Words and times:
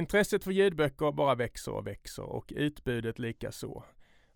Intresset 0.00 0.44
för 0.44 0.50
ljudböcker 0.50 1.12
bara 1.12 1.34
växer 1.34 1.72
och 1.72 1.86
växer 1.86 2.22
och 2.22 2.52
utbudet 2.56 3.18
lika 3.18 3.52
så. 3.52 3.84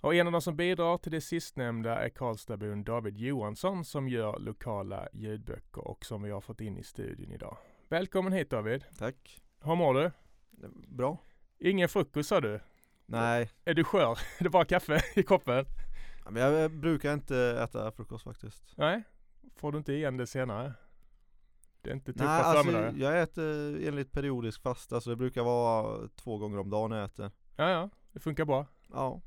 Och 0.01 0.15
en 0.15 0.27
av 0.27 0.33
de 0.33 0.41
som 0.41 0.57
bidrar 0.57 0.99
till 0.99 1.13
det 1.13 1.21
sistnämnda 1.21 2.05
är 2.05 2.09
Karlstadbon 2.09 2.85
David 2.85 3.19
Johansson 3.19 3.85
som 3.85 4.09
gör 4.09 4.39
lokala 4.39 5.09
ljudböcker 5.13 5.89
och 5.89 6.05
som 6.05 6.23
vi 6.23 6.31
har 6.31 6.41
fått 6.41 6.61
in 6.61 6.79
i 6.79 6.83
studion 6.83 7.33
idag. 7.33 7.57
Välkommen 7.89 8.33
hit 8.33 8.51
David! 8.51 8.85
Tack! 8.99 9.43
Hur 9.61 9.75
mår 9.75 9.95
du? 9.95 10.11
Bra! 10.89 11.19
Ingen 11.59 11.89
frukost 11.89 12.29
sa 12.29 12.41
du? 12.41 12.61
Nej 13.07 13.51
Är 13.65 13.75
du 13.75 13.85
skör? 13.85 14.19
Är 14.39 14.45
det 14.45 14.51
bara 14.51 14.65
kaffe 14.65 15.01
i 15.15 15.23
koppen? 15.23 15.67
Jag 16.35 16.71
brukar 16.71 17.15
inte 17.15 17.37
äta 17.63 17.93
frukost 17.93 18.25
faktiskt 18.25 18.75
Nej? 18.77 19.03
Får 19.57 19.73
du 19.73 19.79
inte 19.79 19.93
igen 19.93 20.17
det 20.17 20.27
senare? 20.27 20.73
Det 21.85 21.91
är 21.91 21.95
inte 21.95 22.13
tuffa 22.13 22.25
Nej 22.25 22.43
alltså 22.43 22.99
jag 22.99 23.23
äter 23.23 23.87
enligt 23.89 24.13
periodisk 24.13 24.63
fasta 24.63 25.01
så 25.01 25.11
det 25.11 25.17
brukar 25.17 25.43
vara 25.43 26.09
två 26.17 26.39
gånger 26.39 26.59
om 26.59 26.71
dagen 26.71 26.91
jag 26.91 27.05
äter 27.05 27.31
Ja, 27.57 27.71
ja. 27.71 27.91
Det 28.13 28.21
funkar 28.21 28.45
bra. 28.45 28.67
Ja 28.93 29.21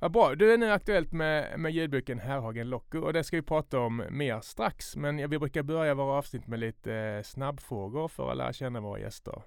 Ja, 0.00 0.08
bra. 0.08 0.34
Du 0.34 0.52
är 0.52 0.58
nu 0.58 0.70
aktuellt 0.70 1.12
med, 1.12 1.60
med 1.60 1.72
ljudboken 1.72 2.18
Herrhagen 2.18 2.70
Locko 2.70 2.98
och 2.98 3.12
det 3.12 3.24
ska 3.24 3.36
vi 3.36 3.42
prata 3.42 3.78
om 3.78 4.02
mer 4.10 4.40
strax. 4.40 4.96
Men 4.96 5.30
vi 5.30 5.38
brukar 5.38 5.62
börja 5.62 5.94
våra 5.94 6.18
avsnitt 6.18 6.46
med 6.46 6.58
lite 6.60 6.94
eh, 6.94 7.22
snabbfrågor 7.22 8.08
för 8.08 8.30
att 8.30 8.36
lära 8.36 8.52
känna 8.52 8.80
våra 8.80 9.00
gäster. 9.00 9.42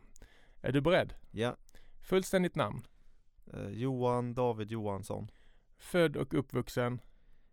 Är 0.62 0.72
du 0.72 0.82
beredd? 0.82 1.14
Ja 1.32 1.56
Fullständigt 2.02 2.56
namn? 2.56 2.88
eh, 3.54 3.70
Johan 3.70 4.34
David 4.34 4.72
Johansson 4.72 5.32
Född 5.78 6.18
och 6.18 6.34
uppvuxen? 6.34 7.02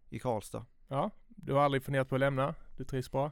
i 0.09 0.19
Karlstad 0.19 0.67
Ja. 0.89 1.11
Du 1.29 1.53
har 1.53 1.61
aldrig 1.61 1.83
funderat 1.83 2.09
på 2.09 2.15
att 2.15 2.21
lämna? 2.21 2.55
Du 2.77 2.85
trivs 2.85 3.11
bra? 3.11 3.31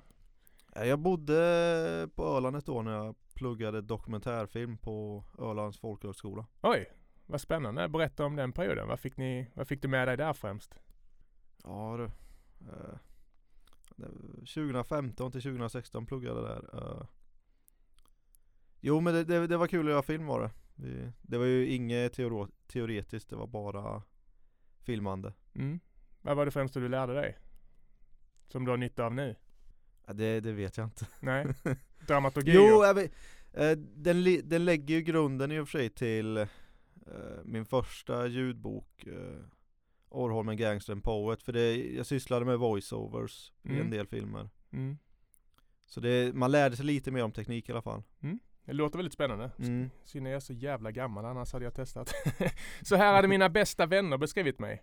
Eh, 0.77 0.85
Jag 0.85 0.99
bodde 0.99 2.09
på 2.15 2.25
Öland 2.25 2.57
ett 2.57 2.69
år 2.69 2.83
när 2.83 2.93
jag 2.93 3.15
pluggade 3.35 3.81
dokumentärfilm 3.81 4.79
på 4.79 5.25
Ölands 5.39 5.79
folkhögskola 5.79 6.47
Oj, 6.61 6.93
vad 7.27 7.41
spännande. 7.41 7.89
Berätta 7.89 8.25
om 8.25 8.37
den 8.37 8.53
perioden. 8.53 8.89
Vad 8.89 9.01
fick, 9.01 9.17
ni, 9.17 9.51
vad 9.55 9.69
fick 9.69 9.83
du 9.83 9.89
med 9.89 10.09
dig 10.09 10.17
där 10.17 10.33
främst? 10.33 10.75
Ja 11.65 11.97
du 11.97 12.05
eh, 12.69 12.99
det 13.97 14.07
var 14.09 14.35
2015 14.39 15.33
till 15.33 15.43
2016 15.43 16.07
pluggade 16.07 16.41
jag 16.41 16.49
där 16.51 16.79
eh. 17.01 17.07
Jo 18.81 19.01
men 19.01 19.15
det, 19.15 19.25
det, 19.25 19.47
det 19.47 19.57
var 19.57 19.67
kul 19.67 19.87
att 19.87 19.93
göra 19.93 20.03
film 20.03 20.27
var 20.27 20.41
det 20.41 20.51
Vi- 20.75 21.13
Det 21.23 21.39
var 21.39 21.45
ju 21.45 21.67
inget 21.67 22.19
teoro- 22.19 22.51
teoretiskt, 22.67 23.31
det 23.31 23.37
var 23.37 23.47
bara 23.47 24.03
filmande 24.81 25.33
Mm. 25.55 25.81
Vad 26.23 26.37
var 26.37 26.45
det 26.45 26.51
främsta 26.51 26.81
du 26.81 26.89
lärde 26.89 27.15
dig? 27.15 27.39
Som 28.49 28.65
du 28.65 28.71
har 28.71 28.77
nytta 28.79 29.05
av 29.05 29.15
nu? 29.15 29.37
Ja, 30.07 30.13
det, 30.13 30.41
det 30.41 30.53
vet 30.53 30.77
jag 30.77 30.87
inte 30.87 31.07
Nej? 31.21 31.47
Dramaturgi? 32.07 32.53
Jo, 32.55 32.85
jag 32.85 32.95
vet, 32.95 33.13
eh, 33.53 33.71
den, 33.79 34.49
den 34.49 34.65
lägger 34.65 34.95
ju 34.95 35.03
grunden 35.03 35.53
i 35.53 35.59
och 35.59 35.69
för 35.69 35.79
sig 35.79 35.91
till 35.91 36.37
eh, 36.37 36.47
min 37.45 37.65
första 37.65 38.27
ljudbok 38.27 39.07
eh, 39.07 39.45
Orrholmen 40.09 40.57
Gangster 40.57 40.93
and 40.93 41.05
Poet 41.05 41.43
För 41.43 41.53
det, 41.53 41.93
jag 41.93 42.07
sysslade 42.07 42.45
med 42.45 42.59
voiceovers 42.59 43.53
i 43.63 43.69
Mm. 43.69 43.81
en 43.81 43.91
del 43.91 44.07
filmer 44.07 44.49
Mm. 44.73 44.99
Så 45.87 46.01
det, 46.01 46.35
man 46.35 46.51
lärde 46.51 46.77
sig 46.77 46.85
lite 46.87 47.11
mer 47.11 47.25
om 47.25 47.33
teknik 47.33 47.69
i 47.69 47.73
alla 47.73 47.83
fall 47.83 48.03
Det 48.65 48.73
låter 48.73 48.97
väldigt 48.99 49.13
spännande. 49.15 49.51
mm. 49.59 49.91
Synd 50.05 50.27
jag 50.27 50.35
är 50.35 50.41
så 50.41 50.53
jävla 50.53 50.91
gammal, 50.91 51.25
annars 51.25 51.53
hade 51.53 51.65
jag 51.65 51.75
testat. 51.75 52.15
så 52.83 52.97
här 52.97 53.15
hade 53.15 53.29
mina 53.37 53.49
bästa 53.49 53.87
vänner 53.87 54.19
beskrivit 54.19 54.59
mig. 54.59 54.83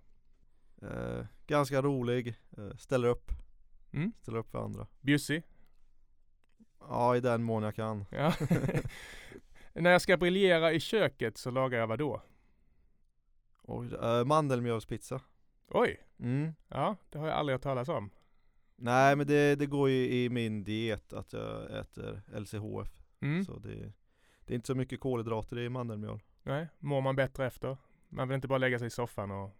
eh, 0.81 1.25
Ganska 1.47 1.81
rolig, 1.81 2.35
eh, 2.57 2.75
ställer 2.77 3.07
upp, 3.07 3.31
Mm. 3.93 4.13
ställer 4.21 4.37
upp 4.37 4.51
för 4.51 4.63
andra 4.63 4.87
Bjussig. 5.01 5.43
Ja 6.79 7.15
i 7.15 7.19
den 7.19 7.43
mån 7.43 7.63
jag 7.63 7.75
kan 7.75 8.05
Ja. 8.11 8.33
När 9.73 9.91
jag 9.91 10.01
ska 10.01 10.17
briljera 10.17 10.71
i 10.71 10.79
köket 10.79 11.37
så 11.37 11.51
lagar 11.51 11.79
jag 11.79 11.87
vad 11.87 11.99
då? 11.99 12.21
Oj, 13.61 13.93
eh, 13.93 14.25
Mandelmjölspizza 14.25 15.21
Oj! 15.67 16.07
mm. 16.19 16.53
Ja, 16.67 16.95
det 17.09 17.19
har 17.19 17.27
jag 17.27 17.35
aldrig 17.35 17.53
hört 17.53 17.63
talas 17.63 17.89
om. 17.89 18.09
Nej 18.75 19.15
men 19.15 19.27
det, 19.27 19.55
det 19.55 19.65
går 19.65 19.89
ju 19.89 20.09
i 20.09 20.29
min 20.29 20.63
diet 20.63 21.13
att 21.13 21.33
jag 21.33 21.79
äter 21.79 22.21
LCHF 22.39 22.99
Mm. 23.21 23.45
Så 23.45 23.59
det, 23.59 23.93
det 24.45 24.53
är 24.53 24.55
inte 24.55 24.67
så 24.67 24.75
mycket 24.75 24.99
kolhydrater 24.99 25.59
i 25.59 25.69
mandelmjöl 25.69 26.19
Nej, 26.43 26.67
mår 26.79 27.01
man 27.01 27.15
bättre 27.15 27.45
efter? 27.47 27.77
Man 28.09 28.27
vill 28.27 28.35
inte 28.35 28.47
bara 28.47 28.57
lägga 28.57 28.79
sig 28.79 28.87
i 28.87 28.89
soffan 28.89 29.31
och 29.31 29.55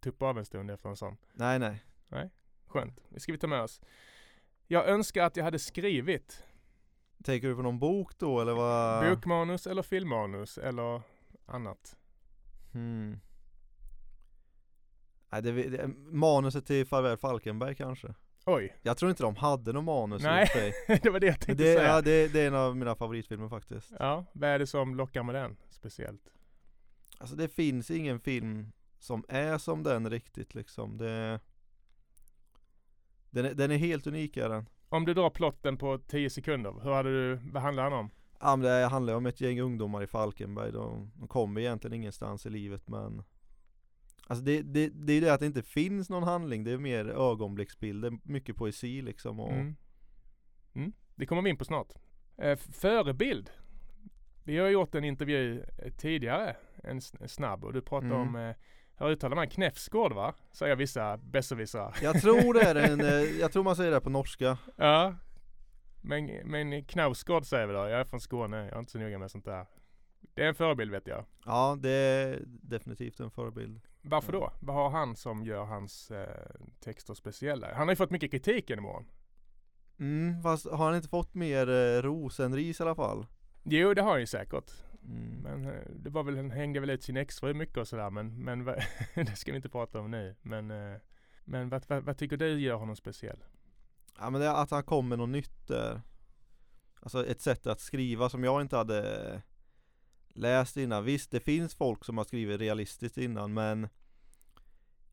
tuppa 0.00 0.26
av 0.26 0.38
en 0.38 0.44
stund 0.44 0.70
efter 0.70 0.88
en 0.88 0.96
sån. 0.96 1.16
Nej 1.32 1.58
nej 1.58 1.84
Skönt, 2.72 3.00
det 3.08 3.20
ska 3.20 3.32
vi 3.32 3.38
ta 3.38 3.46
med 3.46 3.62
oss. 3.62 3.80
Jag 4.66 4.88
önskar 4.88 5.24
att 5.24 5.36
jag 5.36 5.44
hade 5.44 5.58
skrivit 5.58 6.44
Tänker 7.24 7.48
du 7.48 7.56
på 7.56 7.62
någon 7.62 7.78
bok 7.78 8.18
då 8.18 8.40
eller 8.40 8.54
vad? 8.54 9.10
bokmanus 9.10 9.66
eller 9.66 9.82
filmmanus 9.82 10.58
eller 10.58 11.02
annat. 11.46 11.96
Hmm. 12.72 13.20
Nej, 15.32 15.42
det, 15.42 15.52
det, 15.52 15.88
manuset 15.96 16.66
till 16.66 16.86
Farväl 16.86 17.16
Falkenberg 17.16 17.74
kanske? 17.74 18.14
Oj, 18.46 18.76
Jag 18.82 18.96
tror 18.96 19.10
inte 19.10 19.22
de 19.22 19.36
hade 19.36 19.72
någon 19.72 19.84
manus 19.84 20.22
Nej. 20.22 20.48
det 21.02 21.10
var 21.10 21.20
det 21.20 21.26
jag 21.26 21.40
tänkte 21.40 21.64
det, 21.64 21.76
säga. 21.76 21.88
ja, 21.88 22.00
det, 22.00 22.28
det 22.32 22.40
är 22.40 22.46
en 22.46 22.54
av 22.54 22.76
mina 22.76 22.94
favoritfilmer 22.94 23.48
faktiskt. 23.48 23.92
Ja, 23.98 24.24
vad 24.32 24.50
är 24.50 24.58
det 24.58 24.66
som 24.66 24.94
lockar 24.94 25.22
med 25.22 25.34
den 25.34 25.56
speciellt? 25.70 26.32
Alltså 27.18 27.36
det 27.36 27.48
finns 27.48 27.90
ingen 27.90 28.20
film 28.20 28.72
som 28.98 29.24
är 29.28 29.58
som 29.58 29.82
den 29.82 30.10
riktigt 30.10 30.54
liksom. 30.54 30.98
Det, 30.98 31.40
den, 33.32 33.44
är, 33.44 33.54
den 33.54 33.70
är 33.70 33.76
helt 33.76 34.06
unik 34.06 34.36
är 34.36 34.48
den. 34.48 34.68
Om 34.88 35.04
du 35.04 35.14
drar 35.14 35.30
plotten 35.30 35.76
på 35.76 35.98
10 35.98 36.30
sekunder, 36.30 36.74
hur 36.82 36.92
hade 36.92 37.10
du, 37.10 37.40
vad 37.52 37.62
handlar 37.62 37.84
den 37.84 37.92
om? 37.92 38.10
Ja, 38.40 38.56
men 38.56 38.66
det 38.70 38.86
handlar 38.86 39.14
om 39.14 39.26
ett 39.26 39.40
gäng 39.40 39.60
ungdomar 39.60 40.02
i 40.02 40.06
Falkenberg. 40.06 40.72
De, 40.72 41.10
de 41.14 41.28
kommer 41.28 41.60
egentligen 41.60 41.94
ingenstans 41.94 42.46
i 42.46 42.50
livet 42.50 42.88
men 42.88 43.22
Alltså 44.26 44.44
det, 44.44 44.62
det, 44.62 44.88
det 44.88 45.12
är 45.12 45.20
det 45.20 45.30
att 45.34 45.40
det 45.40 45.46
inte 45.46 45.62
finns 45.62 46.10
någon 46.10 46.22
handling. 46.22 46.64
Det 46.64 46.70
är 46.70 46.78
mer 46.78 47.04
ögonblicksbilder, 47.06 48.18
mycket 48.22 48.56
poesi 48.56 49.02
liksom. 49.02 49.40
Och, 49.40 49.52
Mm. 49.52 49.76
Mm. 50.74 50.92
Det 51.14 51.26
kommer 51.26 51.42
vi 51.42 51.50
in 51.50 51.56
på 51.56 51.64
snart. 51.64 51.92
Eh, 52.38 52.56
förebild. 52.56 53.50
Vi 54.44 54.58
har 54.58 54.68
gjort 54.68 54.94
en 54.94 55.04
intervju 55.04 55.64
tidigare, 55.98 56.56
en 56.84 57.00
snabb, 57.28 57.64
och 57.64 57.72
du 57.72 57.82
pratade 57.82 58.14
Mm. 58.14 58.28
om, 58.28 58.36
eh, 58.36 58.54
hur 58.96 59.10
uttalar 59.10 59.36
man, 59.36 59.48
Knäfsgård 59.48 60.12
va? 60.12 60.34
Säger 60.52 60.76
vissa 60.76 61.16
besserwissrar. 61.16 61.96
Jag 62.02 62.20
tror 62.20 62.54
det 62.54 62.60
är 62.60 62.74
en, 62.74 63.00
eh, 63.04 63.40
jag 63.40 63.52
tror 63.52 63.64
man 63.64 63.76
säger 63.76 63.90
det 63.90 64.00
på 64.00 64.10
norska. 64.10 64.58
Ja. 64.76 65.14
Men, 66.00 66.26
men 66.44 66.84
Knausgård 66.84 67.46
säger 67.46 67.66
vi 67.66 67.72
då, 67.72 67.78
jag 67.78 68.00
är 68.00 68.04
från 68.04 68.20
Skåne, 68.20 68.56
jag 68.56 68.74
är 68.74 68.78
inte 68.78 68.92
så 68.92 68.98
noga 68.98 69.18
med 69.18 69.30
sånt 69.30 69.44
där. 69.44 69.66
Det 70.34 70.42
är 70.42 70.48
en 70.48 70.54
förebild 70.54 70.90
vet 70.90 71.06
jag. 71.06 71.24
Ja, 71.44 71.78
det 71.80 71.90
är 71.90 72.42
definitivt 72.46 73.20
en 73.20 73.30
förebild. 73.30 73.80
Varför 74.02 74.32
då? 74.32 74.52
Vad 74.60 74.76
har 74.76 74.90
han 74.90 75.16
som 75.16 75.44
gör 75.44 75.64
hans 75.64 76.10
eh, 76.10 76.50
texter 76.80 77.14
speciella? 77.14 77.74
Han 77.74 77.88
har 77.88 77.92
ju 77.92 77.96
fått 77.96 78.10
mycket 78.10 78.30
kritik 78.30 78.70
genom 78.70 78.86
åren. 78.86 79.04
Mm, 79.98 80.42
fast 80.42 80.70
har 80.70 80.86
han 80.86 80.96
inte 80.96 81.08
fått 81.08 81.34
mer 81.34 81.68
eh, 81.70 82.02
ros 82.02 82.40
än 82.40 82.54
ris 82.54 82.80
i 82.80 82.82
alla 82.82 82.94
fall? 82.94 83.26
Jo, 83.62 83.94
det 83.94 84.02
har 84.02 84.10
han 84.10 84.20
ju 84.20 84.26
säkert. 84.26 84.70
Mm. 85.04 85.42
Men 85.42 85.66
eh, 85.66 85.82
det 85.96 86.10
var 86.10 86.22
väl, 86.22 86.36
han 86.36 86.50
hängde 86.50 86.80
väl 86.80 86.90
ut 86.90 87.02
sin 87.02 87.16
exfru 87.16 87.54
mycket 87.54 87.76
och 87.76 87.88
sådär 87.88 88.10
men, 88.10 88.44
men 88.44 88.64
det 89.14 89.36
ska 89.36 89.52
vi 89.52 89.56
inte 89.56 89.68
prata 89.68 90.00
om 90.00 90.10
nu. 90.10 90.36
Men, 90.42 90.70
eh, 90.70 90.96
men 91.44 91.68
vad, 91.68 91.84
vad, 91.88 92.04
vad 92.04 92.16
tycker 92.16 92.36
du 92.36 92.60
gör 92.60 92.76
honom 92.76 92.96
speciell? 92.96 93.44
Ja 94.18 94.30
men 94.30 94.40
det 94.40 94.46
är 94.46 94.62
att 94.62 94.70
han 94.70 94.84
kom 94.84 95.08
med 95.08 95.18
något 95.18 95.28
nytt 95.28 95.68
där. 95.68 96.00
Alltså 97.00 97.26
ett 97.26 97.40
sätt 97.40 97.66
att 97.66 97.80
skriva 97.80 98.28
som 98.28 98.44
jag 98.44 98.60
inte 98.60 98.76
hade 98.76 99.42
läst 100.28 100.76
innan. 100.76 101.04
Visst, 101.04 101.30
det 101.30 101.40
finns 101.40 101.74
folk 101.74 102.04
som 102.04 102.18
har 102.18 102.24
skrivit 102.24 102.60
realistiskt 102.60 103.18
innan 103.18 103.54
men 103.54 103.88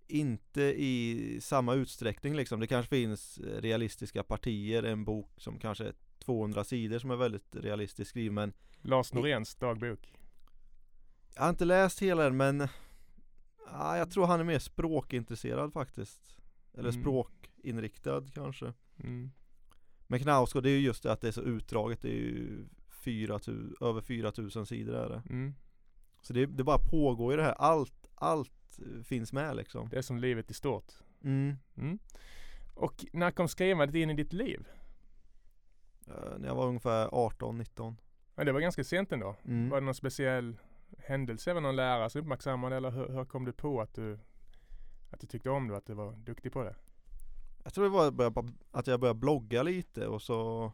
inte 0.08 0.62
i 0.62 1.40
samma 1.42 1.74
utsträckning 1.74 2.36
liksom. 2.36 2.60
Det 2.60 2.68
kanske 2.68 2.90
finns 2.90 3.38
eh, 3.38 3.62
realistiska 3.62 4.24
partier, 4.24 4.84
en 4.84 5.06
bok 5.06 5.32
som 5.38 5.60
kanske 5.60 5.86
är 5.86 5.94
200 6.20 6.64
sidor 6.64 7.00
som 7.00 7.12
är 7.12 7.16
väldigt 7.16 7.56
realistiskt 7.56 8.10
skriven 8.10 8.54
Lars 8.82 9.14
Noréns 9.14 9.56
dagbok. 9.56 10.14
jag 11.36 11.42
har 11.42 11.50
inte 11.50 11.66
läst 11.66 12.00
hela 12.02 12.24
den 12.24 12.38
men 12.38 12.68
ah, 13.68 13.98
jag 13.98 14.12
tror 14.12 14.26
han 14.26 14.40
är 14.40 14.44
mer 14.44 14.60
språkintresserad 14.60 15.74
faktiskt. 15.74 16.36
Eller 16.74 16.90
Mm. 16.90 17.02
språkinriktad 17.02 18.24
kanske. 18.34 18.74
Mm. 19.04 19.32
Men 20.08 20.20
Knausgård, 20.20 20.64
det 20.64 20.70
är 20.70 20.78
ju 20.78 20.86
just 20.86 21.04
det 21.04 21.12
att 21.12 21.22
det 21.22 21.28
är 21.28 21.32
så 21.32 21.42
utdraget. 21.42 22.02
Det 22.02 22.10
är 22.10 22.14
ju 22.14 22.66
4 22.90 23.40
000, 23.48 23.76
över 23.82 24.02
4000 24.02 24.66
sidor 24.66 24.96
är 24.96 25.10
det. 25.10 25.24
Mm. 25.30 25.54
Så 26.22 26.34
det, 26.34 26.46
det 26.46 26.64
bara 26.64 26.78
pågår 26.92 27.32
ju 27.34 27.38
det 27.38 27.44
här. 27.44 27.56
Allt, 27.58 28.08
allt 28.16 28.80
eh, 28.80 29.04
finns 29.04 29.34
med 29.34 29.56
liksom. 29.56 29.90
Det 29.90 29.98
är 29.98 30.02
som 30.02 30.18
livet 30.20 30.52
i 30.52 30.54
stort. 30.54 30.94
Mm. 31.24 31.56
Mm. 31.78 32.00
Och 32.74 33.06
när 33.14 33.32
kom 33.32 33.48
skrivandet 33.48 33.96
in 33.96 34.10
i 34.10 34.14
ditt 34.14 34.34
liv? 34.34 34.68
Eh, 36.10 36.38
när 36.40 36.48
jag 36.48 36.56
var 36.56 36.68
ungefär 36.68 37.08
18-19. 37.08 37.96
Ja, 38.36 38.44
det 38.44 38.52
var 38.52 38.60
ganska 38.60 38.84
sent 38.84 39.12
ändå. 39.12 39.36
Mm. 39.46 39.70
Var 39.70 39.80
det 39.80 39.86
någon 39.86 39.96
speciell 39.96 40.58
händelse? 40.98 41.54
Det 41.54 41.60
någon 41.60 41.76
lärare 41.76 42.10
som 42.10 42.22
uppmärksammade 42.22 42.76
eller 42.76 42.92
hur, 42.92 43.08
hur 43.08 43.26
kom 43.26 43.46
du 43.46 43.54
på 43.54 43.82
att 43.82 43.94
du, 43.94 44.20
att 45.10 45.20
du 45.20 45.28
tyckte 45.28 45.50
om 45.50 45.68
det 45.68 45.78
att 45.78 45.86
du 45.86 45.94
var 45.94 46.12
duktig 46.12 46.52
på 46.54 46.64
det? 46.64 46.76
Jag 47.64 47.74
tror 47.74 47.84
det 47.84 47.90
var 47.90 48.34
att 48.72 48.88
jag 48.88 49.00
började 49.00 49.20
blogga 49.20 49.64
lite 49.64 50.08
och 50.08 50.22
så 50.22 50.72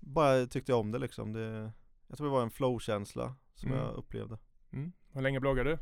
bara 0.00 0.46
tyckte 0.46 0.72
jag 0.72 0.80
om 0.80 0.90
det 0.90 0.98
liksom. 0.98 1.32
Det, 1.32 1.72
jag 2.08 2.16
tror 2.18 2.26
det 2.26 2.32
var 2.32 2.42
en 2.42 2.50
flow-känsla 2.50 3.34
som 3.54 3.72
Mm. 3.72 3.84
jag 3.84 3.94
upplevde. 3.94 4.38
Mm. 4.72 4.92
Hur 5.12 5.22
länge 5.22 5.40
bloggade 5.40 5.70
du? 5.70 5.78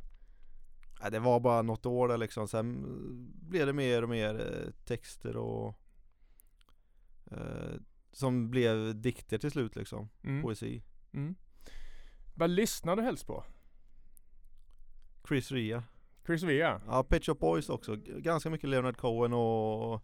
Det 1.10 1.18
var 1.18 1.40
bara 1.40 1.62
något 1.62 1.86
år 1.86 2.08
där 2.08 2.18
liksom. 2.18 2.48
Sen 2.48 2.84
blev 3.48 3.66
det 3.66 3.72
mer 3.72 4.02
och 4.02 4.08
mer 4.08 4.34
eh, 4.34 4.70
texter 4.84 5.36
och 5.36 5.78
eh, 7.30 7.74
som 8.12 8.50
blev 8.50 9.00
dikter 9.00 9.38
till 9.38 9.50
slut 9.50 9.76
liksom. 9.76 10.08
Mm. 10.24 10.42
Poesi. 10.42 10.82
Mm. 11.12 11.34
Vad 12.34 12.50
lyssnar 12.50 12.96
du 12.96 13.02
helst 13.02 13.26
på? 13.26 13.44
Chris 15.28 15.52
Ria. 15.52 15.84
Chris 16.26 16.42
Vea? 16.42 16.80
Ja, 16.86 17.02
Pet 17.04 17.24
Shop 17.26 17.34
Boys 17.34 17.68
också. 17.68 17.96
Ganska 18.06 18.50
mycket 18.50 18.68
Leonard 18.68 18.96
Cohen 18.96 19.32
och 19.32 19.94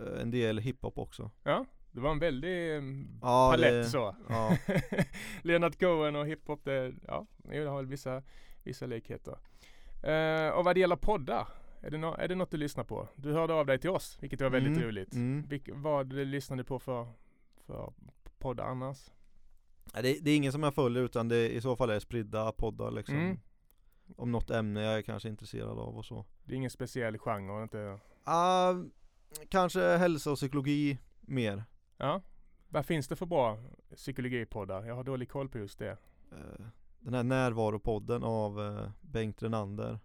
eh, 0.00 0.20
en 0.22 0.30
del 0.30 0.58
hiphop 0.58 0.98
också. 0.98 1.30
Ja, 1.42 1.64
det 1.92 2.00
var 2.00 2.10
en 2.10 2.18
väldig 2.18 2.76
mm, 2.76 3.18
Ja, 3.22 3.50
palett 3.52 3.72
det- 3.72 3.84
så. 3.84 4.16
Ja. 4.28 4.56
Leonard 5.42 5.78
Cohen 5.80 6.16
och 6.16 6.26
hiphop, 6.26 6.64
det, 6.64 6.92
ja, 7.06 7.26
det 7.36 7.58
har 7.64 7.76
väl 7.76 7.86
vissa, 7.86 8.22
vissa 8.62 8.86
likheter. 8.86 9.38
Eh, 10.02 10.48
och 10.48 10.64
vad 10.64 10.76
det 10.76 10.80
gäller 10.80 10.96
poddar, 10.96 11.48
är 11.86 11.90
det, 11.90 11.98
no, 11.98 12.14
är 12.18 12.28
det 12.28 12.34
något 12.34 12.50
du 12.50 12.56
lyssnar 12.56 12.84
på? 12.84 13.08
Du 13.16 13.32
hörde 13.32 13.54
av 13.54 13.66
dig 13.66 13.78
till 13.78 13.90
oss, 13.90 14.18
vilket 14.20 14.40
var 14.40 14.50
väldigt 14.50 14.76
Mm, 14.76 14.88
roligt. 14.88 15.12
mm. 15.14 15.42
Vilk, 15.48 15.68
vad 15.72 16.12
lyssnar 16.12 16.56
du 16.56 16.64
på 16.64 16.78
för, 16.78 17.06
för 17.66 17.92
poddar 18.38 18.64
annars? 18.64 19.10
Det, 19.92 20.00
det 20.24 20.30
är 20.30 20.36
ingen 20.36 20.52
som 20.52 20.62
jag 20.62 20.74
följer 20.74 21.02
utan 21.02 21.28
det 21.28 21.48
i 21.54 21.60
så 21.60 21.76
fall 21.76 21.90
är 21.90 21.98
spridda 22.00 22.52
poddar 22.52 22.90
liksom. 22.90 23.16
Mm. 23.16 23.38
Om 24.16 24.32
något 24.32 24.50
ämne 24.50 24.82
jag 24.82 24.98
är 24.98 25.02
kanske 25.02 25.28
intresserad 25.28 25.78
av 25.78 25.96
och 25.98 26.04
så. 26.04 26.24
Det 26.44 26.52
är 26.52 26.56
ingen 26.56 26.70
speciell 26.70 27.18
genre, 27.18 27.62
inte... 27.62 27.98
Ah, 28.24 28.74
kanske 29.48 29.80
hälsa 29.96 30.30
och 30.30 30.36
psykologi 30.36 30.98
mer. 31.20 31.64
Ja. 31.96 32.22
Vad 32.68 32.86
finns 32.86 33.08
det 33.08 33.16
för 33.16 33.26
bra 33.26 33.58
psykologipoddar? 33.96 34.84
Jag 34.84 34.94
har 34.94 35.04
dålig 35.04 35.28
koll 35.28 35.48
på 35.48 35.58
just 35.58 35.78
det. 35.78 35.90
Eh, 36.32 36.66
Den 36.98 37.14
här 37.14 37.22
närvaropodden 37.22 38.24
av 38.24 38.60
eh, 38.60 38.90
Bengt 39.00 39.42
Renander. 39.42 39.98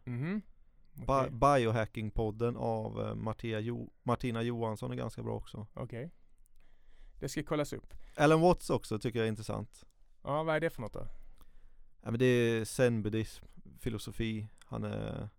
Mhm. 1.07 1.39
Bi-. 1.39 1.47
Biohackingpodden 1.59 2.57
av 2.57 3.01
eh, 3.01 3.15
Martia 3.15 3.59
jo- 3.59 3.93
Martina 4.03 4.41
Johansson 4.41 4.91
är 4.91 4.95
ganska 4.95 5.23
bra 5.23 5.35
också. 5.35 5.67
Okej. 5.73 6.11
Det 7.19 7.29
ska 7.29 7.43
kollas 7.43 7.73
upp. 7.73 7.93
Alan 8.15 8.41
Watts 8.41 8.69
också 8.69 8.99
tycker 8.99 9.19
jag 9.19 9.25
är 9.25 9.29
intressant. 9.29 9.85
Ja, 10.23 10.43
vad 10.43 10.55
är 10.55 10.59
det 10.59 10.69
för 10.69 10.81
något 10.81 10.93
då? 10.93 11.07
Ja, 12.01 12.11
men 12.11 12.19
det 12.19 12.25
är 12.25 12.65
zen-buddhism, 12.65 13.45
filosofi. 13.79 14.47
Han 14.65 14.83
är 14.83 15.29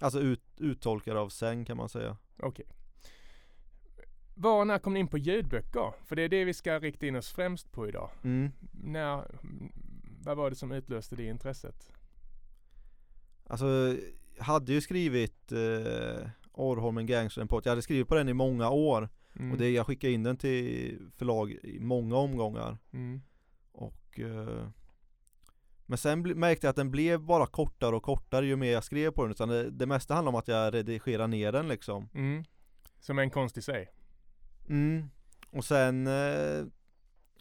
alltså 0.00 0.20
ut, 0.20 0.42
uttolkare 0.56 1.18
av 1.20 1.28
zen 1.28 1.64
kan 1.64 1.76
man 1.76 1.88
säga. 1.88 2.16
Okej. 2.38 2.66
Var 4.34 4.60
och 4.60 4.66
när 4.66 4.78
kom 4.78 4.94
ni 4.94 5.00
in 5.00 5.08
på 5.08 5.18
ljudböcker? 5.18 5.92
För 6.04 6.16
det 6.16 6.22
är 6.22 6.28
det 6.28 6.44
vi 6.44 6.54
ska 6.54 6.78
rikta 6.78 7.06
in 7.06 7.16
oss 7.16 7.32
främst 7.32 7.72
på 7.72 7.88
idag. 7.88 8.10
Mm. 8.24 8.52
När, 8.72 9.24
vad 10.24 10.36
var 10.36 10.50
det 10.50 10.56
som 10.56 10.72
utlöste 10.72 11.16
det 11.16 11.24
intresset? 11.24 11.92
Alltså, 13.46 13.96
hade 14.42 14.72
ju 14.72 14.80
skrivit 14.80 15.52
eh, 15.52 16.28
Orrholmen 16.52 17.06
Gangster 17.06 17.40
Report. 17.40 17.64
Jag 17.66 17.72
hade 17.72 17.82
skrivit 17.82 18.08
på 18.08 18.14
den 18.14 18.28
i 18.28 18.34
många 18.34 18.70
år. 18.70 19.08
Mm. 19.36 19.52
Och 19.52 19.58
det, 19.58 19.70
jag 19.70 19.86
skickade 19.86 20.12
in 20.12 20.22
den 20.22 20.36
till 20.36 20.98
förlag 21.16 21.50
i 21.50 21.80
många 21.80 22.16
omgångar. 22.16 22.78
Mm. 22.92 23.20
Och 23.72 24.20
eh, 24.20 24.68
Men 25.86 25.98
sen 25.98 26.22
märkte 26.22 26.66
jag 26.66 26.70
att 26.70 26.76
den 26.76 26.90
blev 26.90 27.20
bara 27.20 27.46
kortare 27.46 27.96
och 27.96 28.02
kortare 28.02 28.46
ju 28.46 28.56
mer 28.56 28.72
jag 28.72 28.84
skrev 28.84 29.10
på 29.10 29.22
den. 29.22 29.30
Utan 29.30 29.48
det, 29.48 29.70
det 29.70 29.86
mesta 29.86 30.14
handlar 30.14 30.32
om 30.32 30.38
att 30.38 30.48
jag 30.48 30.74
redigerar 30.74 31.26
ner 31.28 31.52
den 31.52 31.68
liksom. 31.68 32.08
Mm. 32.14 32.44
Som 33.00 33.18
en 33.18 33.30
konst 33.30 33.58
i 33.58 33.62
sig. 33.62 33.88
Mm. 34.68 35.10
Och 35.50 35.64
sen 35.64 36.06
eh, 36.06 36.64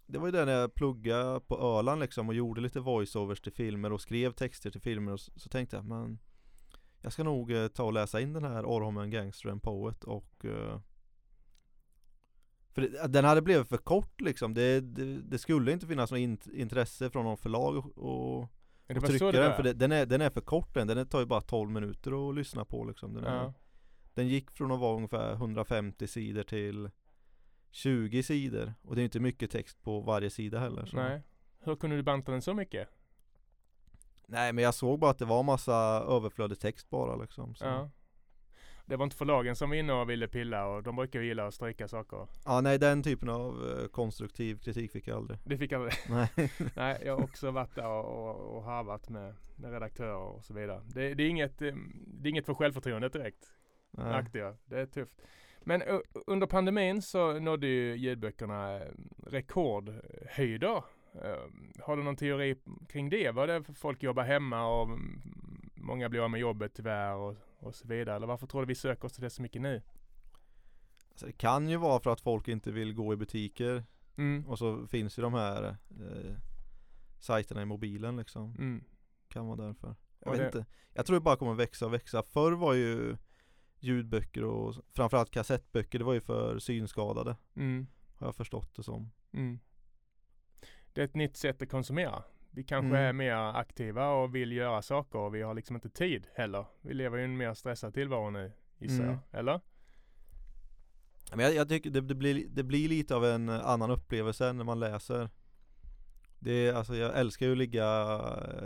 Det 0.06 0.18
var 0.20 0.26
ju 0.26 0.32
det 0.32 0.46
när 0.46 0.54
jag 0.54 0.76
pluggade 0.76 1.40
på 1.40 1.58
Öland 1.60 2.02
liksom 2.02 2.30
och 2.30 2.36
gjorde 2.36 2.62
lite 2.62 2.80
voiceovers 2.80 3.42
till 3.42 3.52
filmer 3.52 3.92
och 3.92 4.02
skrev 4.02 4.32
texter 4.32 4.72
till 4.72 4.82
filmer 4.82 5.12
och 5.12 5.20
så, 5.20 5.32
så 5.36 5.50
tänkte 5.50 5.76
jag 5.76 5.86
men 5.86 6.20
Jag 7.02 7.14
ska 7.14 7.24
nog 7.24 7.52
eh, 7.52 7.68
ta 7.68 7.84
och 7.84 7.94
läsa 7.94 8.22
in 8.22 8.34
den 8.34 8.44
här 8.44 8.66
Orrholmen 8.66 9.10
Gangster 9.10 9.50
and 9.50 9.64
Poet 9.64 10.04
och 10.04 10.46
eh, 10.46 10.80
För 12.70 12.82
det, 12.82 13.08
den 13.08 13.26
hade 13.26 13.42
blivit 13.42 13.68
för 13.68 13.78
kort 13.78 14.22
liksom 14.22 14.54
det, 14.54 14.82
det, 14.82 15.22
det 15.22 15.38
skulle 15.38 15.72
inte 15.72 15.88
finnas 15.88 16.12
något 16.12 16.20
int, 16.20 16.48
intresse 16.48 17.10
från 17.10 17.26
någon 17.26 17.38
förlag 17.38 17.78
och, 17.78 17.98
och, 17.98 18.50
trycka 18.88 19.32
den 19.32 19.56
för 19.56 19.74
den, 19.74 19.92
är, 19.92 20.06
den 20.06 20.22
är 20.22 20.30
för 20.30 20.42
kort 20.42 20.74
den, 20.74 20.88
den 20.88 21.08
tar 21.08 21.20
ju 21.20 21.26
bara 21.26 21.42
12 21.42 21.72
minuter 21.72 22.30
att 22.30 22.36
lyssna 22.36 22.66
på 22.66 22.84
liksom 22.86 23.14
den, 23.14 23.24
är, 23.24 23.36
Ja. 23.36 23.54
den 24.14 24.28
gick 24.28 24.52
från 24.52 24.72
att 24.72 24.80
vara 24.80 24.96
ungefär 24.96 25.34
150 25.34 26.08
sidor 26.08 26.44
till 26.44 26.90
20 27.72 28.24
sidor 28.24 28.74
och 28.82 28.96
det 28.96 29.02
är 29.02 29.04
inte 29.04 29.20
mycket 29.20 29.52
text 29.52 29.82
på 29.82 30.02
varje 30.02 30.30
sida 30.30 30.60
heller 30.60 30.86
så. 30.86 30.98
Nej. 30.98 31.24
Hur 31.60 31.76
kunde 31.76 31.96
du 31.96 32.04
banta 32.04 32.32
den 32.32 32.42
så 32.42 32.54
mycket? 32.54 32.90
Nej 34.32 34.54
men 34.54 34.64
jag 34.64 34.74
såg 34.74 35.00
bara 35.00 35.12
att 35.12 35.20
det 35.20 35.26
var 35.26 35.44
massa 35.44 35.74
överflödig 36.10 36.60
text 36.60 36.90
bara 36.90 37.16
liksom 37.16 37.56
så. 37.56 37.66
Ja. 37.66 37.90
Det 38.86 38.96
var 38.96 39.04
inte 39.04 39.16
förlagen 39.16 39.56
som 39.56 39.70
var 39.70 39.78
inne 39.78 39.94
och 39.94 40.10
ville 40.10 40.28
pilla 40.28 40.68
och 40.68 40.84
de 40.84 40.96
brukar 40.96 41.20
ju 41.20 41.26
gilla 41.26 41.48
att 41.48 41.54
stryka 41.54 41.88
saker. 41.88 42.28
ja 42.46 42.62
nej 42.62 42.80
den 42.80 43.04
typen 43.04 43.30
av 43.30 43.80
eh, 43.80 43.88
konstruktiv 43.88 44.60
kritik 44.60 44.92
fick 44.92 45.08
jag 45.08 45.18
aldrig 45.18 45.40
Det 45.46 45.58
fick 45.58 45.72
jag 45.72 45.82
aldrig. 45.82 45.98
Nej 46.10 46.52
Nej, 46.76 47.02
jag 47.06 47.16
har 47.18 47.24
också 47.24 47.52
varit 47.52 47.76
där 47.76 47.88
och, 47.88 48.30
och, 48.30 48.58
och 48.58 48.64
harvat 48.64 49.10
med, 49.10 49.36
med 49.56 49.72
redaktörer 49.72 50.16
och 50.16 50.46
så 50.46 50.54
vidare. 50.54 50.82
Det, 50.86 51.14
det, 51.14 51.24
är 51.24 51.30
inget, 51.30 51.62
eh, 51.62 51.74
det 51.96 52.28
är 52.28 52.30
inget 52.30 52.46
för 52.46 52.54
självförtroendet 52.54 53.14
direkt, 53.14 53.46
märkte 53.92 54.38
jag. 54.38 54.58
Det 54.66 54.80
är 54.80 54.86
tufft. 54.86 55.22
Men 55.64 55.82
uh, 55.82 56.00
under 56.28 56.48
pandemin 56.48 57.02
så 57.02 57.40
nådde 57.40 57.68
ju 57.68 57.96
ljudböckerna 57.96 58.76
eh, 58.76 58.92
rekordhöjder. 59.28 60.84
Eh, 61.14 61.84
har 61.84 61.98
du 61.98 62.04
någon 62.04 62.16
teori 62.16 62.56
kring 62.90 63.10
det? 63.10 63.32
Var 63.32 63.48
det 63.48 63.64
för 63.64 63.74
folk 63.74 64.04
jobbar 64.04 64.24
hemma 64.24 64.66
och 64.82 65.00
många 65.76 66.10
blir 66.10 66.20
av 66.22 66.30
med 66.32 66.40
jobbet 66.40 66.74
tyvärr 66.74 67.16
och, 67.16 67.36
och 67.60 67.76
så 67.76 67.88
vidare? 67.88 68.16
Eller 68.16 68.28
varför 68.28 68.48
tror 68.48 68.62
du 68.62 68.68
vi 68.68 68.76
söker 68.76 69.06
oss 69.06 69.14
till 69.14 69.24
det 69.24 69.30
så 69.30 69.42
mycket 69.42 69.62
nu? 69.62 69.82
alltså, 71.12 71.26
Det 71.26 71.32
kan 71.32 71.70
ju 71.70 71.78
vara 71.78 72.00
för 72.00 72.12
att 72.14 72.22
folk 72.22 72.48
inte 72.48 72.72
vill 72.72 72.94
gå 72.94 73.14
i 73.14 73.16
butiker 73.16 73.84
Mm. 74.18 74.46
och 74.48 74.58
så 74.58 74.88
finns 74.88 75.18
ju 75.20 75.22
de 75.24 75.34
här 75.34 75.64
eh, 75.90 76.36
sajterna 77.20 77.62
i 77.62 77.66
mobilen 77.66 78.18
liksom 78.18 78.56
Mm. 78.56 78.84
Kan 79.28 79.48
vara 79.48 79.56
därför 79.68 79.96
Jag 80.20 80.28
Och 80.28 80.34
vet 80.34 80.40
det- 80.54 80.60
inte 80.60 80.72
Jag 80.94 81.06
tror 81.06 81.14
det 81.16 81.22
bara 81.22 81.36
kommer 81.36 81.54
växa 81.54 81.86
och 81.86 81.94
växa 81.94 82.24
Förr 82.24 82.52
var 82.52 82.74
ju 82.74 83.18
ljudböcker 83.80 84.44
och 84.44 84.76
framförallt 84.92 85.32
kassettböcker 85.32 86.00
Det 86.00 86.06
var 86.06 86.14
ju 86.14 86.22
för 86.22 86.60
synskadade 86.60 87.36
Mm. 87.56 87.88
Har 88.18 88.28
jag 88.28 88.36
förstått 88.36 88.76
det 88.76 88.84
som 88.84 89.12
Mm. 89.34 89.60
Det 90.94 91.02
är 91.02 91.06
ett 91.06 91.16
nytt 91.16 91.38
sätt 91.38 91.62
att 91.62 91.70
konsumera. 91.70 92.24
Vi 92.52 92.64
kanske 92.64 92.88
Mm. 92.88 93.02
är 93.02 93.14
mer 93.14 93.36
aktiva 93.60 94.10
och 94.10 94.36
vill 94.36 94.52
göra 94.52 94.82
saker 94.82 95.20
och 95.20 95.36
vi 95.36 95.42
har 95.42 95.54
liksom 95.54 95.76
inte 95.76 95.90
tid 95.90 96.28
heller. 96.36 96.66
Vi 96.82 96.94
lever 96.94 97.18
ju 97.18 97.24
en 97.24 97.38
mer 97.38 97.54
stressad 97.54 97.94
tillvaro 97.94 98.30
nu 98.30 98.52
gissar 98.78 99.04
Mm. 99.04 99.10
jag. 99.32 99.40
Eller? 99.40 99.62
Men 101.36 101.40
jag, 101.46 101.56
jag 101.56 101.70
tycker 101.70 101.90
det, 101.90 102.02
det, 102.02 102.16
blir, 102.16 102.46
det 102.50 102.64
blir 102.64 102.90
lite 102.90 103.16
av 103.16 103.26
en 103.26 103.50
annan 103.50 103.92
upplevelse 103.92 104.54
när 104.54 104.64
man 104.64 104.80
läser 104.80 105.30
det 106.40 106.52
är, 106.68 106.74
alltså 106.74 106.96
jag 106.96 107.20
älskar 107.20 107.46
ju 107.46 107.52
att 107.52 107.58
ligga 107.58 108.18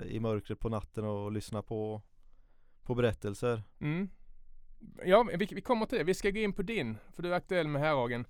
i 0.06 0.20
mörkret 0.20 0.60
på 0.60 0.70
natten 0.70 1.06
och 1.06 1.32
lyssna 1.32 1.62
på 1.62 2.02
På 2.84 2.96
berättelser 2.96 3.64
Mm. 3.80 4.10
Ja, 5.06 5.24
vi, 5.40 5.46
vi 5.52 5.62
kommer 5.62 5.86
till 5.86 5.98
det. 5.98 6.04
Vi 6.04 6.14
ska 6.14 6.30
gå 6.30 6.40
in 6.40 6.54
på 6.54 6.62
din, 6.62 6.98
för 7.14 7.24
du 7.24 7.30
är 7.30 7.38
aktuell 7.38 7.68
med 7.68 7.82
Härhagen. 7.82 8.26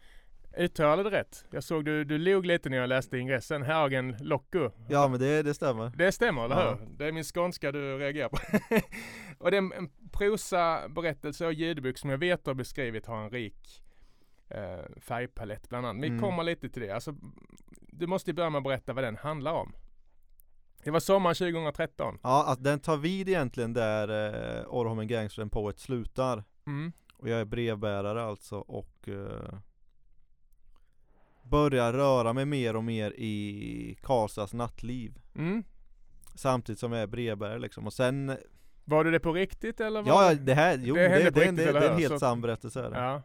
Uttalade 0.57 1.09
det 1.09 1.19
rätt? 1.19 1.45
Jag 1.51 1.63
såg 1.63 1.85
du, 1.85 2.03
du 2.03 2.17
log 2.17 2.45
lite 2.45 2.69
när 2.69 2.77
jag 2.77 2.89
läste 2.89 3.17
ingressen. 3.17 3.63
Härhagen 3.63 4.15
Locko. 4.19 4.71
Ja 4.89 5.07
men 5.07 5.19
det, 5.19 5.43
det 5.43 5.53
stämmer 5.53 5.91
Det 5.95 6.11
stämmer, 6.11 6.45
eller 6.45 6.55
Ja. 6.55 6.75
hur? 6.79 6.87
Det 6.97 7.05
är 7.07 7.11
min 7.11 7.23
skånska 7.23 7.71
du 7.71 7.97
reagerar 7.97 8.29
på. 8.29 8.37
och 9.43 9.51
det 9.51 9.57
är 9.57 9.61
en, 9.61 9.73
en 9.73 9.89
prosa 10.11 10.89
berättelse 10.89 11.45
och 11.45 11.53
ljudbok 11.53 11.97
som 11.97 12.09
jag 12.09 12.17
vet 12.17 12.47
har 12.47 12.53
beskrivit 12.53 13.05
har 13.05 13.17
en 13.23 13.29
rik 13.29 13.83
eh, 14.49 14.99
färgpalett 15.01 15.69
bland 15.69 15.85
annat. 15.87 16.03
Vi 16.03 16.07
Mm. 16.07 16.21
kommer 16.21 16.43
lite 16.43 16.69
till 16.69 16.81
det. 16.81 16.91
Alltså, 16.91 17.15
du 17.91 18.07
måste 18.07 18.29
ju 18.29 18.35
börja 18.35 18.49
med 18.49 18.57
att 18.59 18.63
berätta 18.63 18.93
vad 18.93 19.03
den 19.03 19.15
handlar 19.17 19.53
om. 19.53 19.73
Det 20.83 20.91
var 20.91 20.99
sommaren 20.99 21.35
2013. 21.35 22.19
Ja, 22.23 22.45
att 22.47 22.63
den 22.63 22.79
tar 22.79 22.97
vid 22.97 23.29
egentligen 23.29 23.73
där 23.73 24.07
eh, 24.59 24.65
Orrholmen 24.67 25.07
Gangster 25.07 25.45
Poet 25.45 25.79
slutar. 25.79 26.43
Mm. 26.67 26.91
Och 27.17 27.29
jag 27.29 27.39
är 27.39 27.45
brevbärare 27.45 28.23
alltså 28.23 28.57
och 28.57 29.09
eh, 29.09 29.59
börjar 31.49 31.93
röra 31.93 32.33
mig 32.33 32.45
mer 32.45 32.75
och 32.75 32.83
mer 32.83 33.11
i 33.11 33.97
Karlstads 34.01 34.53
nattliv. 34.53 35.19
Mm. 35.35 35.63
Samtidigt 36.35 36.79
som 36.79 36.91
jag 36.91 37.01
är 37.01 37.07
brevbärare 37.07 37.59
liksom. 37.59 37.85
Och 37.85 37.93
sen, 37.93 38.37
Var 38.85 39.03
du 39.03 39.11
det 39.11 39.19
på 39.19 39.33
riktigt 39.33 39.79
eller? 39.81 40.01
Var 40.01 40.23
ja 40.23 40.33
det 40.35 40.53
här, 40.53 40.77
jo 40.83 40.95
Det 40.95 41.01
det, 41.01 41.09
hände 41.09 41.25
det, 41.25 41.31
på 41.31 41.39
det, 41.39 41.45
riktigt, 41.45 41.57
det, 41.57 41.69
eller 41.69 41.79
det 41.79 41.85
är 41.85 41.89
en 41.89 41.95
hur? 41.95 42.01
helt 42.01 42.13
Så- 42.13 42.19
sann 42.19 42.41
berättelse 42.41 42.79
är 42.85 42.89
det. 42.89 42.97
Ja, 42.97 43.21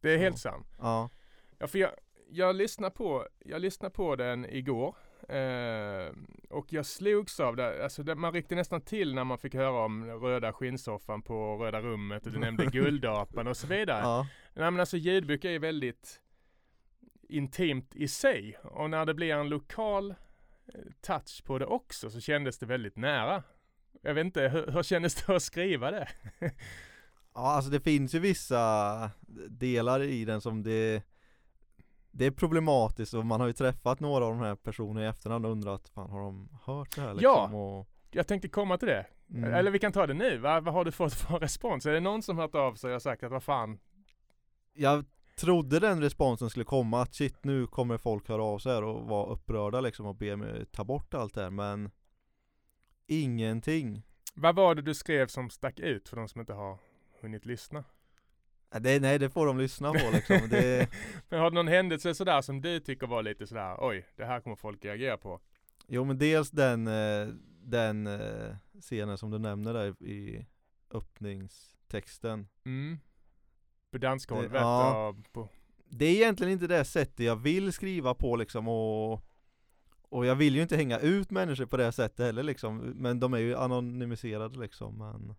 det 0.00 0.14
är 0.14 0.18
helt 0.18 0.38
Så. 0.38 0.48
sant. 0.48 0.66
Ja. 0.80 1.10
Ja, 1.58 1.66
för 1.66 1.78
jag, 1.78 1.90
jag 2.30 2.56
lyssnade 2.56 2.94
på, 2.94 3.26
jag 3.44 3.60
lyssnade 3.60 3.94
på 3.94 4.16
den 4.16 4.44
igår. 4.44 4.96
Eh, 5.28 6.12
och 6.50 6.72
jag 6.72 6.86
slogs 6.86 7.40
av 7.40 7.56
det, 7.56 7.84
alltså 7.84 8.02
det, 8.02 8.14
man 8.14 8.32
ryckte 8.32 8.54
nästan 8.54 8.80
till 8.80 9.14
när 9.14 9.24
man 9.24 9.38
fick 9.38 9.54
höra 9.54 9.84
om 9.84 10.04
röda 10.04 10.52
skinnsoffan 10.52 11.22
på 11.22 11.56
Röda 11.56 11.80
rummet 11.80 12.26
och 12.26 12.32
du 12.32 12.38
nämnde 12.38 12.66
Guldapan 12.72 13.46
och 13.46 13.56
så 13.56 13.66
vidare. 13.66 14.00
ja. 14.02 14.26
Nej 14.54 14.70
men 14.70 14.80
alltså 14.80 14.96
ljudböcker 14.96 15.50
är 15.50 15.58
väldigt 15.58 16.20
intimt 17.34 17.94
i 17.96 18.08
sig 18.08 18.58
och 18.62 18.90
när 18.90 19.06
det 19.06 19.14
blir 19.14 19.34
en 19.34 19.48
lokal 19.48 20.10
eh, 20.10 20.80
touch 21.00 21.44
på 21.44 21.58
det 21.58 21.66
också 21.66 22.10
så 22.10 22.20
kändes 22.20 22.58
det 22.58 22.66
väldigt 22.66 22.96
nära. 22.96 23.42
Jag 24.02 24.14
vet 24.14 24.24
inte, 24.24 24.48
hur, 24.48 24.66
hur 24.72 24.82
kändes 24.82 25.14
det 25.14 25.36
att 25.36 25.42
skriva 25.42 25.90
det? 25.90 26.08
Ja 27.36 27.40
alltså 27.50 27.70
det 27.70 27.80
finns 27.80 28.14
ju 28.14 28.18
vissa 28.18 29.10
delar 29.48 30.02
i 30.02 30.24
den 30.24 30.40
som 30.40 30.62
det 30.62 31.02
Det 32.10 32.24
är 32.26 32.30
problematiskt 32.30 33.14
och 33.14 33.26
man 33.26 33.40
har 33.40 33.46
ju 33.46 33.52
träffat 33.52 34.00
några 34.00 34.24
av 34.24 34.30
de 34.30 34.40
här 34.40 34.54
personerna 34.54 35.04
i 35.06 35.08
efterhand 35.08 35.46
och 35.46 35.52
undrat 35.52 35.88
fan 35.88 36.10
har 36.10 36.20
de 36.20 36.48
hört 36.64 36.94
det 36.96 37.00
här 37.02 37.14
liksom? 37.14 37.52
Ja. 37.52 37.58
Och, 37.58 37.88
Jag 38.10 38.26
tänkte 38.26 38.48
komma 38.48 38.78
till 38.78 38.88
det. 38.88 39.06
mm. 39.30 39.54
Eller 39.54 39.70
vi 39.70 39.78
kan 39.78 39.92
ta 39.92 40.06
det 40.06 40.14
nu. 40.14 40.38
Vad, 40.38 40.64
vad 40.64 40.74
har 40.74 40.84
du 40.84 40.92
fått 40.92 41.14
för 41.14 41.38
respons? 41.40 41.86
Är 41.86 41.92
det 41.92 42.00
någon 42.00 42.22
som 42.22 42.38
hört 42.38 42.54
av 42.54 42.74
sig 42.74 42.94
och 42.94 43.02
sagt 43.02 43.22
att 43.22 43.30
vad 43.30 43.42
fan? 43.42 43.78
Jag 44.72 45.04
trodde 45.34 45.80
den 45.80 46.00
responsen 46.00 46.50
skulle 46.50 46.64
komma 46.64 47.02
att 47.02 47.14
shit 47.14 47.44
nu 47.44 47.66
kommer 47.66 47.98
folk 47.98 48.28
höra 48.28 48.42
av 48.42 48.58
sig 48.58 48.72
här 48.72 48.82
och 48.82 49.08
vara 49.08 49.26
upprörda 49.32 49.80
liksom 49.80 50.06
och 50.06 50.16
be 50.16 50.36
mig 50.36 50.66
ta 50.66 50.84
bort 50.84 51.14
allt 51.14 51.34
det 51.34 51.42
här 51.42 51.50
men 51.50 51.90
Ingenting 53.06 54.02
Vad 54.34 54.56
var 54.56 54.74
det 54.74 54.82
du 54.82 54.94
skrev 54.94 55.26
som 55.26 55.50
stack 55.50 55.78
ut 55.80 56.08
för 56.08 56.16
de 56.16 56.28
som 56.28 56.40
inte 56.40 56.52
har 56.52 56.78
hunnit 57.20 57.46
lyssna? 57.46 57.84
Nej, 58.70 58.80
det, 58.80 59.00
nej 59.00 59.18
det 59.18 59.30
får 59.30 59.46
de 59.46 59.58
lyssna 59.58 59.92
på 59.92 60.10
liksom 60.12 60.48
det, 60.50 60.88
Men 61.28 61.40
har 61.40 61.50
du 61.50 61.54
någon 61.54 61.68
händelse 61.68 62.14
sådär 62.14 62.40
som 62.40 62.60
du 62.60 62.80
tycker 62.80 63.06
var 63.06 63.22
lite 63.22 63.46
sådär 63.46 63.76
oj, 63.80 64.06
det 64.16 64.24
här 64.24 64.40
kommer 64.40 64.56
folk 64.56 64.84
reagera 64.84 65.16
på? 65.16 65.40
Jo 65.86 66.04
men 66.04 66.18
dels 66.18 66.50
den, 66.50 66.86
eh, 66.86 67.28
den 67.62 68.06
eh, 68.06 68.56
scenen 68.80 69.18
som 69.18 69.30
du 69.30 69.38
nämner 69.38 69.74
där 69.74 70.02
i 70.02 70.46
öppningstexten 70.90 72.48
Mm. 72.64 72.98
På 73.94 73.98
dansgolvet 73.98 74.52
Det- 74.52 74.58
ja. 74.58 75.08
och 75.08 75.32
på... 75.32 75.48
Det 75.88 76.04
är 76.04 76.10
egentligen 76.10 76.52
inte 76.52 76.66
det 76.66 76.84
sättet 76.84 77.26
jag 77.26 77.36
vill 77.36 77.72
skriva 77.72 78.14
på 78.14 78.36
liksom 78.36 78.68
och 78.68 79.22
Och 80.08 80.26
jag 80.26 80.34
vill 80.34 80.56
ju 80.56 80.62
inte 80.62 80.76
hänga 80.76 80.98
ut 80.98 81.30
människor 81.30 81.66
på 81.66 81.76
det 81.76 81.92
sättet 81.92 82.26
heller 82.26 82.42
liksom 82.42 82.76
Men 82.78 83.20
de 83.20 83.34
är 83.34 83.38
ju 83.38 83.56
anonymiserade 83.56 84.58
liksom 84.58 84.98
men 84.98 85.34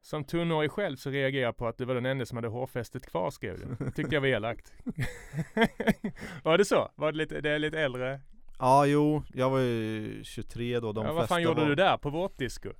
Som 0.00 0.24
tonårig 0.24 0.70
själv 0.70 0.96
så 0.96 1.10
reagerade 1.10 1.46
jag 1.46 1.56
på 1.56 1.66
att 1.66 1.78
du 1.78 1.84
var 1.84 1.94
den 1.94 2.06
enda 2.06 2.26
som 2.26 2.36
hade 2.36 2.48
hårfästet 2.48 3.06
kvar 3.06 3.30
skrev 3.30 3.58
du. 3.58 3.90
Tyckte 3.96 4.14
jag 4.14 4.20
var 4.20 4.28
elakt. 4.28 4.72
var 6.44 6.58
det 6.58 6.64
så? 6.64 6.90
Var 6.94 7.12
det 7.12 7.18
lite, 7.18 7.40
det 7.40 7.50
är 7.50 7.58
lite 7.58 7.80
äldre? 7.80 8.20
Ja 8.58 8.86
jo, 8.86 9.22
jag 9.34 9.50
var 9.50 9.58
ju 9.58 10.24
23 10.24 10.80
då, 10.80 10.92
de 10.92 11.06
ja, 11.06 11.12
vad 11.12 11.28
fan 11.28 11.42
gjorde 11.42 11.60
var... 11.60 11.68
du 11.68 11.74
där 11.74 11.96
på 11.96 12.10
vårt 12.10 12.38
disco? 12.38 12.70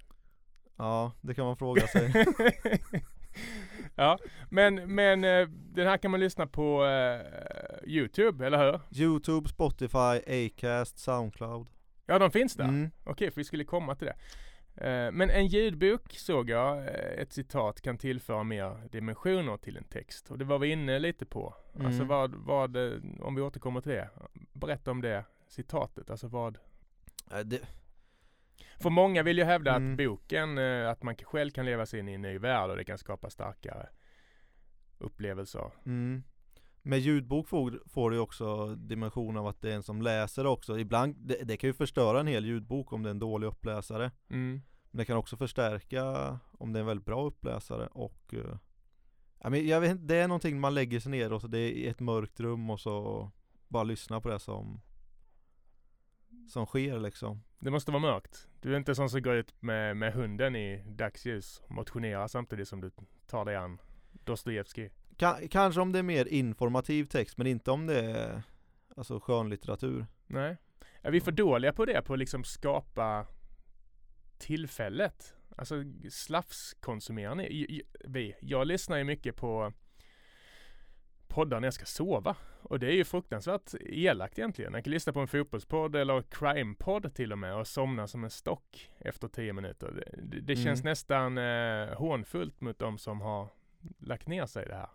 Ja, 0.77 1.13
det 1.21 1.35
kan 1.35 1.45
man 1.45 1.57
fråga 1.57 1.87
sig 1.87 2.13
ja, 3.99 4.19
men, 4.51 4.95
men 4.95 5.25
eh, 5.25 5.49
den 5.49 5.87
här 5.87 5.97
kan 5.97 6.11
man 6.11 6.21
lyssna 6.21 6.47
på 6.47 6.85
eh, 6.87 7.21
Youtube, 7.87 8.47
eller 8.47 8.59
hur? 8.73 8.81
Youtube, 9.03 9.49
Spotify, 9.49 10.21
Acast, 10.47 10.99
Soundcloud 10.99 11.67
Ja, 12.07 12.19
de 12.19 12.31
finns 12.31 12.55
där. 12.55 12.65
mm. 12.65 12.91
Okej, 13.05 13.31
för 13.31 13.41
vi 13.41 13.45
skulle 13.45 13.65
komma 13.65 13.95
till 13.95 14.07
det. 14.07 14.17
Eh, 14.89 15.13
Men 15.13 15.31
en 15.31 15.47
ljudbok 15.47 16.13
såg 16.13 16.51
jag, 16.51 16.89
ett 17.19 17.33
citat 17.33 17.81
kan 17.81 17.99
tillföra 17.99 18.43
mer 18.45 18.89
dimensioner 18.93 19.57
till 19.57 19.77
en 19.77 19.85
text. 19.85 20.31
Och 20.31 20.39
det 20.39 20.45
var 20.45 20.59
vi 20.59 20.69
inne 20.69 20.99
lite 20.99 21.27
på. 21.27 21.55
Alltså 21.75 22.03
Mm. 22.03 22.09
vad, 22.09 22.35
vad, 22.35 22.77
eh, 22.77 22.99
om 23.21 23.35
vi 23.35 23.43
återkommer 23.43 23.81
till 23.81 23.93
det. 23.93 24.09
Berätta 24.53 24.91
om 24.91 25.01
det 25.01 25.25
citatet. 25.49 26.11
Alltså 26.11 26.27
vad? 26.29 26.59
Det, 27.45 27.61
För 28.81 28.91
många 28.91 29.23
vill 29.23 29.39
ju 29.39 29.45
hävda 29.45 29.75
Mm. 29.75 29.93
att 29.93 29.99
boken, 29.99 30.59
eh, 30.59 30.91
att 30.91 31.03
man 31.03 31.15
själv 31.17 31.51
kan 31.51 31.65
leva 31.65 31.87
sig 31.87 32.01
in 32.01 32.09
i 32.09 32.13
en 32.15 32.23
ny 32.23 32.39
värld 32.39 32.71
och 32.71 32.77
det 32.77 32.85
kan 32.85 32.99
skapa 32.99 33.31
starkare 33.31 33.89
upplevelser. 34.99 35.71
mm. 35.87 36.23
Med 36.83 36.99
ljudbok 36.99 37.49
får, 37.49 37.83
får 37.87 38.11
du 38.11 38.19
också 38.19 38.75
dimension 38.75 39.37
av 39.37 39.47
att 39.47 39.61
det 39.63 39.71
är 39.71 39.77
en 39.77 39.83
som 39.83 40.03
läser 40.03 40.47
också 40.47 40.79
Ibland, 40.79 41.17
det, 41.19 41.45
det 41.45 41.57
kan 41.57 41.69
ju 41.69 41.75
förstöra 41.75 42.21
en 42.21 42.27
hel 42.27 42.45
ljudbok 42.45 42.93
om 42.93 43.03
det 43.03 43.09
är 43.09 43.11
en 43.11 43.19
dålig 43.19 43.47
uppläsare 43.47 44.11
Mm. 44.31 44.63
Men 44.91 44.99
det 44.99 45.05
kan 45.05 45.17
också 45.17 45.37
förstärka 45.37 46.05
om 46.59 46.73
det 46.73 46.79
är 46.79 46.81
en 46.81 46.87
väldigt 46.87 47.07
bra 47.07 47.25
uppläsare 47.25 47.87
och 47.87 48.35
eh, 48.35 48.57
ja, 49.43 49.51
men 49.51 49.67
jag 49.67 49.81
vet 49.81 50.09
det 50.09 50.17
är 50.17 50.29
någonting 50.29 50.61
man 50.61 50.75
lägger 50.75 51.01
sig 51.01 51.11
ner 51.11 51.33
och 51.33 51.41
så 51.41 51.47
det 51.47 51.59
är 51.59 51.71
i 51.71 51.87
ett 51.87 52.01
mörkt 52.01 52.41
rum 52.41 52.71
och 52.71 52.81
så 52.81 53.31
bara 53.69 53.85
lyssna 53.85 54.21
på 54.21 54.29
det 54.29 54.39
som 54.39 54.81
som 56.49 56.67
sker 56.67 56.99
liksom. 56.99 57.43
Det 57.59 57.71
måste 57.71 57.91
vara 57.91 58.03
mörkt. 58.03 58.49
Du 58.61 58.73
är 58.73 58.77
inte 58.77 58.95
sån 58.95 59.11
som 59.11 59.23
går 59.23 59.35
ut 59.35 59.63
med, 59.63 59.97
med 59.97 60.13
hunden 60.13 60.57
i 60.57 60.83
dagsljus 60.87 61.63
och 61.65 61.71
motionerar 61.71 62.29
samtidigt 62.29 62.69
som 62.69 62.81
du 62.81 62.91
tar 63.27 63.45
dig 63.45 63.57
an 63.57 63.81
Dostojevskij. 64.25 64.91
Ka- 65.17 65.49
kanske 65.49 65.81
om 65.81 65.93
det 65.93 65.99
är 65.99 66.03
mer 66.03 66.29
informativ 66.29 67.05
text 67.05 67.39
men 67.39 67.47
inte 67.47 67.71
om 67.71 67.87
det 67.87 68.01
är 68.01 68.43
alltså 68.97 69.21
skönlitteratur. 69.21 70.07
Nej. 70.27 70.57
Är 71.03 71.11
vi 71.11 71.21
för 71.21 71.33
dåliga 71.33 71.73
på 71.73 71.85
det? 71.85 72.03
På 72.03 72.13
att 72.13 72.19
liksom 72.19 72.45
skapa 72.45 73.27
tillfället? 74.39 75.35
Alltså 75.57 75.75
slafskonsumerar 76.11 77.35
ni? 77.35 77.83
Vi. 78.05 78.35
Jag 78.41 78.67
lyssnar 78.67 78.99
ju 78.99 79.05
mycket 79.05 79.37
på 79.37 79.73
poddar 81.29 81.61
när 81.61 81.67
jag 81.67 81.75
ska 81.75 81.85
sova. 81.85 82.37
Och 82.63 82.79
det 82.79 82.87
är 82.87 82.93
ju 82.93 83.05
fruktansvärt 83.05 83.75
elakt 83.81 84.39
egentligen. 84.39 84.75
Jag 84.75 84.85
kan 84.85 84.91
lyssna 84.91 85.13
på 85.13 85.21
en 85.21 85.29
fotbollspodd 85.29 85.97
eller 85.97 86.23
crime-podd 86.23 87.15
till 87.15 87.33
och 87.33 87.39
med 87.39 87.55
och 87.57 87.67
somna 87.67 88.07
som 88.07 88.25
en 88.25 88.31
stock 88.31 88.91
efter 88.99 89.29
tio 89.29 89.53
minuter. 89.53 90.05
Det, 90.23 90.41
det, 90.41 90.57
känns 90.57 90.81
Mm. 90.81 90.91
nästan 90.91 91.39
eh, 91.39 91.99
hånfullt 91.99 92.61
mot 92.61 92.79
de 92.79 92.99
som 92.99 93.21
har 93.21 93.49
lagt 93.99 94.27
ner 94.27 94.47
sig 94.47 94.65
i 94.65 94.69
det 94.69 94.75
här. 94.75 94.89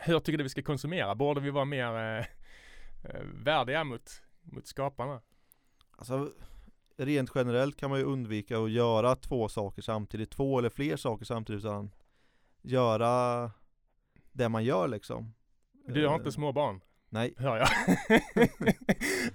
Hur 0.00 0.20
tycker 0.20 0.38
du 0.38 0.42
vi 0.44 0.50
ska 0.50 0.62
konsumera? 0.62 1.14
Borde 1.14 1.40
vi 1.40 1.50
vara 1.50 1.64
mer 1.64 1.94
eh, 1.94 2.26
eh, 3.04 3.22
värdiga 3.44 3.84
mot, 3.84 4.22
mot 4.42 4.66
skaparna? 4.66 5.20
Alltså 5.96 6.32
rent 6.96 7.30
generellt 7.34 7.76
kan 7.76 7.90
man 7.90 7.98
ju 7.98 8.04
undvika 8.04 8.58
att 8.58 8.70
göra 8.70 9.16
två 9.16 9.48
saker 9.48 9.82
samtidigt, 9.82 10.30
två 10.30 10.58
eller 10.58 10.70
fler 10.70 10.96
saker 10.96 11.24
samtidigt 11.24 11.64
utan 11.64 11.90
göra 12.62 13.50
det 14.38 14.48
man 14.48 14.64
gör 14.64 14.88
liksom. 14.88 15.34
Du 15.86 16.06
har 16.06 16.14
Eh, 16.14 16.18
inte 16.18 16.32
små 16.32 16.52
barn, 16.52 16.80
Nej. 17.08 17.34
hör 17.36 17.56
jag. 17.56 17.68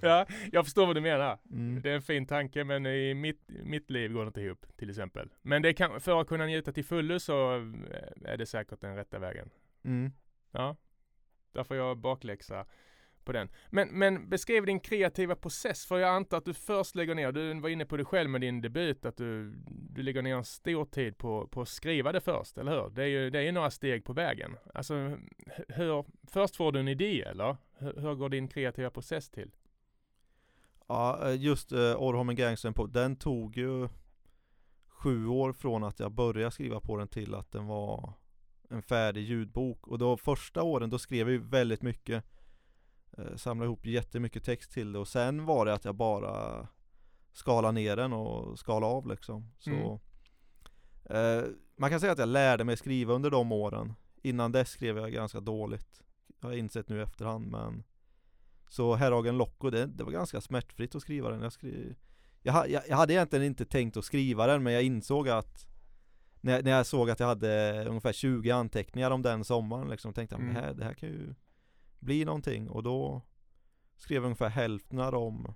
ja, 0.00 0.26
jag 0.52 0.64
förstår 0.64 0.86
vad 0.86 0.96
du 0.96 1.00
menar. 1.00 1.38
Mm. 1.50 1.82
Det 1.82 1.90
är 1.90 1.94
en 1.94 2.02
fin 2.02 2.26
tanke 2.26 2.64
men 2.64 2.86
i 2.86 3.14
mitt, 3.14 3.40
mitt 3.48 3.90
liv 3.90 4.12
går 4.12 4.20
det 4.20 4.26
inte 4.26 4.40
ihop 4.40 4.66
till 4.76 4.90
exempel. 4.90 5.30
Men 5.42 5.62
det 5.62 5.72
kan, 5.74 6.00
för 6.00 6.20
att 6.20 6.26
kunna 6.28 6.46
njuta 6.46 6.72
till 6.72 6.84
fullo 6.84 7.20
så 7.20 7.56
eh, 7.56 7.62
är 8.32 8.36
det 8.36 8.46
säkert 8.46 8.80
den 8.80 8.96
rätta 8.96 9.18
vägen. 9.18 9.50
Mm. 9.84 10.12
Ja, 10.52 10.76
där 11.52 11.64
får 11.64 11.76
jag 11.76 11.98
bakläxa 11.98 12.66
på 13.24 13.32
den. 13.32 13.48
Men, 13.70 13.88
men 13.88 14.28
beskriv 14.28 14.66
din 14.66 14.80
kreativa 14.80 15.34
process, 15.34 15.86
för 15.86 15.98
jag 15.98 16.10
antar 16.10 16.38
att 16.38 16.44
du 16.44 16.54
först 16.54 16.94
lägger 16.94 17.14
ner, 17.14 17.32
du 17.32 17.60
var 17.60 17.68
inne 17.68 17.84
på 17.84 17.96
det 17.96 18.04
själv 18.04 18.30
med 18.30 18.40
din 18.40 18.60
debut, 18.60 19.04
att 19.04 19.16
du, 19.16 19.54
du 19.66 20.02
lägger 20.02 20.22
ner 20.22 20.36
en 20.36 20.44
stor 20.44 20.84
tid 20.84 21.18
på, 21.18 21.48
på 21.48 21.62
att 21.62 21.68
skriva 21.68 22.12
det 22.12 22.20
först, 22.20 22.58
eller 22.58 22.72
hur? 22.72 22.90
Det 22.90 23.02
är 23.02 23.06
ju 23.06 23.30
det 23.30 23.40
är 23.40 23.52
några 23.52 23.70
steg 23.70 24.04
på 24.04 24.12
vägen. 24.12 24.56
Alltså, 24.74 24.94
hur, 25.68 26.04
först 26.30 26.56
får 26.56 26.72
du 26.72 26.80
en 26.80 26.88
idé, 26.88 27.22
eller? 27.22 27.56
Hur, 27.78 28.00
hur 28.00 28.14
går 28.14 28.28
din 28.28 28.48
kreativa 28.48 28.90
process 28.90 29.30
till? 29.30 29.50
Ja, 30.86 31.28
eh, 31.28 31.42
just 31.42 31.72
eh, 31.72 31.78
uh, 31.78 32.02
Orrholmen 32.02 32.36
Gangster 32.36 32.70
på, 32.70 32.86
den 32.86 33.16
tog 33.16 33.56
ju 33.56 33.88
sju 34.88 35.26
år 35.26 35.52
från 35.52 35.84
att 35.84 36.00
jag 36.00 36.12
började 36.12 36.50
skriva 36.50 36.80
på 36.80 36.96
den 36.96 37.08
till 37.08 37.34
att 37.34 37.52
den 37.52 37.66
var 37.66 38.12
en 38.70 38.82
färdig 38.82 39.20
ljudbok. 39.20 39.88
Och 39.88 39.98
då 39.98 40.16
första 40.16 40.62
åren, 40.62 40.90
då 40.90 40.98
skrev 40.98 41.28
jag 41.28 41.30
ju 41.30 41.38
väldigt 41.38 41.82
mycket. 41.82 42.24
Eh, 43.18 43.36
samlade 43.36 43.66
ihop 43.66 43.86
jättemycket 43.86 44.44
text 44.44 44.72
till 44.72 44.92
det 44.92 44.98
och 44.98 45.08
sen 45.08 45.44
var 45.44 45.66
det 45.66 45.74
att 45.74 45.84
jag 45.84 45.94
bara 45.94 46.66
skala 47.32 47.70
ner 47.72 47.96
den 47.96 48.12
och 48.12 48.58
skala 48.58 48.86
av 48.86 49.06
liksom. 49.06 49.50
Så 49.58 49.70
Mm. 49.70 49.98
eh, 51.04 51.44
Man 51.76 51.90
kan 51.90 52.00
säga 52.00 52.12
att 52.12 52.18
jag 52.18 52.28
lärde 52.28 52.64
mig 52.64 52.76
skriva 52.76 53.14
under 53.14 53.30
de 53.30 53.52
åren. 53.52 53.92
Innan 54.22 54.52
dess 54.52 54.68
skrev 54.70 54.96
jag 54.98 55.12
ganska 55.12 55.40
dåligt. 55.40 56.02
Jag 56.40 56.48
har 56.48 56.56
insett 56.56 56.88
nu 56.88 56.98
i 56.98 57.02
efterhand 57.02 57.46
men 57.46 57.84
Så 58.68 58.94
Herragen 58.94 59.36
Locko, 59.38 59.70
det, 59.70 59.86
det 59.86 60.04
var 60.04 60.10
ganska 60.12 60.40
smärtfritt 60.40 60.94
att 60.94 61.02
skriva 61.02 61.30
den. 61.30 61.42
Jag, 61.42 61.52
skrev, 61.52 61.94
jag, 62.42 62.70
jag, 62.70 62.82
jag 62.88 62.96
hade 62.96 63.12
egentligen 63.12 63.44
inte 63.44 63.64
tänkt 63.64 63.96
att 63.96 64.04
skriva 64.04 64.46
den 64.46 64.62
men 64.62 64.72
jag 64.72 64.82
insåg 64.82 65.28
att 65.28 65.66
när, 66.40 66.52
jag- 66.52 66.64
när 66.64 66.70
jag 66.70 66.86
såg 66.86 67.10
att 67.10 67.20
jag 67.20 67.26
hade 67.26 67.84
ungefär 67.88 68.12
20 68.12 68.50
anteckningar 68.50 69.10
om 69.10 69.22
den 69.22 69.44
sommaren 69.44 69.88
liksom 69.88 70.12
tänkte 70.12 70.34
jag 70.34 70.42
Mm. 70.42 70.54
det, 70.54 70.60
här, 70.60 70.74
det 70.74 70.84
här 70.84 70.94
kan 70.94 71.08
ju 71.08 71.34
bli 72.04 72.24
någonting 72.24 72.70
och 72.70 72.82
då 72.82 73.22
skrev 73.96 74.16
jag 74.16 74.24
ungefär 74.24 74.48
hälften 74.48 75.00
av 75.00 75.12
dem 75.12 75.54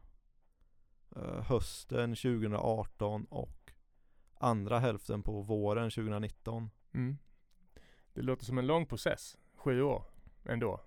eh, 1.17 1.43
hösten 1.43 2.14
2018 2.14 3.25
och 3.25 3.73
andra 4.40 4.78
hälften 4.78 5.23
på 5.23 5.43
våren 5.43 5.90
2019. 5.90 6.71
Mm. 6.95 7.19
Det 8.14 8.23
låter 8.23 8.45
som 8.45 8.59
en 8.59 8.67
lång 8.67 8.87
process. 8.87 9.37
Sju 9.55 9.83
år 9.83 10.05
ändå. 10.45 10.81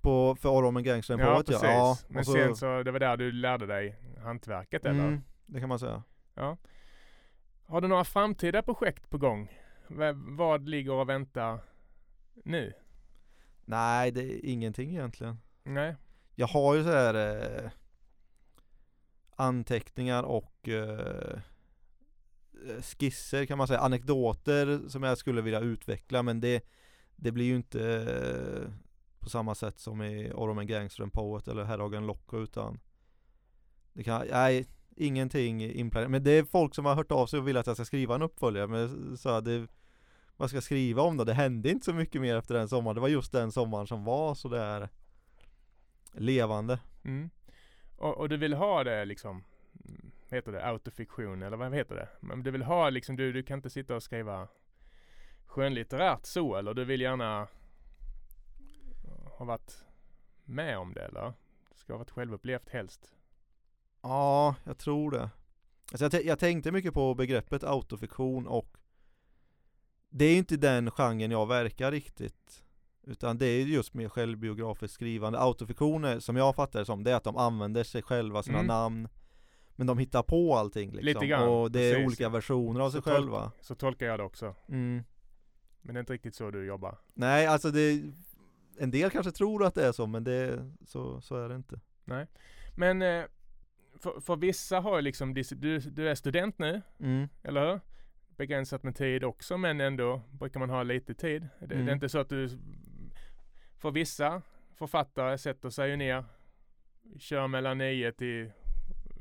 På, 0.00 0.36
för 0.36 0.48
Ormen 0.48 0.82
Gangstern 0.84 1.18
Ja, 1.18 1.36
på 1.36 1.42
precis. 1.44 1.62
ja. 1.62 1.98
Men 2.08 2.18
och 2.18 2.26
så- 2.26 2.32
sen 2.32 2.56
så, 2.56 2.82
det 2.82 2.90
var 2.90 3.00
där 3.00 3.16
du 3.16 3.32
lärde 3.32 3.66
dig 3.66 3.96
hantverket 4.22 4.86
eller? 4.86 5.04
Mm, 5.08 5.22
det 5.46 5.60
kan 5.60 5.68
man 5.68 5.78
säga. 5.78 6.02
Ja. 6.34 6.56
Har 7.66 7.80
du 7.80 7.88
några 7.88 8.04
framtida 8.04 8.62
projekt 8.62 9.10
på 9.10 9.18
gång? 9.18 9.58
V- 9.88 10.12
vad 10.14 10.68
ligger 10.68 10.92
och 10.92 11.08
väntar 11.08 11.58
nu? 12.44 12.72
Nej, 13.64 14.10
det 14.10 14.22
är 14.22 14.44
ingenting 14.44 14.90
egentligen. 14.90 15.40
Nej. 15.64 15.96
Jag 16.34 16.46
har 16.46 16.74
ju 16.74 16.84
så 16.84 16.90
här 16.90 17.14
eh, 17.14 17.70
anteckningar 19.36 20.22
och 20.22 20.68
eh, 20.68 21.38
skisser 22.82 23.46
kan 23.46 23.58
man 23.58 23.66
säga, 23.66 23.80
anekdoter 23.80 24.88
som 24.88 25.02
jag 25.02 25.18
skulle 25.18 25.42
vilja 25.42 25.60
utveckla 25.60 26.22
men 26.22 26.40
det, 26.40 26.64
det 27.16 27.32
blir 27.32 27.44
ju 27.44 27.56
inte 27.56 27.86
eh, 27.86 28.72
på 29.18 29.30
samma 29.30 29.54
sätt 29.54 29.78
som 29.78 30.02
i 30.02 30.32
Ormen 30.34 30.66
Gangster 30.66 31.02
and 31.02 31.12
Poet 31.12 31.48
eller 31.48 31.64
Herragen 31.64 32.06
Locko 32.06 32.42
utan 32.42 32.80
det 33.92 34.04
kan, 34.04 34.26
nej, 34.30 34.66
ingenting 34.96 35.64
inplanerat. 35.64 36.10
Men 36.10 36.24
det 36.24 36.30
är 36.30 36.44
folk 36.44 36.74
som 36.74 36.84
har 36.84 36.94
hört 36.94 37.12
av 37.12 37.26
sig 37.26 37.38
och 37.38 37.48
vill 37.48 37.56
att 37.56 37.66
jag 37.66 37.76
ska 37.76 37.84
skriva 37.84 38.14
en 38.14 38.22
uppföljare 38.22 38.66
men 38.66 39.16
så 39.16 39.30
här, 39.30 39.40
det, 39.40 39.66
vad 40.42 40.50
ska 40.50 40.60
skriva 40.60 41.02
om 41.02 41.16
då? 41.16 41.24
Det 41.24 41.34
hände 41.34 41.70
inte 41.70 41.84
så 41.84 41.92
mycket 41.92 42.20
mer 42.20 42.36
efter 42.36 42.54
den 42.54 42.68
sommaren. 42.68 42.94
Det 42.94 43.00
var 43.00 43.08
just 43.08 43.32
den 43.32 43.52
sommaren 43.52 43.86
som 43.86 44.04
var 44.04 44.34
så 44.34 44.48
där 44.48 44.88
levande. 46.12 46.78
Mm. 47.04 47.30
Och, 47.96 48.16
och 48.16 48.28
du 48.28 48.36
vill 48.36 48.54
ha 48.54 48.84
det 48.84 49.04
liksom, 49.04 49.44
vad 50.28 50.36
heter 50.36 50.52
det, 50.52 50.66
autofiktion 50.66 51.42
eller 51.42 51.56
vad 51.56 51.74
heter 51.74 51.94
det? 51.94 52.08
Men 52.20 52.42
du 52.42 52.50
vill 52.50 52.62
ha 52.62 52.90
liksom, 52.90 53.16
du, 53.16 53.32
du 53.32 53.42
kan 53.42 53.58
inte 53.58 53.70
sitta 53.70 53.96
och 53.96 54.02
skriva 54.02 54.48
skönlitterärt 55.46 56.26
så 56.26 56.56
eller 56.56 56.74
du 56.74 56.84
vill 56.84 57.00
gärna 57.00 57.48
ha 59.24 59.44
varit 59.44 59.84
med 60.44 60.78
om 60.78 60.94
det 60.94 61.04
eller? 61.04 61.32
Det 61.72 61.78
ska 61.78 61.92
ha 61.92 61.98
varit 61.98 62.10
självupplevt 62.10 62.68
helst. 62.68 63.12
Ja, 64.00 64.54
jag 64.64 64.78
tror 64.78 65.10
det. 65.10 65.30
Alltså 65.92 66.16
jag, 66.16 66.24
jag 66.24 66.38
tänkte 66.38 66.72
mycket 66.72 66.94
på 66.94 67.14
begreppet 67.14 67.64
autofiktion 67.64 68.46
och 68.46 68.78
det 70.12 70.24
är 70.24 70.36
inte 70.36 70.56
den 70.56 70.90
genren 70.90 71.30
jag 71.30 71.46
verkar 71.48 71.90
riktigt. 71.92 72.62
Utan 73.06 73.38
det 73.38 73.46
är 73.46 73.64
just 73.64 73.94
mer 73.94 74.08
självbiografiskt 74.08 74.94
skrivande. 74.94 75.38
Autofiktion 75.40 76.04
är, 76.04 76.20
som 76.20 76.36
jag 76.36 76.54
fattar 76.56 76.78
det 76.78 76.84
som, 76.84 77.04
det 77.04 77.10
är 77.10 77.14
att 77.16 77.24
de 77.24 77.36
använder 77.36 77.84
sig 77.84 78.02
själva, 78.02 78.42
sina 78.42 78.58
Mm. 78.58 78.66
namn. 78.66 79.08
Men 79.76 79.86
de 79.86 79.98
hittar 79.98 80.22
på 80.22 80.54
allting 80.56 80.90
liksom. 80.90 81.06
Lite 81.06 81.26
grann, 81.26 81.48
och 81.48 81.70
det 81.72 81.80
är 81.80 81.92
precis. 81.94 82.06
olika 82.06 82.28
versioner 82.28 82.80
av 82.80 82.90
Så 82.90 83.02
sig 83.02 83.12
själva. 83.12 83.52
Så 83.60 83.74
tolkar 83.74 84.06
jag 84.06 84.18
det 84.18 84.24
också. 84.24 84.54
Mm. 84.68 85.02
Men 85.82 85.94
det 85.94 85.98
är 85.98 86.00
inte 86.00 86.12
riktigt 86.12 86.34
så 86.34 86.50
du 86.50 86.64
jobbar. 86.66 86.98
Nej, 87.14 87.46
alltså 87.46 87.70
det 87.70 88.02
En 88.78 88.90
del 88.90 89.10
kanske 89.10 89.32
tror 89.32 89.64
att 89.64 89.74
det 89.74 89.86
är 89.86 89.92
så, 89.92 90.06
men 90.06 90.24
det, 90.24 90.70
så, 90.86 91.20
så 91.20 91.36
är 91.36 91.48
det 91.48 91.54
inte. 91.54 91.80
Men 92.76 93.02
eh, 93.02 93.24
för, 93.98 94.20
för 94.20 94.36
vissa 94.36 94.80
har 94.80 95.02
liksom, 95.02 95.34
du, 95.34 95.78
du 95.78 96.08
är 96.08 96.14
student 96.14 96.58
nu, 96.58 96.82
Mm. 97.00 97.28
eller 97.42 97.70
hur? 97.72 97.80
Begränsat 98.36 98.82
med 98.82 98.96
tid 98.96 99.24
också 99.24 99.58
men 99.58 99.80
ändå 99.80 100.22
brukar 100.30 100.60
man 100.60 100.70
ha 100.70 100.82
lite 100.82 101.14
tid. 101.14 101.48
Det, 101.60 101.66
det 101.66 101.74
Mm. 101.74 101.88
är 101.88 101.92
inte 101.92 102.08
så 102.08 102.18
att 102.18 102.28
du, 102.28 102.48
för 103.78 103.90
vissa 103.90 104.42
författare 104.74 105.38
sätter 105.38 105.70
sig 105.70 105.90
ju 105.90 105.96
ner, 105.96 106.24
kör 107.18 107.46
mellan 107.48 107.78
9 107.78 108.12
till 108.12 108.52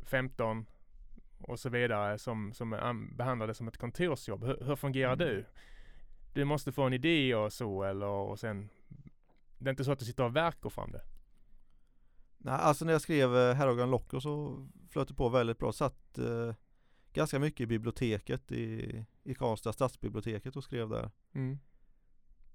15 0.05 0.65
och 1.39 1.59
så 1.59 1.69
vidare 1.69 2.17
som, 2.17 2.53
som 2.53 2.73
an- 2.73 3.15
behandlar 3.17 3.47
det 3.47 3.53
som 3.53 3.67
ett 3.67 3.77
kontorsjobb. 3.77 4.43
Hur, 4.43 4.57
hur 4.65 4.75
fungerar 4.75 5.13
Mm. 5.13 5.27
du? 5.27 5.45
Du 6.33 6.45
måste 6.45 6.71
få 6.71 6.83
en 6.83 6.93
idé 6.93 7.35
och 7.35 7.53
så 7.53 7.83
eller 7.83 8.05
och 8.05 8.39
sen 8.39 8.69
det 9.57 9.69
är 9.69 9.71
inte 9.71 9.83
så 9.83 9.91
att 9.91 9.99
du 9.99 10.05
sitter 10.05 10.23
och 10.23 10.35
verkar 10.35 10.69
fram 10.69 10.91
det. 10.91 11.01
Nej, 12.37 12.53
alltså 12.53 12.85
när 12.85 12.91
jag 12.91 13.01
skrev 13.01 13.37
eh, 13.37 13.53
Herrogan 13.55 13.91
Locko 13.91 14.21
så 14.21 14.65
flöt 14.89 15.07
det 15.07 15.13
på 15.13 15.29
väldigt 15.29 15.57
bra. 15.57 15.71
Satt 15.71 16.17
eh, 16.17 16.55
ganska 17.13 17.39
mycket 17.39 17.61
i 17.61 17.67
biblioteket 17.67 18.51
i, 18.51 19.05
i 19.23 19.33
Karlstad 19.33 19.73
stadsbiblioteket 19.73 20.55
och 20.55 20.63
skrev 20.63 20.89
där. 20.89 21.11
Mm. 21.33 21.59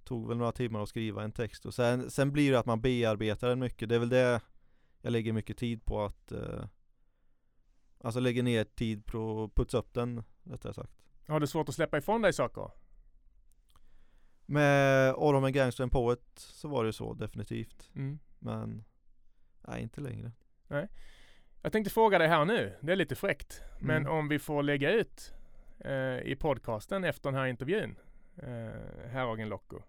Tog 0.05 0.29
väl 0.29 0.37
några 0.37 0.53
timmar 0.53 0.83
att 0.83 0.89
skriva 0.89 1.23
en 1.23 1.33
text 1.33 1.67
och 1.67 1.75
sen, 1.75 2.11
sen 2.11 2.33
blir 2.33 2.53
det 2.53 2.59
att 2.59 2.67
man 2.67 2.81
bearbetar 2.81 3.49
den 3.49 3.59
mycket. 3.59 3.89
Det 3.89 3.95
är 3.95 3.99
väl 3.99 4.09
det 4.09 4.41
jag 5.01 5.11
lägger 5.11 5.33
mycket 5.33 5.57
tid 5.57 5.85
på 5.85 6.05
att 6.05 6.33
eh, 6.33 6.65
Alltså 8.01 8.21
lägger 8.21 8.43
ner 8.43 8.65
tid 8.65 9.07
på 9.07 9.45
att 9.45 9.55
putsa 9.55 9.79
upp 9.79 9.95
den 9.95 10.25
rättare 10.45 10.75
sagt. 10.75 10.93
Har 11.27 11.41
du 11.41 11.47
svårt 11.47 11.69
att 11.69 11.75
släppa 11.75 11.99
ifrån 11.99 12.23
dig 12.23 12.33
saker? 12.33 12.71
Med 14.47 15.15
Orm 15.15 15.45
and 15.45 15.55
Gangster 15.55 15.83
and 15.83 15.93
Poet 15.93 16.23
så 16.37 16.69
var 16.69 16.85
det 16.85 16.93
så 16.93 17.15
definitivt. 17.15 17.91
Mm. 17.95 18.19
Men 18.39 18.85
nej 19.69 19.83
inte 19.83 20.01
längre. 20.01 20.33
Jag 21.63 21.73
tänkte 21.73 21.91
fråga 21.95 22.19
dig 22.19 22.29
här 22.29 22.45
nu, 22.45 22.73
det 22.81 22.93
är 22.93 22.97
lite 22.97 23.15
fräckt, 23.15 23.63
men 23.81 23.97
Mm. 23.97 24.13
om 24.13 24.29
vi 24.29 24.39
får 24.39 24.63
lägga 24.63 24.91
ut 24.91 25.33
eh, 25.85 26.19
i 26.21 26.37
podcasten 26.41 27.05
efter 27.05 27.31
den 27.31 27.41
här 27.41 27.47
intervjun, 27.47 27.97
eh, 28.37 29.09
Herragen 29.11 29.49
Locko. 29.49 29.83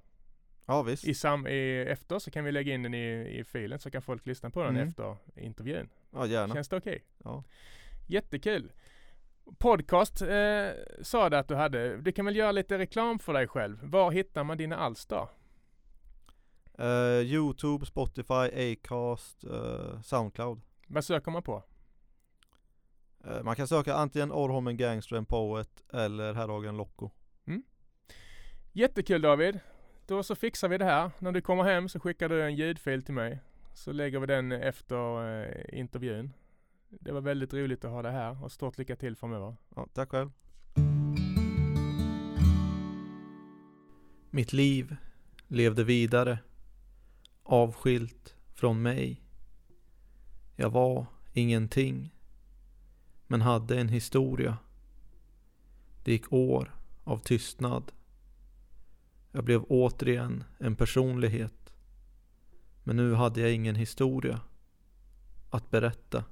Ja 0.66 0.82
visst. 0.84 1.04
I 1.08 1.14
sam, 1.14 1.48
i, 1.48 1.86
efter 1.88 2.20
så 2.20 2.32
kan 2.32 2.44
vi 2.46 2.52
lägga 2.52 2.74
in 2.74 2.84
den 2.84 2.94
i, 2.94 3.38
i 3.40 3.44
filen 3.44 3.80
så 3.80 3.92
kan 3.92 4.02
folk 4.02 4.26
lyssna 4.26 4.50
på 4.50 4.64
den 4.64 4.76
Mm. 4.76 4.88
efter 4.88 5.18
intervjun. 5.36 5.90
Ja 6.14 6.26
gärna. 6.26 6.54
Känns 6.54 6.70
det 6.70 6.78
okej? 6.78 7.04
Ja. 7.24 7.44
Jättekul! 8.08 8.72
Podcast 9.58 10.22
eh, 10.22 10.70
sa 11.02 11.30
du 11.30 11.38
att 11.38 11.48
du 11.48 11.56
hade. 11.56 11.98
Du 11.98 12.12
kan 12.12 12.26
väl 12.26 12.36
göra 12.36 12.52
lite 12.52 12.78
reklam 12.78 13.20
för 13.20 13.34
dig 13.34 13.48
själv. 13.48 13.80
Var 13.84 14.12
hittar 14.12 14.44
man 14.44 14.58
dina 14.58 14.78
alster? 14.78 15.28
Eh, 16.80 17.20
Youtube, 17.26 17.86
Spotify, 17.86 18.74
Acast, 18.74 19.44
eh, 19.44 20.02
Soundcloud. 20.02 20.62
Vad 20.88 21.06
söker 21.06 21.32
man 21.32 21.44
på? 21.44 21.64
Eh, 23.26 23.44
man 23.44 23.56
kan 23.56 23.68
söka 23.68 23.94
antingen 23.94 24.32
Orrholmen 24.32 24.78
Gangster 24.78 25.16
and 25.16 25.28
Poet 25.28 25.84
eller 25.94 26.34
Herrhagen 26.34 26.78
Locko. 26.78 27.10
Jättekul 28.72 29.22
David! 29.22 29.60
Då 30.06 30.24
så 30.24 30.36
fixar 30.36 30.68
vi 30.68 30.78
det 30.78 30.86
här. 30.86 31.12
När 31.20 31.32
du 31.32 31.42
kommer 31.42 31.64
hem 31.64 31.90
så 31.90 32.00
skickar 32.00 32.30
du 32.30 32.44
en 32.44 32.56
ljudfil 32.56 33.04
till 33.04 33.14
mig. 33.14 33.40
Så 33.74 33.92
lägger 33.92 34.20
vi 34.20 34.28
den 34.28 34.52
efter 34.52 35.30
eh, 35.42 35.80
intervjun. 35.80 36.34
Det 36.90 37.12
var 37.12 37.22
väldigt 37.22 37.54
roligt 37.54 37.86
att 37.86 37.92
ha 37.92 38.02
det 38.02 38.12
här 38.12 38.44
och 38.44 38.52
stort 38.52 38.78
lycka 38.78 38.96
till 38.96 39.16
framöver. 39.16 39.56
Ja, 39.76 39.88
tack 39.94 40.10
själv. 40.10 40.32
Mitt 44.30 44.54
liv 44.54 44.96
levde 45.48 45.84
vidare 45.84 46.40
avskilt 47.44 48.36
från 48.54 48.82
mig. 48.82 49.27
Jag 50.60 50.70
var 50.70 51.06
ingenting 51.34 52.12
men 53.28 53.42
hade 53.42 53.80
en 53.80 53.90
historia. 53.90 54.58
Det 56.04 56.12
gick 56.12 56.34
år 56.34 56.76
av 57.04 57.18
tystnad. 57.18 57.92
Jag 59.32 59.44
blev 59.44 59.64
återigen 59.64 60.44
en 60.58 60.76
personlighet. 60.76 61.74
Men 62.84 62.96
nu 62.96 63.14
hade 63.14 63.42
jag 63.42 63.52
ingen 63.52 63.76
historia 63.76 64.42
att 65.50 65.72
berätta. 65.72 66.26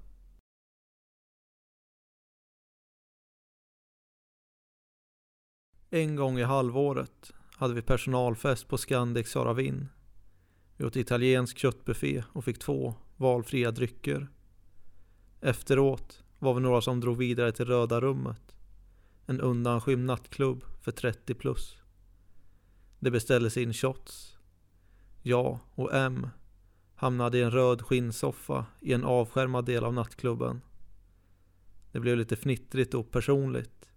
En 5.90 6.16
gång 6.16 6.40
i 6.40 6.44
halvåret 6.44 7.32
hade 7.56 7.74
vi 7.74 7.82
personalfest 7.82 8.68
på 8.68 8.78
Scandic 8.78 9.32
Saravin. 9.32 9.88
Vi 10.78 10.86
åt 10.86 10.96
italiensk 10.96 11.58
köttbuffé 11.58 12.24
och 12.34 12.46
fick 12.46 12.60
två 12.60 12.96
valfria 13.18 13.72
drycker. 13.72 14.28
Efteråt 15.42 16.24
var 16.40 16.54
vi 16.54 16.62
några 16.62 16.82
som 16.82 17.00
drog 17.00 17.18
vidare 17.18 17.52
till 17.52 17.66
Röda 17.66 18.02
rummet. 18.02 18.56
En 19.26 19.42
undanskymd 19.42 20.06
nattklubb 20.06 20.64
för 20.82 20.92
30 20.92 21.34
plus. 21.34 21.78
Det 23.00 23.12
beställdes 23.12 23.58
in 23.58 23.74
shots. 23.74 24.38
Jag 25.22 25.60
och 25.76 25.96
M 25.96 26.28
hamnade 26.96 27.38
i 27.38 27.42
en 27.42 27.52
röd 27.52 27.82
skinnsoffa 27.82 28.66
i 28.82 28.94
en 28.94 29.04
avskärmad 29.04 29.66
del 29.66 29.84
av 29.84 29.94
nattklubben. 29.94 30.62
Det 31.92 32.00
blev 32.00 32.18
lite 32.18 32.36
fnittrigt 32.36 32.94
och 32.94 33.12
personligt. 33.12 33.92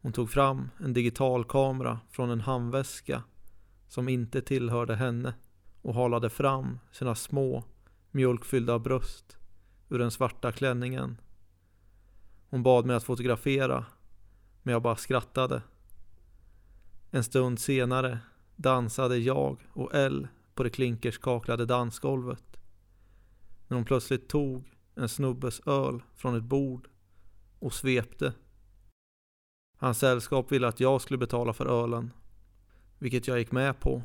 Hon 0.00 0.12
tog 0.12 0.30
fram 0.30 0.70
en 0.78 0.92
digital 0.92 1.44
kamera 1.44 2.00
från 2.10 2.30
en 2.30 2.40
handväska 2.40 3.22
som 3.88 4.08
inte 4.08 4.42
tillhörde 4.42 4.94
henne 4.94 5.34
och 5.82 5.94
halade 5.94 6.30
fram 6.30 6.78
sina 6.92 7.14
små 7.14 7.64
mjölkfyllda 8.18 8.78
bröst 8.78 9.36
ur 9.88 9.98
den 9.98 10.10
svarta 10.10 10.52
klänningen. 10.52 11.20
Hon 12.50 12.62
bad 12.62 12.86
mig 12.86 12.96
att 12.96 13.04
fotografera, 13.04 13.86
men 14.62 14.72
jag 14.72 14.82
bara 14.82 14.96
skrattade. 14.96 15.62
En 17.10 17.24
stund 17.24 17.60
senare 17.60 18.18
dansade 18.56 19.18
jag 19.18 19.66
och 19.72 19.94
Elle 19.94 20.28
på 20.54 20.62
det 20.62 20.70
klinkerskaklade 20.70 21.66
dansgolvet. 21.66 22.60
När 23.68 23.74
hon 23.74 23.84
plötsligt 23.84 24.28
tog 24.28 24.72
en 24.94 25.08
snubbes 25.08 25.60
öl 25.66 26.02
från 26.14 26.36
ett 26.36 26.44
bord 26.44 26.88
och 27.58 27.74
svepte. 27.74 28.32
Hans 29.76 29.98
sällskap 29.98 30.52
ville 30.52 30.68
att 30.68 30.80
jag 30.80 31.00
skulle 31.00 31.18
betala 31.18 31.52
för 31.52 31.66
ölen, 31.66 32.12
vilket 32.98 33.28
jag 33.28 33.38
gick 33.38 33.52
med 33.52 33.80
på. 33.80 34.02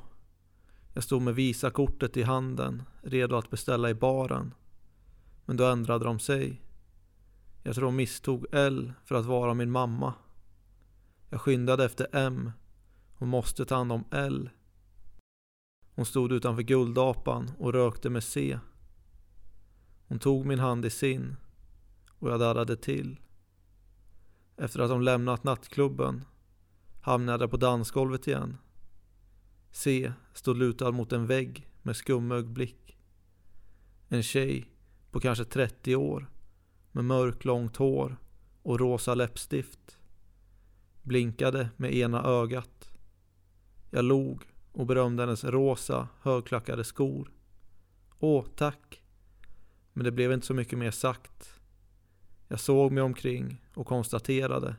Jag 0.93 1.03
stod 1.03 1.21
med 1.21 1.36
Visakortet 1.36 2.17
i 2.17 2.23
handen, 2.23 2.84
redo 3.01 3.36
att 3.36 3.49
beställa 3.49 3.89
i 3.89 3.93
baren. 3.93 4.53
Men 5.45 5.58
då 5.58 5.65
ändrade 5.65 6.06
de 6.06 6.19
sig. 6.19 6.62
Jag 7.63 7.75
tror 7.75 7.86
de 7.86 7.95
misstog 7.95 8.45
L 8.51 8.93
för 9.06 9.15
att 9.15 9.25
vara 9.25 9.53
min 9.53 9.71
mamma. 9.71 10.13
Jag 11.29 11.41
skyndade 11.41 11.86
efter 11.86 12.08
M. 12.12 12.51
Hon 13.13 13.29
måste 13.29 13.65
ta 13.65 13.75
hand 13.75 13.91
om 13.91 14.03
L. 14.12 14.49
Hon 15.95 16.06
stod 16.06 16.32
utanför 16.32 16.63
Guldapan 16.63 17.51
och 17.58 17.73
rökte 17.73 18.10
med 18.10 18.23
C. 18.23 18.60
Hon 20.08 20.19
tog 20.19 20.45
min 20.45 20.60
hand 20.60 20.86
i 20.86 20.89
sin 20.89 21.36
och 22.19 22.29
jag 22.29 22.39
darrade 22.39 22.75
till. 22.75 23.19
Efter 24.58 24.79
att 24.79 24.89
de 24.89 25.01
lämnat 25.01 25.43
nattklubben 25.43 26.25
hamnade 27.01 27.43
jag 27.43 27.51
på 27.51 27.58
dansgolvet 27.58 28.27
igen. 28.27 28.58
C 29.75 30.13
stod 30.33 30.57
lutad 30.57 30.91
mot 30.91 31.13
en 31.13 31.27
vägg 31.27 31.67
med 31.81 31.95
skummögd 31.95 32.47
blick. 32.47 32.97
En 34.07 34.23
tjej 34.23 34.71
på 35.12 35.19
kanske 35.19 35.45
30 35.45 35.95
år 35.95 36.29
med 36.91 37.05
mörk 37.05 37.45
långt 37.45 37.77
hår 37.77 38.17
och 38.62 38.79
rosa 38.79 39.15
läppstift. 39.15 39.97
Blinkade 41.01 41.69
med 41.77 41.95
ena 41.95 42.23
ögat. 42.23 42.91
Jag 43.89 44.05
log 44.05 44.43
och 44.71 44.86
berömde 44.86 45.23
hennes 45.23 45.43
rosa 45.43 46.07
högklackade 46.21 46.83
skor. 46.83 47.31
Åh, 48.19 48.45
tack. 48.55 49.03
Men 49.93 50.03
det 50.03 50.12
blev 50.12 50.31
inte 50.31 50.47
så 50.47 50.53
mycket 50.53 50.79
mer 50.79 50.91
sagt. 50.91 51.59
Jag 52.47 52.59
såg 52.59 52.91
mig 52.91 53.03
omkring 53.03 53.62
och 53.73 53.88
konstaterade 53.88 54.75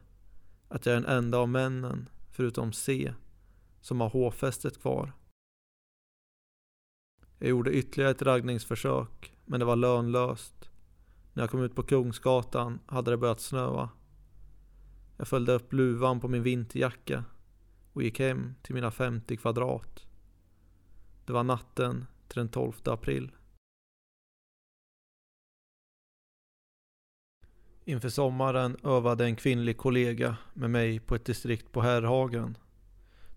att 0.69 0.87
jag 0.87 0.97
är 0.97 1.01
den 1.01 1.17
enda 1.17 1.39
av 1.39 1.49
männen, 1.49 2.09
förutom 2.31 2.73
C, 2.73 3.15
som 3.85 4.01
har 4.01 4.09
hårfästet 4.09 4.81
kvar. 4.81 5.13
Jag 7.39 7.49
gjorde 7.49 7.73
ytterligare 7.73 8.11
ett 8.11 8.23
raggningsförsök, 8.23 9.35
men 9.45 9.61
det 9.61 9.67
var 9.67 9.77
lönlöst. 9.77 10.71
När 11.33 11.43
jag 11.43 11.51
kom 11.51 11.63
ut 11.63 11.75
på 11.75 11.83
Kungsgatan 11.83 12.81
hade 12.87 13.11
det 13.11 13.17
börjat 13.17 13.41
snöa. 13.41 13.91
Jag 15.17 15.29
följde 15.29 15.53
upp 15.53 15.73
luvan 15.73 16.21
på 16.21 16.29
min 16.29 16.43
vinterjacka 16.43 17.25
och 17.93 18.03
gick 18.03 18.19
hem 18.19 18.55
till 18.63 18.75
mina 18.75 18.91
50 18.91 19.37
kvadrat. 19.37 20.07
Det 21.25 21.33
var 21.33 21.45
natten 21.45 22.07
till 22.29 22.39
den 22.39 22.49
12 22.49 22.73
april. 22.85 23.33
Inför 27.85 28.09
sommaren 28.09 28.77
övade 28.83 29.25
en 29.25 29.37
kvinnlig 29.37 29.77
kollega 29.77 30.37
med 30.55 30.71
mig 30.71 31.01
på 31.01 31.15
ett 31.15 31.25
distrikt 31.25 31.73
på 31.73 31.81
Herrhagen, 31.81 32.57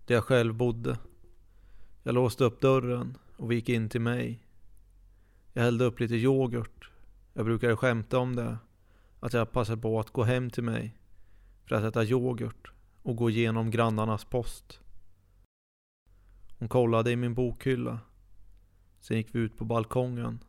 där 0.08 0.16
jag 0.16 0.24
själv 0.24 0.54
bodde. 0.54 0.98
Jag 2.04 2.16
låste 2.16 2.44
upp 2.44 2.62
dörren 2.62 3.18
och 3.38 3.52
vi 3.52 3.56
gick 3.56 3.70
in 3.70 3.90
till 3.90 4.02
mig. 4.02 4.40
Jag 5.54 5.64
hällde 5.64 5.86
upp 5.86 6.00
lite 6.00 6.16
yoghurt. 6.16 6.90
Jag 7.34 7.46
brukade 7.46 7.76
skämta 7.76 8.20
om 8.20 8.36
det, 8.36 8.58
att 9.20 9.34
jag 9.34 9.52
passade 9.52 9.82
på 9.82 10.00
att 10.00 10.12
gå 10.12 10.24
hem 10.24 10.50
till 10.50 10.64
mig 10.64 10.96
för 11.66 11.76
att 11.76 11.84
äta 11.84 12.04
yoghurt 12.04 12.72
och 13.04 13.16
gå 13.16 13.30
igenom 13.30 13.72
grannarnas 13.72 14.26
post. 14.26 14.80
Hon 16.60 16.70
kollade 16.70 17.12
i 17.12 17.16
min 17.16 17.34
bokhylla. 17.34 18.00
Sen 19.00 19.18
gick 19.18 19.36
vi 19.36 19.40
ut 19.40 19.58
på 19.58 19.66
balkongen. 19.66 20.44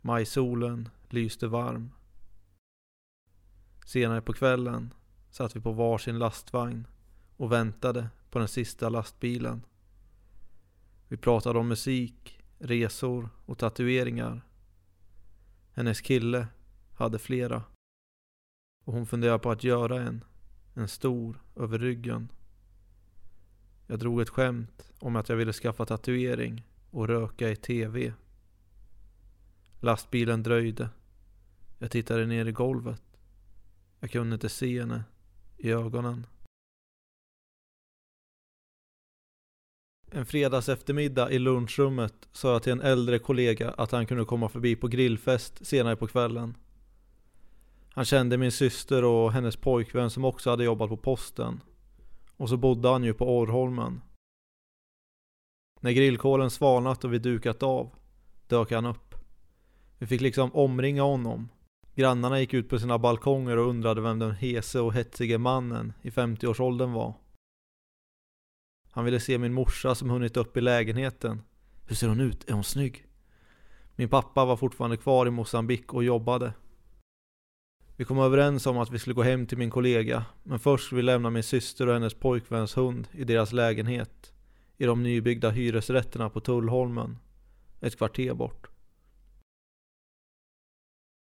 Majsolen 0.00 0.88
lyste 1.08 1.46
varm. 1.46 1.90
Senare 3.86 4.20
på 4.20 4.32
kvällen 4.32 4.94
satt 5.30 5.56
vi 5.56 5.60
på 5.60 5.72
varsin 5.72 6.18
lastvagn 6.18 6.86
och 7.42 7.52
väntade 7.52 8.08
på 8.30 8.38
den 8.38 8.48
sista 8.48 8.88
lastbilen. 8.88 9.62
Vi 11.08 11.16
pratade 11.16 11.58
om 11.58 11.68
musik, 11.68 12.42
resor 12.58 13.28
och 13.46 13.58
tatueringar. 13.58 14.42
Hennes 15.72 16.00
kille 16.00 16.46
hade 16.94 17.18
flera. 17.18 17.62
Och 18.84 18.92
hon 18.92 19.06
funderade 19.06 19.38
på 19.38 19.50
att 19.50 19.64
göra 19.64 20.02
en, 20.02 20.24
en 20.74 20.88
stor, 20.88 21.42
över 21.56 21.78
ryggen. 21.78 22.28
Jag 23.86 23.98
drog 23.98 24.20
ett 24.20 24.30
skämt 24.30 24.92
om 24.98 25.16
att 25.16 25.28
jag 25.28 25.36
ville 25.36 25.52
skaffa 25.52 25.86
tatuering 25.86 26.66
och 26.90 27.08
röka 27.08 27.50
i 27.50 27.56
TV. 27.56 28.14
Lastbilen 29.80 30.42
dröjde. 30.42 30.88
Jag 31.78 31.90
tittade 31.90 32.26
ner 32.26 32.46
i 32.46 32.52
golvet. 32.52 33.02
Jag 34.00 34.10
kunde 34.10 34.34
inte 34.34 34.48
se 34.48 34.80
henne 34.80 35.04
i 35.56 35.70
ögonen. 35.70 36.26
En 40.14 40.26
fredags 40.26 40.68
eftermiddag 40.68 41.30
i 41.30 41.38
lunchrummet 41.38 42.14
sa 42.32 42.52
jag 42.52 42.62
till 42.62 42.72
en 42.72 42.80
äldre 42.80 43.18
kollega 43.18 43.70
att 43.70 43.92
han 43.92 44.06
kunde 44.06 44.24
komma 44.24 44.48
förbi 44.48 44.76
på 44.76 44.88
grillfest 44.88 45.66
senare 45.66 45.96
på 45.96 46.06
kvällen. 46.06 46.56
Han 47.88 48.04
kände 48.04 48.38
min 48.38 48.52
syster 48.52 49.04
och 49.04 49.32
hennes 49.32 49.56
pojkvän 49.56 50.10
som 50.10 50.24
också 50.24 50.50
hade 50.50 50.64
jobbat 50.64 50.88
på 50.88 50.96
posten. 50.96 51.60
Och 52.36 52.48
så 52.48 52.56
bodde 52.56 52.88
han 52.88 53.04
ju 53.04 53.14
på 53.14 53.38
Orrholmen. 53.38 54.00
När 55.80 55.92
grillkolen 55.92 56.50
svalnat 56.50 57.04
och 57.04 57.12
vi 57.12 57.18
dukat 57.18 57.62
av 57.62 57.90
dök 58.46 58.72
han 58.72 58.86
upp. 58.86 59.14
Vi 59.98 60.06
fick 60.06 60.20
liksom 60.20 60.54
omringa 60.54 61.02
honom 61.02 61.48
Grannarna 61.94 62.40
gick 62.40 62.54
ut 62.54 62.68
på 62.68 62.78
sina 62.78 62.98
balkonger 62.98 63.56
och 63.56 63.68
undrade 63.68 64.00
vem 64.00 64.18
den 64.18 64.34
hese 64.34 64.80
och 64.80 64.94
hetsige 64.94 65.38
mannen 65.38 65.92
i 66.02 66.10
50-årsåldern 66.10 66.92
var. 66.92 67.14
Han 68.94 69.04
ville 69.04 69.20
se 69.20 69.38
min 69.38 69.52
morsa 69.52 69.94
som 69.94 70.10
hunnit 70.10 70.36
upp 70.36 70.56
i 70.56 70.60
lägenheten. 70.60 71.42
Hur 71.84 71.96
ser 71.96 72.08
hon 72.08 72.20
ut? 72.20 72.48
Är 72.48 72.52
hon 72.52 72.64
snygg? 72.64 73.06
Min 73.96 74.08
pappa 74.08 74.44
var 74.44 74.56
fortfarande 74.56 74.96
kvar 74.96 75.26
i 75.26 75.30
Mosambik 75.30 75.94
och 75.94 76.04
jobbade. 76.04 76.52
Vi 77.96 78.04
kom 78.04 78.18
överens 78.18 78.66
om 78.66 78.78
att 78.78 78.90
vi 78.90 78.98
skulle 78.98 79.14
gå 79.14 79.22
hem 79.22 79.46
till 79.46 79.58
min 79.58 79.70
kollega, 79.70 80.24
men 80.42 80.58
först 80.58 80.84
skulle 80.84 80.96
vi 80.96 81.02
lämna 81.02 81.30
min 81.30 81.42
syster 81.42 81.86
och 81.86 81.94
hennes 81.94 82.14
pojkväns 82.14 82.76
hund 82.76 83.08
i 83.12 83.24
deras 83.24 83.52
lägenhet 83.52 84.32
i 84.76 84.84
de 84.84 85.02
nybyggda 85.02 85.50
hyresrätterna 85.50 86.30
på 86.30 86.40
Tullholmen, 86.40 87.18
ett 87.80 87.96
kvarter 87.96 88.34
bort. 88.34 88.66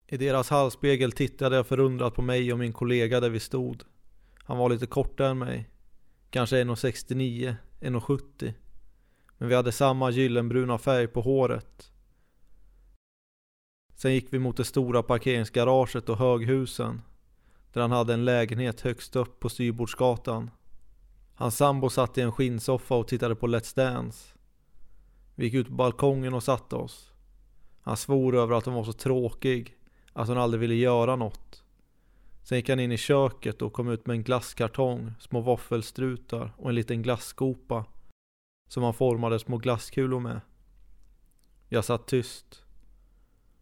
I 0.07 0.17
deras 0.17 0.51
hallspegel 0.51 1.13
tittade 1.13 1.57
jag 1.57 1.67
förundrat 1.67 2.15
på 2.15 2.23
mig 2.23 2.53
och 2.53 2.59
min 2.59 2.73
kollega 2.73 3.21
där 3.21 3.31
vi 3.31 3.41
stod. 3.41 3.83
Han 4.37 4.59
var 4.59 4.71
lite 4.71 4.87
kortare 4.87 5.29
än 5.29 5.39
mig. 5.39 5.71
Kanske 6.31 6.65
1,69, 6.65 7.57
1,70. 7.81 8.55
Men 9.39 9.49
vi 9.49 9.55
hade 9.55 9.73
samma 9.73 10.11
gyllenbruna 10.11 10.79
färg 10.79 11.07
på 11.07 11.21
håret. 11.21 11.93
Sen 13.95 14.15
gick 14.15 14.33
vi 14.33 14.39
mot 14.39 14.57
det 14.57 14.65
stora 14.65 15.03
parkeringsgaraget 15.03 16.09
och 16.09 16.19
höghusen. 16.19 17.03
Där 17.73 17.81
han 17.81 17.93
hade 17.93 18.15
en 18.15 18.25
lägenhet 18.25 18.81
högst 18.81 19.17
upp 19.17 19.41
på 19.41 19.49
Styrbordsgatan. 19.49 20.51
Hans 21.35 21.57
sambo 21.57 21.91
satt 21.91 22.19
i 22.19 22.21
en 22.21 22.33
skinnsoffa 22.33 22.95
och 22.95 23.09
tittade 23.09 23.35
på 23.35 23.47
Let's 23.47 23.77
Dance. 23.77 24.35
Vi 25.35 25.45
gick 25.45 25.55
ut 25.55 25.69
på 25.69 25.75
balkongen 25.75 26.35
och 26.35 26.43
satte 26.43 26.77
oss. 26.77 27.13
Han 27.81 27.97
svor 27.97 28.37
över 28.37 28.57
att 28.57 28.65
hon 28.65 28.75
var 28.75 28.85
så 28.85 28.93
tråkig 28.93 29.77
att 30.13 30.29
hon 30.29 30.39
aldrig 30.39 30.61
ville 30.61 30.75
göra 30.75 31.17
något. 31.17 31.63
Sen 32.47 32.59
gick 32.59 32.69
han 32.69 32.81
in 32.81 32.93
i 32.93 32.97
köket 32.97 33.63
och 33.63 33.73
kom 33.73 33.89
ut 33.89 34.07
med 34.07 34.15
en 34.15 34.23
glasskartong, 34.23 35.13
små 35.19 35.41
våffelstrutar 35.41 36.53
och 36.57 36.69
en 36.69 36.75
liten 36.75 37.03
glasskopa 37.03 37.85
som 38.69 38.83
han 38.83 38.95
formade 38.95 39.39
små 39.39 39.57
glasskulor 39.59 40.21
med. 40.21 40.41
Jag 41.69 41.85
satt 41.85 42.07
tyst. 42.07 42.65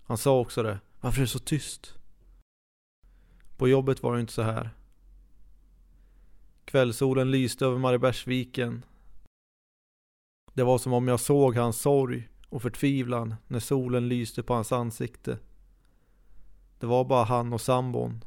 Han 0.03 0.19
sa 0.19 0.41
också 0.41 0.63
det. 0.63 0.81
Varför 1.01 1.19
är 1.19 1.23
du 1.23 1.27
så 1.27 1.39
tyst? 1.39 1.95
På 3.57 3.69
jobbet 3.69 4.03
var 4.03 4.15
det 4.15 4.21
inte 4.21 4.33
så 4.33 4.43
här. 4.43 4.71
Kvällssolen 6.65 7.31
lyste 7.31 7.67
över 7.67 7.79
Mariebergsviken. 7.79 8.85
Det 10.55 10.63
var 10.63 10.79
som 10.79 10.93
om 10.93 11.09
jag 11.09 11.21
såg 11.21 11.57
hans 11.57 11.81
sorg 11.81 12.29
och 12.49 12.63
förtvivlan 12.63 13.35
när 13.47 13.61
solen 13.61 14.09
lyste 14.09 14.43
på 14.43 14.55
hans 14.55 14.73
ansikte. 14.73 15.39
Det 16.79 16.87
var 16.87 17.05
bara 17.05 17.25
han 17.25 17.53
och 17.53 17.61
sambon. 17.61 18.25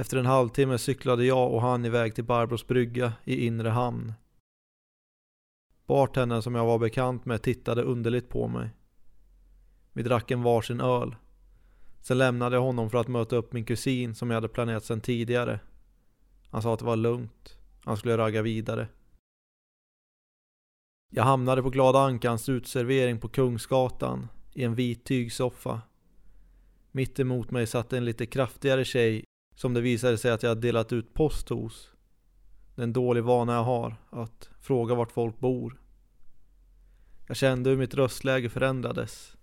Efter 0.00 0.16
en 0.16 0.26
halvtimme 0.26 0.78
cyklade 0.78 1.24
jag 1.24 1.52
och 1.52 1.62
han 1.62 1.84
iväg 1.84 2.14
till 2.14 2.24
Barbros 2.24 2.66
brygga 2.66 3.12
i 3.24 3.46
inre 3.46 3.68
hamn. 3.68 4.12
Bartendern 5.86 6.42
som 6.42 6.54
jag 6.54 6.66
var 6.66 6.78
bekant 6.78 7.24
med 7.24 7.42
tittade 7.42 7.82
underligt 7.82 8.28
på 8.28 8.48
mig. 8.48 8.70
Vi 9.92 10.02
drack 10.02 10.30
en 10.30 10.42
varsin 10.42 10.80
öl. 10.80 11.16
Sen 12.00 12.18
lämnade 12.18 12.56
jag 12.56 12.62
honom 12.62 12.90
för 12.90 12.98
att 12.98 13.08
möta 13.08 13.36
upp 13.36 13.52
min 13.52 13.64
kusin 13.64 14.14
som 14.14 14.30
jag 14.30 14.34
hade 14.34 14.48
planerat 14.48 14.84
sedan 14.84 15.00
tidigare. 15.00 15.60
Han 16.50 16.62
sa 16.62 16.74
att 16.74 16.80
det 16.80 16.86
var 16.86 16.96
lugnt. 16.96 17.56
Han 17.84 17.96
skulle 17.96 18.18
ragga 18.18 18.42
vidare. 18.42 18.88
Jag 21.10 21.24
hamnade 21.24 21.62
på 21.62 21.70
Glada 21.70 21.98
Ankans 21.98 22.48
utservering 22.48 23.20
på 23.20 23.28
Kungsgatan 23.28 24.28
i 24.52 24.64
en 24.64 24.74
vit 24.74 25.04
tygsoffa. 25.04 25.82
Mitt 26.92 27.20
emot 27.20 27.50
mig 27.50 27.66
satt 27.66 27.92
en 27.92 28.04
lite 28.04 28.26
kraftigare 28.26 28.84
tjej 28.84 29.24
som 29.60 29.74
det 29.74 29.80
visade 29.80 30.18
sig 30.18 30.30
att 30.30 30.42
jag 30.42 30.50
hade 30.50 30.60
delat 30.60 30.92
ut 30.92 31.14
post 31.14 31.48
hos. 31.48 31.90
Det 32.74 32.82
är 32.82 32.84
en 32.84 32.92
dålig 32.92 33.24
vana 33.24 33.52
jag 33.52 33.64
har, 33.64 33.96
att 34.10 34.50
fråga 34.60 34.94
vart 34.94 35.12
folk 35.12 35.38
bor. 35.38 35.80
Jag 37.26 37.36
kände 37.36 37.70
hur 37.70 37.76
mitt 37.76 37.94
röstläge 37.94 38.48
förändrades. 38.48 39.36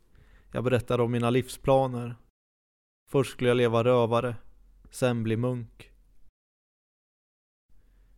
Jag 0.51 0.63
berättade 0.63 1.03
om 1.03 1.12
mina 1.12 1.30
livsplaner. 1.30 2.15
Först 3.10 3.32
skulle 3.32 3.49
jag 3.49 3.58
leva 3.58 3.84
rövare, 3.84 4.36
sen 4.91 5.23
bli 5.23 5.38
munk. 5.38 5.91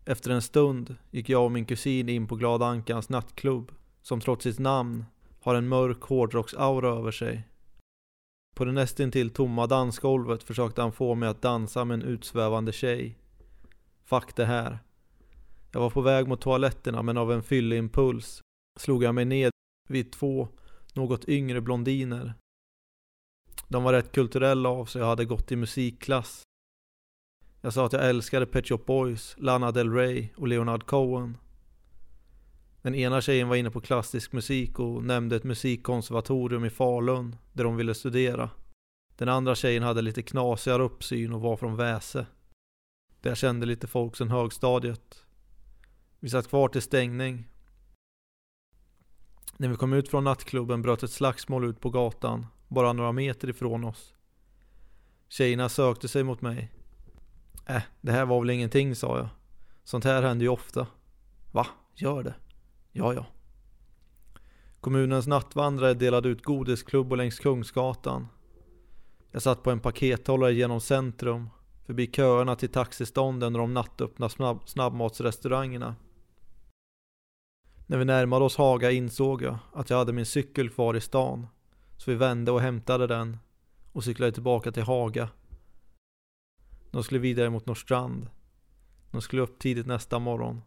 Efter 0.05 0.31
en 0.31 0.41
stund 0.41 0.95
gick 1.11 1.29
jag 1.29 1.45
och 1.45 1.51
min 1.51 1.65
kusin 1.65 2.09
in 2.09 2.27
på 2.27 2.35
Glada 2.35 2.65
Ankans 2.65 3.09
nattklubb, 3.09 3.71
som 4.01 4.21
trots 4.21 4.43
sitt 4.43 4.59
namn 4.59 5.05
har 5.39 5.55
en 5.55 5.67
mörk 5.67 6.01
hårdrocksaura 6.01 6.89
över 6.89 7.11
sig. 7.11 7.47
På 8.59 8.65
det 8.65 8.71
nästintill 8.71 9.29
tomma 9.29 9.67
dansgolvet 9.67 10.43
försökte 10.43 10.81
han 10.81 10.91
få 10.91 11.15
mig 11.15 11.29
att 11.29 11.41
dansa 11.41 11.85
med 11.85 11.95
en 11.95 12.01
utsvävande 12.01 12.71
tjej. 12.71 13.17
Fuck 14.03 14.35
det 14.35 14.45
här. 14.45 14.79
Jag 15.71 15.79
var 15.79 15.89
på 15.89 16.01
väg 16.01 16.27
mot 16.27 16.41
toaletterna 16.41 17.01
men 17.01 17.17
av 17.17 17.31
en 17.31 17.43
fylleimpuls 17.43 18.41
slog 18.79 19.03
jag 19.03 19.15
mig 19.15 19.25
ned 19.25 19.51
vid 19.89 20.11
två 20.11 20.47
något 20.93 21.29
yngre 21.29 21.61
blondiner. 21.61 22.33
De 23.67 23.83
var 23.83 23.93
rätt 23.93 24.11
kulturella 24.11 24.69
av 24.69 24.85
sig 24.85 25.01
och 25.01 25.07
hade 25.07 25.25
gått 25.25 25.51
i 25.51 25.55
musikklass. 25.55 26.43
Jag 27.61 27.73
sa 27.73 27.85
att 27.85 27.93
jag 27.93 28.09
älskade 28.09 28.45
Pet 28.45 28.67
Shop 28.67 28.83
Boys, 28.85 29.35
Lana 29.37 29.71
Del 29.71 29.93
Rey 29.93 30.29
och 30.35 30.47
Leonard 30.47 30.85
Cohen. 30.85 31.37
Den 32.81 32.95
ena 32.95 33.21
tjejen 33.21 33.47
var 33.47 33.55
inne 33.55 33.71
på 33.71 33.81
klassisk 33.81 34.31
musik 34.31 34.79
och 34.79 35.03
nämnde 35.03 35.35
ett 35.35 35.43
musikkonservatorium 35.43 36.65
i 36.65 36.69
Falun 36.69 37.35
där 37.53 37.63
de 37.63 37.75
ville 37.75 37.93
studera. 37.93 38.49
Den 39.15 39.29
andra 39.29 39.55
tjejen 39.55 39.83
hade 39.83 40.01
lite 40.01 40.21
knasigare 40.21 40.83
uppsyn 40.83 41.33
och 41.33 41.41
var 41.41 41.57
från 41.57 41.75
Väse. 41.75 42.25
Där 43.21 43.29
jag 43.29 43.37
kände 43.37 43.65
lite 43.65 43.87
folk 43.87 44.15
sedan 44.15 44.29
högstadiet. 44.29 45.25
Vi 46.19 46.29
satt 46.29 46.47
kvar 46.47 46.67
till 46.67 46.81
stängning. 46.81 47.47
När 49.57 49.67
vi 49.67 49.75
kom 49.75 49.93
ut 49.93 50.09
från 50.09 50.23
nattklubben 50.23 50.81
bröt 50.81 51.03
ett 51.03 51.11
slagsmål 51.11 51.65
ut 51.65 51.79
på 51.79 51.89
gatan, 51.89 52.45
bara 52.67 52.93
några 52.93 53.11
meter 53.11 53.49
ifrån 53.49 53.83
oss. 53.83 54.13
Tjejerna 55.27 55.69
sökte 55.69 56.07
sig 56.07 56.23
mot 56.23 56.41
mig. 56.41 56.71
Äh, 57.65 57.81
det 58.01 58.11
här 58.11 58.25
var 58.25 58.39
väl 58.39 58.49
ingenting, 58.49 58.95
sa 58.95 59.17
jag. 59.17 59.29
Sånt 59.83 60.03
här 60.03 60.21
händer 60.21 60.43
ju 60.43 60.49
ofta. 60.49 60.87
Va? 61.51 61.67
Gör 61.95 62.23
det? 62.23 62.35
Ja, 62.91 63.13
ja. 63.13 63.25
Kommunens 64.79 65.27
nattvandrare 65.27 65.93
delade 65.93 66.29
ut 66.29 66.43
godisklubbor 66.43 67.17
längs 67.17 67.39
Kungsgatan. 67.39 68.27
Jag 69.31 69.41
satt 69.41 69.63
på 69.63 69.71
en 69.71 69.79
pakethållare 69.79 70.53
genom 70.53 70.81
centrum, 70.81 71.49
förbi 71.85 72.07
köerna 72.07 72.55
till 72.55 72.69
taxistånden 72.69 73.55
och 73.55 73.61
de 73.61 73.73
nattöppna 73.73 74.29
snabb 74.29 74.69
snabbmatsrestaurangerna. 74.69 75.95
När 77.87 77.97
vi 77.97 78.05
närmade 78.05 78.45
oss 78.45 78.57
Haga 78.57 78.91
insåg 78.91 79.41
jag 79.41 79.57
att 79.73 79.89
jag 79.89 79.97
hade 79.97 80.13
min 80.13 80.25
cykel 80.25 80.69
kvar 80.69 80.95
i 80.95 81.01
stan, 81.01 81.47
så 81.97 82.11
vi 82.11 82.17
vände 82.17 82.51
och 82.51 82.61
hämtade 82.61 83.07
den 83.07 83.37
och 83.91 84.03
cyklade 84.03 84.31
tillbaka 84.31 84.71
till 84.71 84.83
Haga. 84.83 85.29
De 86.91 87.03
skulle 87.03 87.19
vidare 87.19 87.49
mot 87.49 87.65
Norrstrand. 87.65 88.29
De 89.11 89.21
skulle 89.21 89.41
upp 89.41 89.59
tidigt 89.59 89.87
nästa 89.87 90.19
morgon. 90.19 90.61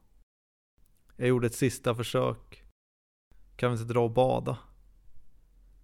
Jag 1.16 1.28
gjorde 1.28 1.46
ett 1.46 1.54
sista 1.54 1.94
försök. 1.94 2.64
Kan 3.56 3.70
vi 3.72 3.78
inte 3.78 3.92
dra 3.92 4.04
och 4.04 4.10
bada? 4.10 4.58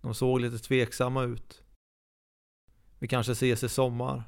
De 0.00 0.14
såg 0.14 0.40
lite 0.40 0.58
tveksamma 0.58 1.22
ut. 1.22 1.62
Vi 2.98 3.08
kanske 3.08 3.32
ses 3.32 3.64
i 3.64 3.68
sommar. 3.68 4.22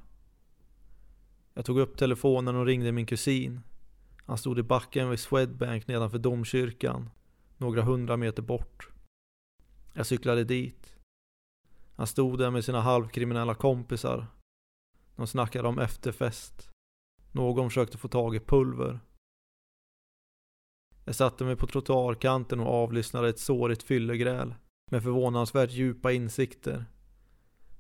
Jag 1.55 1.65
tog 1.65 1.79
upp 1.79 1.99
telefonen 1.99 2.57
och 2.57 2.67
ringde 2.67 2.93
min 2.93 3.07
kusin. 3.07 3.61
Han 4.27 4.39
stod 4.39 4.59
i 4.59 4.63
backen 4.63 5.11
vid 5.11 5.21
Swedbank 5.21 5.87
nedanför 5.87 6.19
domkyrkan, 6.19 7.11
några 7.57 7.83
hundra 7.83 8.17
meter 8.17 8.43
bort. 8.43 8.89
Jag 9.93 10.07
cyklade 10.07 10.45
dit. 10.45 10.97
Han 11.97 12.07
stod 12.07 12.39
där 12.39 12.51
med 12.51 12.65
sina 12.65 12.81
halvkriminella 12.81 13.55
kompisar. 13.55 14.27
De 15.17 15.27
snackade 15.27 15.69
om 15.69 15.79
efterfest. 15.79 16.71
Någon 17.33 17.71
försökte 17.71 17.99
få 17.99 18.09
tag 18.09 18.37
i 18.37 18.41
pulver. 18.41 19.01
Jag 21.11 21.15
satte 21.15 21.45
mig 21.45 21.57
på 21.57 21.67
trottoarkanten 21.67 22.61
och 22.61 22.75
avlyssnade 22.75 23.29
ett 23.29 23.39
sårigt 23.39 23.83
fyllegräl 23.83 24.55
med 24.91 25.03
förvånansvärt 25.03 25.71
djupa 25.71 26.13
insikter. 26.13 26.85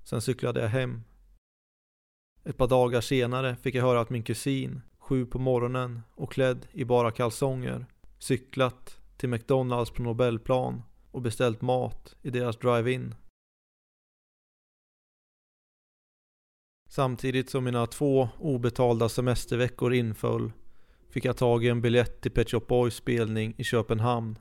Sen 0.04 0.20
cyklade 0.20 0.60
jag 0.60 0.68
hem. 0.68 1.02
Ett 2.44 2.56
par 2.56 2.68
dagar 2.68 3.00
senare 3.00 3.56
fick 3.56 3.74
jag 3.74 3.82
höra 3.82 4.00
att 4.00 4.10
min 4.10 4.22
kusin, 4.22 4.80
sju 4.98 5.26
på 5.26 5.38
morgonen 5.38 6.00
och 6.14 6.32
klädd 6.32 6.66
i 6.72 6.84
bara 6.84 7.10
kalsonger, 7.10 7.86
cyklat 8.18 9.00
till 9.16 9.28
McDonalds 9.28 9.90
på 9.90 10.02
Nobelplan 10.02 10.82
och 11.10 11.22
beställt 11.22 11.60
mat 11.60 12.16
i 12.22 12.30
deras 12.30 12.56
drive-in. 12.56 13.14
Samtidigt 16.88 17.50
som 17.50 17.64
mina 17.64 17.86
två 17.86 18.28
obetalda 18.38 19.08
semesterveckor 19.08 19.94
inföll 19.94 20.52
fick 21.10 21.24
jag 21.24 21.36
tag 21.36 21.64
i 21.64 21.68
en 21.68 21.80
biljett 21.80 22.20
till 22.20 22.30
Pet 22.30 22.50
Shop 22.50 22.60
Boys 22.68 22.94
spelning 22.94 23.54
i 23.56 23.64
Köpenhamn. 23.64 24.38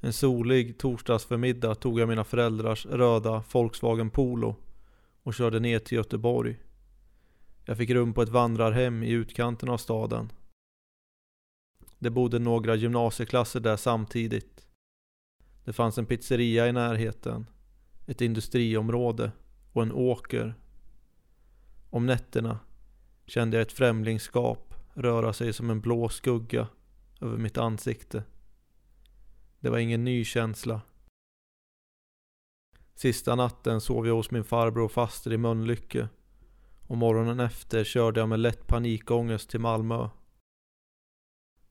En 0.00 0.12
solig 0.12 0.78
torsdagsförmiddag 0.78 1.74
tog 1.74 2.00
jag 2.00 2.08
mina 2.08 2.24
föräldrars 2.24 2.86
röda 2.86 3.44
Volkswagen 3.52 4.10
Polo 4.10 4.56
och 5.22 5.34
körde 5.34 5.60
ner 5.60 5.78
till 5.78 5.96
Göteborg. 5.96 6.60
Jag 7.64 7.76
fick 7.76 7.90
rum 7.90 8.12
på 8.12 8.22
ett 8.22 8.28
vandrarhem 8.28 9.02
i 9.02 9.10
utkanten 9.10 9.68
av 9.68 9.78
staden. 9.78 10.32
Det 11.98 12.10
bodde 12.10 12.38
några 12.38 12.74
gymnasieklasser 12.74 13.60
där 13.60 13.76
samtidigt. 13.76 14.66
Det 15.64 15.72
fanns 15.72 15.98
en 15.98 16.06
pizzeria 16.06 16.68
i 16.68 16.72
närheten, 16.72 17.46
ett 18.06 18.20
industriområde 18.20 19.32
och 19.72 19.82
en 19.82 19.92
åker. 19.92 20.54
Om 21.90 22.06
nätterna 22.06 22.58
kände 23.26 23.56
jag 23.56 23.62
ett 23.62 23.72
främlingskap 23.72 24.73
röra 24.94 25.32
sig 25.32 25.52
som 25.52 25.70
en 25.70 25.80
blå 25.80 26.08
skugga 26.08 26.68
över 27.20 27.36
mitt 27.36 27.58
ansikte. 27.58 28.24
Det 29.60 29.70
var 29.70 29.78
ingen 29.78 30.04
ny 30.04 30.24
känsla. 30.24 30.80
Sista 32.94 33.34
natten 33.34 33.80
sov 33.80 34.06
jag 34.06 34.14
hos 34.14 34.30
min 34.30 34.44
farbror 34.44 34.84
och 34.84 34.92
faster 34.92 35.32
i 35.32 35.36
Mölnlycke 35.36 36.08
och 36.86 36.96
morgonen 36.96 37.40
efter 37.40 37.84
körde 37.84 38.20
jag 38.20 38.28
med 38.28 38.40
lätt 38.40 38.66
panikångest 38.66 39.50
till 39.50 39.60
Malmö. 39.60 40.08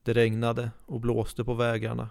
Det 0.04 0.14
regnade 0.14 0.72
och 0.86 1.00
blåste 1.00 1.44
på 1.44 1.54
vägarna. 1.54 2.10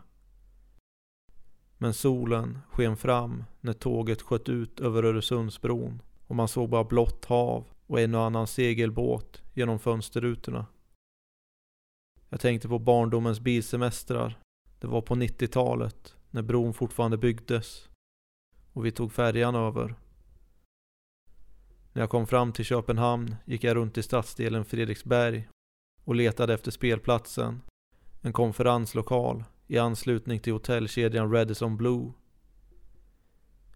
Men 1.79 1.95
solen 1.95 2.59
sken 2.71 2.97
fram 2.97 3.45
när 3.61 3.73
tåget 3.73 4.23
sköt 4.23 4.49
ut 4.49 4.81
över 4.81 5.03
Öresundsbron 5.03 6.03
och 6.27 6.37
man 6.37 6.49
såg 6.49 6.69
bara 6.69 6.85
blått 6.85 7.25
hav 7.25 7.65
och 7.87 8.01
en 8.01 8.15
och 8.15 8.23
annan 8.23 8.47
segelbåt 8.47 9.43
genom 9.55 9.79
fönsterrutorna. 9.79 10.67
Jag 12.33 12.41
tänkte 12.41 12.69
på 12.69 12.79
barndomens 12.79 13.41
bilsemestrar. 13.41 14.39
Det 14.79 14.87
var 14.87 15.01
på 15.01 15.15
90-talet, 15.15 16.17
när 16.31 16.43
bron 16.43 16.75
fortfarande 16.75 17.19
byggdes. 17.19 17.89
Och 18.73 18.87
vi 18.87 18.91
tog 18.91 19.13
färjan 19.13 19.55
över. 19.55 19.95
När 21.93 22.03
jag 22.03 22.11
kom 22.11 22.27
fram 22.27 22.53
till 22.53 22.65
Köpenhamn 22.65 23.37
gick 23.45 23.65
jag 23.65 23.77
runt 23.77 23.99
i 23.99 24.03
stadsdelen 24.03 24.65
Fredriksberg 24.65 25.49
och 26.05 26.15
letade 26.15 26.55
efter 26.55 26.71
spelplatsen. 26.71 27.61
En 28.21 28.33
konferenslokal 28.33 29.45
i 29.67 29.79
anslutning 29.79 30.41
till 30.41 30.53
hotellkedjan 30.53 31.33
Radisson 31.33 31.77
Blue. 31.77 32.13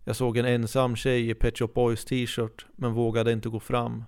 Jag 0.05 0.17
såg 0.17 0.37
en 0.37 0.47
ensam 0.47 0.97
tjej 0.97 1.31
i 1.31 1.35
Pet 1.35 1.59
Shop 1.59 1.73
Boys 1.75 2.05
t-shirt 2.05 2.67
men 2.77 2.93
vågade 2.93 3.33
inte 3.33 3.49
gå 3.49 3.61
fram. 3.61 4.05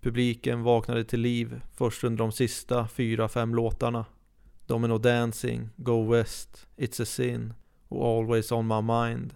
Publiken 0.00 0.62
vaknade 0.62 1.04
till 1.04 1.20
liv 1.20 1.60
först 1.72 2.04
under 2.04 2.18
de 2.18 2.32
sista 2.32 2.88
fyra, 2.88 3.28
fem 3.28 3.54
låtarna. 3.54 4.06
Domino 4.66 4.98
Dancing, 4.98 5.68
Go 5.76 6.10
West, 6.10 6.66
It's 6.76 7.02
a 7.02 7.04
Sin 7.04 7.54
och 7.88 8.06
Always 8.06 8.52
On 8.52 8.66
My 8.66 8.82
Mind. 8.82 9.34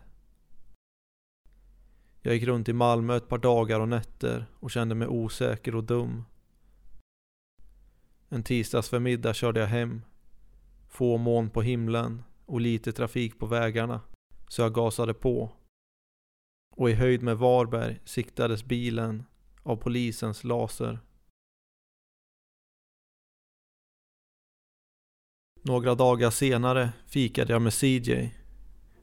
Jag 2.21 2.35
gick 2.35 2.45
runt 2.45 2.69
i 2.69 2.73
Malmö 2.73 3.17
ett 3.17 3.29
par 3.29 3.39
dagar 3.39 3.81
och 3.81 3.89
nätter 3.89 4.47
och 4.61 4.71
kände 4.71 4.95
mig 4.95 5.09
osäker 5.09 5.75
och 5.75 5.85
dum. 5.85 6.25
En 8.29 8.43
tisdagsförmiddag 8.43 9.35
körde 9.35 9.61
jag 9.61 9.67
hem. 9.67 10.03
Få 10.89 11.17
moln 11.17 11.51
på 11.51 11.63
himlen 11.63 12.23
och 12.47 12.61
lite 12.61 12.93
trafik 12.93 13.39
på 13.39 13.47
vägarna. 13.47 14.01
Så 14.49 14.63
jag 14.63 14.75
gasade 14.75 15.15
på. 15.15 15.53
och 16.77 16.91
i 16.91 16.93
höjd 16.93 17.23
med 17.23 17.39
Varberg 17.39 18.01
siktades 18.05 18.65
bilen 18.65 19.25
av 19.65 19.77
polisens 19.77 20.45
laser. 20.45 20.99
Några 25.63 25.95
dagar 25.95 26.31
senare 26.31 26.93
fikade 27.07 27.53
jag 27.53 27.63
med 27.63 27.75
CJ. 27.75 28.35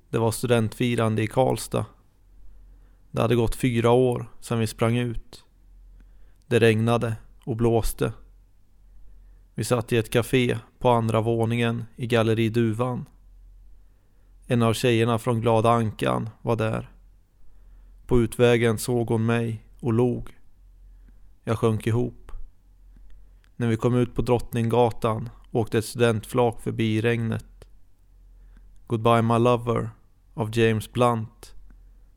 Det 0.10 0.17
var 0.17 0.32
studentfirande 0.32 1.24
i 1.24 1.28
Karlstad. 1.28 1.86
Det 3.12 3.21
hade 3.21 3.36
gått 3.36 3.56
fyra 3.56 3.91
år 3.91 4.32
sedan 4.39 4.60
vi 4.60 4.67
sprang 4.67 4.97
ut. 4.97 5.45
Det 6.47 6.60
regnade 6.60 7.15
och 7.45 7.56
blåste. 7.56 8.13
Vi 9.56 9.63
satt 9.63 9.93
i 9.93 9.97
ett 9.97 10.10
café 10.10 10.60
på 10.80 10.89
andra 10.89 11.21
våningen 11.21 11.86
i 11.95 12.08
Galleri 12.08 12.50
Duvan. 12.50 13.06
En 14.47 14.62
av 14.62 14.74
tjejerna 14.74 15.19
från 15.19 15.41
Glada 15.41 15.69
Ankan 15.69 16.30
var 16.41 16.56
där. 16.56 16.91
På 18.08 18.21
utvägen 18.21 18.78
såg 18.78 19.10
hon 19.10 19.26
mig 19.26 19.65
och 19.80 19.93
log. 19.93 20.40
Jag 21.43 21.60
sjönk 21.60 21.88
ihop. 21.88 22.32
När 23.56 23.67
vi 23.67 23.77
kom 23.77 23.95
ut 23.95 24.15
på 24.15 24.21
Drottninggatan 24.21 25.30
åkte 25.51 25.77
ett 25.77 25.86
studentflak 25.86 26.62
förbi 26.62 26.97
i 26.97 27.01
regnet. 27.01 27.65
Goodbye 28.88 29.21
My 29.21 29.38
Lover 29.39 29.89
av 30.34 30.58
James 30.58 30.91
Blunt 30.91 31.56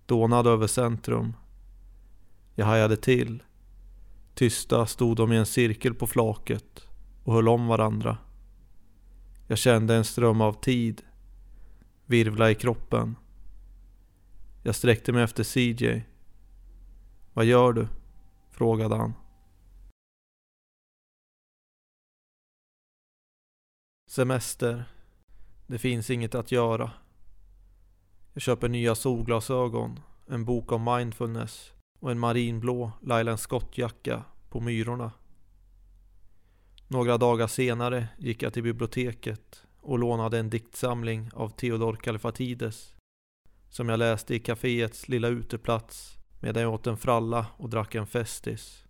dånade 0.06 0.50
över 0.50 0.66
centrum. 0.66 1.36
Jag 2.54 2.66
hajade 2.66 2.96
till. 2.96 3.42
Tysta 4.34 4.86
stod 4.86 5.16
de 5.16 5.32
i 5.32 5.36
en 5.36 5.46
cirkel 5.46 5.94
på 5.94 6.06
flaket 6.06 6.86
och 7.24 7.34
höll 7.34 7.48
om 7.48 7.66
varandra. 7.66 8.18
Jag 9.46 9.58
kände 9.58 9.94
en 9.94 10.04
ström 10.04 10.40
av 10.40 10.52
tid 10.52 11.02
virvla 12.06 12.50
i 12.50 12.54
kroppen. 12.54 13.16
Jag 14.62 14.74
sträckte 14.74 15.12
mig 15.12 15.22
efter 15.22 15.44
CJ. 15.44 16.04
Vad 17.32 17.44
gör 17.44 17.72
du? 17.72 17.88
Frågade 18.54 18.96
han. 18.96 19.12
Semester. 24.10 24.84
Det 25.66 25.78
finns 25.78 26.10
inget 26.10 26.34
att 26.34 26.52
göra. 26.52 26.90
Jag 28.32 28.42
köper 28.42 28.68
nya 28.68 28.94
solglasögon, 28.94 30.00
en 30.26 30.44
bok 30.44 30.72
om 30.72 30.84
mindfulness 30.84 31.72
och 32.00 32.10
en 32.10 32.18
marinblå 32.18 32.92
Lylan 33.02 33.38
Scott-jacka 33.38 34.24
på 34.48 34.60
Myrorna. 34.60 35.12
Några 36.88 37.18
dagar 37.18 37.46
senare 37.46 38.08
gick 38.18 38.42
jag 38.42 38.52
till 38.52 38.62
biblioteket 38.62 39.66
och 39.80 39.98
lånade 39.98 40.38
en 40.38 40.50
diktsamling 40.50 41.30
av 41.32 41.48
Theodor 41.48 41.96
Kalifatides 41.96 42.94
som 43.68 43.88
jag 43.88 43.98
läste 43.98 44.34
i 44.34 44.38
kaféets 44.38 45.08
lilla 45.08 45.28
uteplats 45.28 46.18
medan 46.44 46.62
jag 46.62 46.74
åt 46.74 46.86
en 46.86 46.96
fralla 46.96 47.46
och 47.56 47.70
drack 47.70 47.94
en 47.94 48.06
Festis. 48.06 48.84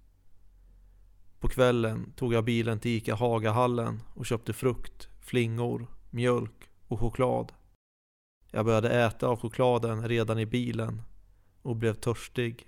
På 1.41 1.49
kvällen 1.49 2.13
tog 2.17 2.35
jag 2.35 2.45
bilen 2.45 2.81
till 2.81 2.91
ICA 2.91 3.15
Hagahallen 3.15 4.03
och 4.15 4.27
köpte 4.27 4.53
frukt, 4.53 5.09
flingor, 5.21 5.87
mjölk 6.11 6.71
och 6.89 7.01
choklad. 7.01 7.53
Jag 8.51 8.65
började 8.65 8.91
äta 8.91 9.27
av 9.27 9.41
chokladen 9.41 10.09
redan 10.09 10.39
i 10.39 10.47
bilen 10.47 11.03
och 11.63 11.77
blev 11.77 11.95
törstig. 11.95 12.67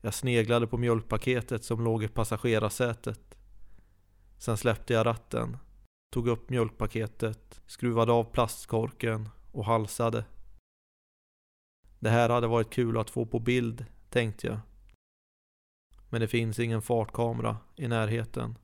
Jag 0.00 0.14
sneglade 0.14 0.66
på 0.66 0.78
mjölkpaketet 0.78 1.64
som 1.64 1.84
låg 1.84 2.04
i 2.04 2.08
passagerarsätet. 2.08 3.38
Sen 4.38 4.56
släppte 4.56 4.92
jag 4.92 5.06
ratten, 5.06 5.56
tog 6.12 6.28
upp 6.28 6.50
mjölkpaketet, 6.50 7.60
skruvade 7.66 8.12
av 8.12 8.24
plastkorken 8.24 9.28
och 9.52 9.64
halsade. 9.64 10.24
Det 12.02 12.10
här 12.10 12.28
hade 12.28 12.46
varit 12.46 12.70
kul 12.70 12.98
att 12.98 13.10
få 13.10 13.26
på 13.26 13.38
bild, 13.38 13.86
tänkte 14.10 14.46
jag. 14.46 14.60
Men 16.10 16.20
det 16.20 16.28
finns 16.28 16.58
ingen 16.58 16.82
fartkamera 16.82 17.56
i 17.76 17.88
närheten. 17.88 18.58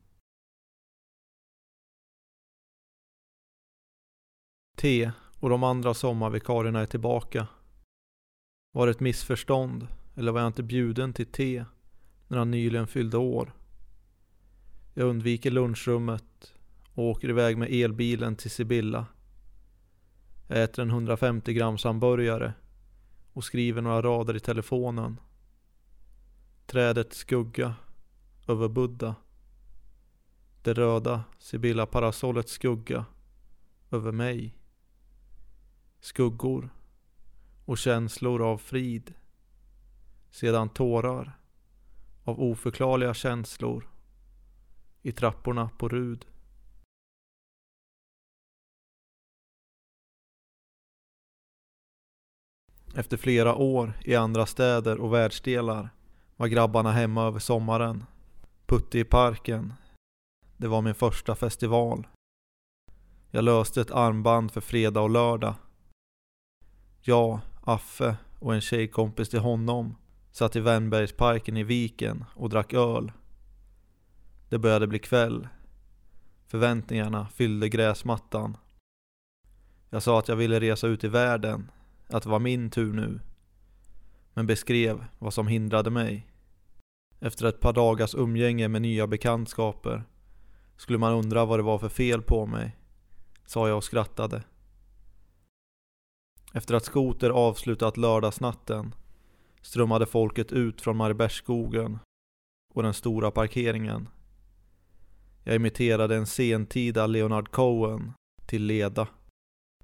T 4.77 5.13
och 5.41 5.51
de 5.51 5.63
andra 5.65 5.95
sommarvikarierna 5.95 6.81
är 6.81 6.87
tillbaka. 6.87 7.49
Var 8.73 8.87
det 8.87 8.91
ett 8.91 9.01
missförstånd 9.01 9.89
eller 10.15 10.33
var 10.33 10.41
jag 10.41 10.49
inte 10.49 10.63
bjuden 10.63 11.13
till 11.13 11.33
te 11.33 11.65
när 12.29 12.39
han 12.39 12.51
nyligen 12.51 12.87
fyllde 12.87 13.17
år? 13.17 13.53
Jag 14.95 15.09
undviker 15.09 15.51
lunchrummet 15.51 16.55
och 16.95 17.05
åker 17.05 17.29
iväg 17.29 17.59
med 17.59 17.71
elbilen 17.71 18.37
till 18.37 18.51
Sibylla. 18.51 19.07
Jag 20.49 20.63
äter 20.63 20.83
en 20.83 20.91
150 20.91 21.53
grams 21.53 21.85
hamburgare 21.85 22.55
och 23.39 23.45
skriver 23.45 23.83
några 23.83 24.03
rader 24.03 24.37
i 24.37 24.41
telefonen. 24.41 25.21
Trädets 26.67 27.17
skugga 27.17 27.75
över 28.49 28.69
Buddha. 28.69 29.15
Det 30.63 30.75
röda 30.75 31.25
Sibylla 31.39 31.87
parasollets 31.87 32.53
skugga 32.53 33.05
över 33.91 34.13
mig. 34.13 34.55
Skuggor 36.01 36.71
och 37.65 37.79
känslor 37.79 38.43
av 38.43 38.59
frid. 38.59 39.15
Sedan 40.31 40.69
tårar 40.69 41.39
av 42.25 42.41
oförklarliga 42.41 43.15
känslor 43.15 43.89
i 45.03 45.13
trapporna 45.13 45.71
på 45.79 45.89
Rud. 45.89 46.27
Efter 52.95 53.17
flera 53.17 53.55
år 53.55 53.93
i 54.05 54.15
andra 54.15 54.47
städer 54.47 54.99
och 54.99 55.15
världsdelar 55.15 55.91
var 56.37 56.47
grabbarna 56.47 56.93
hemma 56.93 57.27
över 57.27 57.39
sommaren. 57.39 58.05
Putte 58.67 58.99
i 58.99 59.05
parken. 59.05 59.75
Det 60.57 60.69
var 60.69 60.83
min 60.83 60.95
första 60.95 61.35
festival. 61.35 62.07
Jag 63.31 63.45
löste 63.45 63.81
ett 63.81 63.91
armband 63.91 64.53
för 64.53 64.61
fredag 64.61 65.01
och 65.01 65.11
lördag. 65.11 65.55
Jag, 67.01 67.41
Affe 67.61 68.17
och 68.39 68.55
en 68.55 68.61
tjejkompis 68.61 69.29
till 69.29 69.41
honom 69.41 69.97
satt 70.31 70.57
i 70.57 70.61
Värnbergsparken 70.61 71.57
i 71.57 71.65
viken 71.65 72.25
och 72.35 72.49
drack 72.49 72.73
öl. 72.73 73.13
Det 74.49 74.59
började 74.59 74.87
bli 74.87 74.99
kväll. 74.99 75.49
Förväntningarna 76.47 77.29
fyllde 77.29 77.69
gräsmattan. 77.69 78.57
Jag 79.91 80.03
sa 80.03 80.19
att 80.19 80.29
jag 80.29 80.37
ville 80.37 80.61
resa 80.61 80.87
ut 80.87 81.05
i 81.05 81.09
världen 81.09 81.71
att 82.09 82.23
det 82.23 82.29
var 82.29 82.39
min 82.39 82.71
tur 82.71 82.93
nu. 82.93 83.21
Men 84.35 84.47
beskrev 84.47 85.05
vad 85.19 85.35
som 85.35 85.47
hindrade 85.49 85.91
mig. 85.91 86.27
Efter 87.21 87.47
ett 87.47 87.61
par 87.61 87.73
dagars 87.73 88.15
umgänge 88.15 88.69
med 88.69 88.83
nya 88.83 89.07
bekantskaper 89.07 90.05
skulle 90.77 90.99
man 90.99 91.13
undra 91.13 91.45
vad 91.45 91.59
det 91.59 91.63
var 91.63 91.79
för 91.79 91.89
fel 91.89 92.23
på 92.23 92.47
mig, 92.47 92.77
sa 93.47 93.69
jag 93.69 93.77
och 93.77 93.85
skrattade. 93.85 94.43
Efter 96.53 96.75
att 96.75 96.85
Skoter 96.85 97.31
avslutat 97.31 97.97
lördagsnatten 97.97 98.95
strömmade 99.63 100.07
folket 100.07 100.53
ut 100.53 100.81
från 100.81 100.97
Mariebergsskogen 100.97 101.99
och 102.75 102.83
den 102.83 102.95
stora 102.95 103.31
parkeringen. 103.31 104.09
Jag 105.45 105.57
imiterade 105.57 106.17
en 106.17 106.27
sentida 106.27 107.07
Leonard 107.07 107.51
Cohen 107.51 108.13
till 108.47 108.63
leda. 108.63 109.09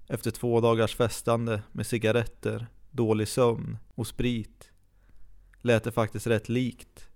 Efter 0.06 0.30
två 0.30 0.60
dagars 0.60 0.96
festande 0.96 1.62
med 1.72 1.86
cigaretter, 1.86 2.66
dålig 2.90 3.28
sömn 3.28 3.78
och 3.94 4.06
sprit 4.06 4.70
lät 5.62 5.84
det 5.84 5.92
faktiskt 5.92 6.26
rätt 6.26 6.48
likt. 6.48 7.08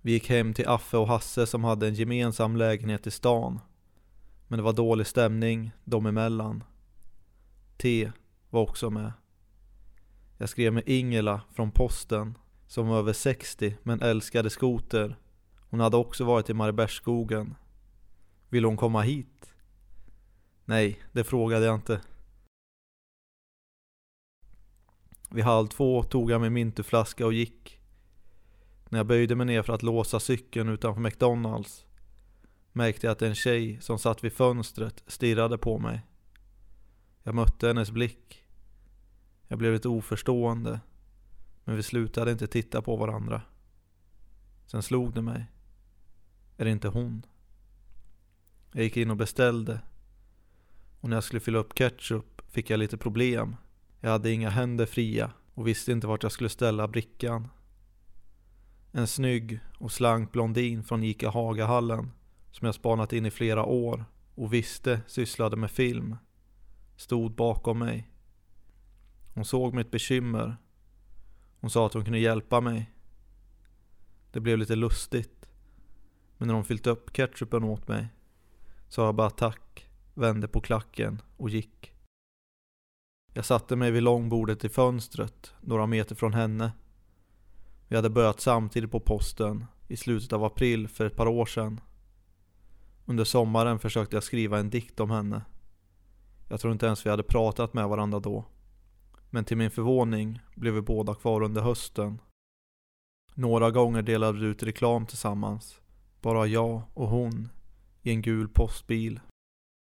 Vi 0.00 0.12
gick 0.12 0.28
hem 0.28 0.54
till 0.54 0.68
Affe 0.68 0.96
och 0.96 1.08
Hasse 1.08 1.46
som 1.46 1.64
hade 1.64 1.88
en 1.88 1.94
gemensam 1.94 2.56
lägenhet 2.56 3.06
i 3.06 3.10
stan. 3.10 3.60
Men 4.48 4.56
det 4.56 4.62
var 4.62 4.72
dålig 4.72 5.06
stämning 5.06 5.70
dem 5.84 6.06
emellan. 6.06 6.64
T 7.76 8.12
var 8.50 8.60
också 8.60 8.90
med. 8.90 9.12
Jag 10.38 10.48
skrev 10.48 10.72
med 10.72 10.82
Ingela 10.86 11.40
från 11.52 11.70
posten 11.70 12.38
som 12.66 12.88
var 12.88 12.98
över 12.98 13.12
60 13.12 13.76
men 13.82 14.02
älskade 14.02 14.50
skoter. 14.50 15.16
Hon 15.70 15.80
hade 15.80 15.96
också 15.96 16.24
varit 16.24 16.50
i 16.50 16.54
Mariebergsskogen. 16.54 17.54
Ville 18.48 18.66
hon 18.66 18.76
komma 18.76 19.02
hit? 19.02 19.39
Nej, 20.70 21.02
det 21.12 21.24
frågade 21.24 21.66
jag 21.66 21.74
inte. 21.74 22.00
Vid 25.30 25.44
halv 25.44 25.66
två 25.66 26.02
tog 26.02 26.30
jag 26.30 26.40
min 26.40 26.52
mintuflaska 26.52 27.26
och 27.26 27.32
gick. 27.32 27.80
När 28.88 28.98
jag 28.98 29.06
böjde 29.06 29.36
mig 29.36 29.46
ner 29.46 29.62
för 29.62 29.72
att 29.72 29.82
låsa 29.82 30.20
cykeln 30.20 30.68
utanför 30.68 31.00
McDonalds 31.00 31.86
märkte 32.72 33.06
jag 33.06 33.12
att 33.12 33.22
en 33.22 33.34
tjej 33.34 33.80
som 33.80 33.98
satt 33.98 34.24
vid 34.24 34.32
fönstret 34.32 35.04
stirrade 35.06 35.58
på 35.58 35.78
mig. 35.78 36.00
Jag 37.22 37.34
mötte 37.34 37.66
hennes 37.66 37.90
blick. 37.90 38.44
Jag 39.48 39.58
blev 39.58 39.72
lite 39.72 39.88
oförstående. 39.88 40.80
Men 41.64 41.76
vi 41.76 41.82
slutade 41.82 42.32
inte 42.32 42.46
titta 42.46 42.82
på 42.82 42.96
varandra. 42.96 43.42
Sen 44.66 44.82
slog 44.82 45.14
det 45.14 45.22
mig. 45.22 45.46
Är 46.56 46.64
det 46.64 46.70
inte 46.70 46.88
hon? 46.88 47.26
Jag 48.72 48.84
gick 48.84 48.96
in 48.96 49.10
och 49.10 49.16
beställde 49.16 49.80
och 51.00 51.08
när 51.08 51.16
jag 51.16 51.24
skulle 51.24 51.40
fylla 51.40 51.58
upp 51.58 51.74
ketchup 51.74 52.42
fick 52.50 52.70
jag 52.70 52.78
lite 52.78 52.96
problem. 52.96 53.56
Jag 54.00 54.10
hade 54.10 54.30
inga 54.30 54.50
händer 54.50 54.86
fria 54.86 55.32
och 55.54 55.66
visste 55.66 55.92
inte 55.92 56.06
vart 56.06 56.22
jag 56.22 56.32
skulle 56.32 56.48
ställa 56.48 56.88
brickan. 56.88 57.48
En 58.92 59.06
snygg 59.06 59.60
och 59.78 59.92
slank 59.92 60.32
blondin 60.32 60.84
från 60.84 61.04
Ica 61.04 61.30
Hagahallen 61.30 62.10
som 62.50 62.66
jag 62.66 62.74
spanat 62.74 63.12
in 63.12 63.26
i 63.26 63.30
flera 63.30 63.64
år 63.64 64.04
och 64.34 64.52
visste 64.52 65.00
sysslade 65.06 65.56
med 65.56 65.70
film 65.70 66.16
stod 66.96 67.34
bakom 67.34 67.78
mig. 67.78 68.10
Hon 69.34 69.44
såg 69.44 69.74
mitt 69.74 69.90
bekymmer. 69.90 70.56
Hon 71.60 71.70
sa 71.70 71.86
att 71.86 71.94
hon 71.94 72.04
kunde 72.04 72.18
hjälpa 72.18 72.60
mig. 72.60 72.90
Det 74.32 74.40
blev 74.40 74.58
lite 74.58 74.76
lustigt. 74.76 75.48
Men 76.36 76.48
när 76.48 76.54
hon 76.54 76.64
fyllt 76.64 76.86
upp 76.86 77.12
ketchupen 77.12 77.64
åt 77.64 77.88
mig 77.88 78.08
sa 78.88 79.04
jag 79.04 79.14
bara 79.14 79.30
tack, 79.30 79.89
vände 80.20 80.48
på 80.48 80.60
klacken 80.60 81.22
och 81.36 81.50
gick. 81.50 81.92
Jag 83.34 83.44
satte 83.44 83.76
mig 83.76 83.90
vid 83.90 84.02
långbordet 84.02 84.64
i 84.64 84.68
fönstret, 84.68 85.54
några 85.60 85.86
meter 85.86 86.14
från 86.14 86.32
henne. 86.32 86.72
Vi 87.88 87.96
hade 87.96 88.10
börjat 88.10 88.40
samtidigt 88.40 88.90
på 88.90 89.00
posten 89.00 89.66
i 89.88 89.96
slutet 89.96 90.32
av 90.32 90.44
april 90.44 90.88
för 90.88 91.06
ett 91.06 91.16
par 91.16 91.26
år 91.26 91.46
sedan. 91.46 91.80
Under 93.04 93.24
sommaren 93.24 93.78
försökte 93.78 94.16
jag 94.16 94.22
skriva 94.22 94.58
en 94.58 94.70
dikt 94.70 95.00
om 95.00 95.10
henne. 95.10 95.42
Jag 96.48 96.60
tror 96.60 96.72
inte 96.72 96.86
ens 96.86 97.06
vi 97.06 97.10
hade 97.10 97.22
pratat 97.22 97.74
med 97.74 97.88
varandra 97.88 98.20
då. 98.20 98.44
Men 99.30 99.44
till 99.44 99.56
min 99.56 99.70
förvåning 99.70 100.40
blev 100.54 100.74
vi 100.74 100.80
båda 100.80 101.14
kvar 101.14 101.42
under 101.42 101.62
hösten. 101.62 102.20
Några 103.34 103.70
gånger 103.70 104.02
delade 104.02 104.38
vi 104.38 104.46
ut 104.46 104.62
reklam 104.62 105.06
tillsammans. 105.06 105.80
Bara 106.20 106.46
jag 106.46 106.82
och 106.94 107.08
hon 107.08 107.48
i 108.02 108.10
en 108.10 108.22
gul 108.22 108.48
postbil 108.48 109.20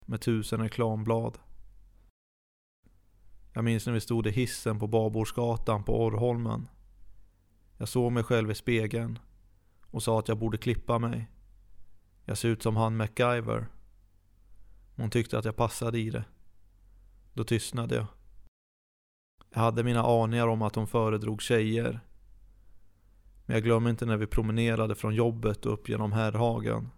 med 0.06 0.20
tusen 0.20 0.60
reklamblad. 0.60 1.38
Jag 3.52 3.64
minns 3.64 3.86
när 3.86 3.92
vi 3.92 4.00
stod 4.00 4.26
i 4.26 4.30
hissen 4.30 4.78
på 4.78 4.86
Babordsgatan 4.86 5.84
på 5.84 6.04
Orrholmen. 6.04 6.68
Jag 7.78 7.88
såg 7.88 8.12
mig 8.12 8.22
själv 8.22 8.50
i 8.50 8.54
spegeln 8.54 9.18
och 9.86 10.02
sa 10.02 10.18
att 10.18 10.28
jag 10.28 10.38
borde 10.38 10.58
klippa 10.58 10.98
mig. 10.98 11.30
Jag 12.24 12.38
ser 12.38 12.48
ut 12.48 12.62
som 12.62 12.76
han 12.76 12.96
MacGyver. 12.96 13.66
Hon 14.96 15.10
tyckte 15.10 15.38
att 15.38 15.44
jag 15.44 15.56
passade 15.56 15.98
i 15.98 16.10
det. 16.10 16.24
Då 17.32 17.44
tystnade 17.44 17.94
jag. 17.94 18.06
Jag 19.50 19.60
hade 19.60 19.84
mina 19.84 20.02
aningar 20.02 20.46
om 20.46 20.62
att 20.62 20.74
hon 20.74 20.86
föredrog 20.86 21.42
tjejer. 21.42 22.00
Men 23.46 23.54
jag 23.54 23.64
glömmer 23.64 23.90
inte 23.90 24.06
när 24.06 24.16
vi 24.16 24.26
promenerade 24.26 24.94
från 24.94 25.14
jobbet 25.14 25.66
och 25.66 25.72
upp 25.72 25.88
genom 25.88 26.12
Herrhagen. 26.12 26.88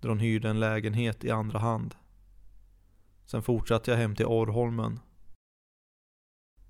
Där 0.00 0.08
hon 0.08 0.18
hyrde 0.18 0.50
en 0.50 0.60
lägenhet 0.60 1.24
i 1.24 1.30
andra 1.30 1.58
hand. 1.58 1.94
Sen 3.32 3.42
fortsatte 3.42 3.90
jag 3.90 3.98
hem 3.98 4.16
till 4.16 4.26
Orrholmen. 4.26 5.00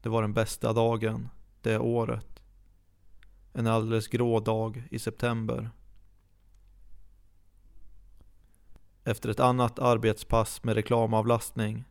Det 0.03 0.09
var 0.09 0.23
den 0.23 0.33
bästa 0.33 0.73
dagen 0.73 1.29
det 1.63 1.79
året. 1.79 2.43
En 3.53 3.67
alldeles 3.67 4.09
grå 4.09 4.41
dag 4.41 4.89
i 4.91 4.99
september. 4.99 5.71
Efter 9.05 9.29
ett 9.29 9.41
annat 9.41 9.79
arbetspass 9.79 10.65
med 10.65 10.75
reklamavlastning 10.75 11.85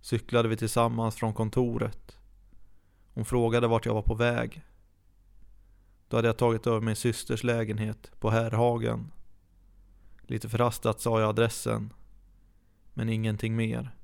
cyklade 0.00 0.48
vi 0.48 0.56
tillsammans 0.56 1.14
från 1.14 1.34
kontoret. 1.34 2.18
Hon 3.14 3.24
frågade 3.24 3.66
vart 3.66 3.86
jag 3.86 3.94
var 3.94 4.02
på 4.02 4.14
väg. 4.14 4.62
Då 6.08 6.16
hade 6.16 6.28
jag 6.28 6.38
tagit 6.38 6.66
över 6.66 6.80
min 6.80 6.96
systers 6.96 7.44
lägenhet 7.44 8.10
på 8.20 8.30
Herrhagen. 8.30 9.12
Lite 10.22 10.48
förhastat 10.48 11.00
sa 11.00 11.20
jag 11.20 11.28
adressen. 11.28 11.92
Men 12.98 13.08
ingenting 13.08 13.56
mer. 13.56 13.96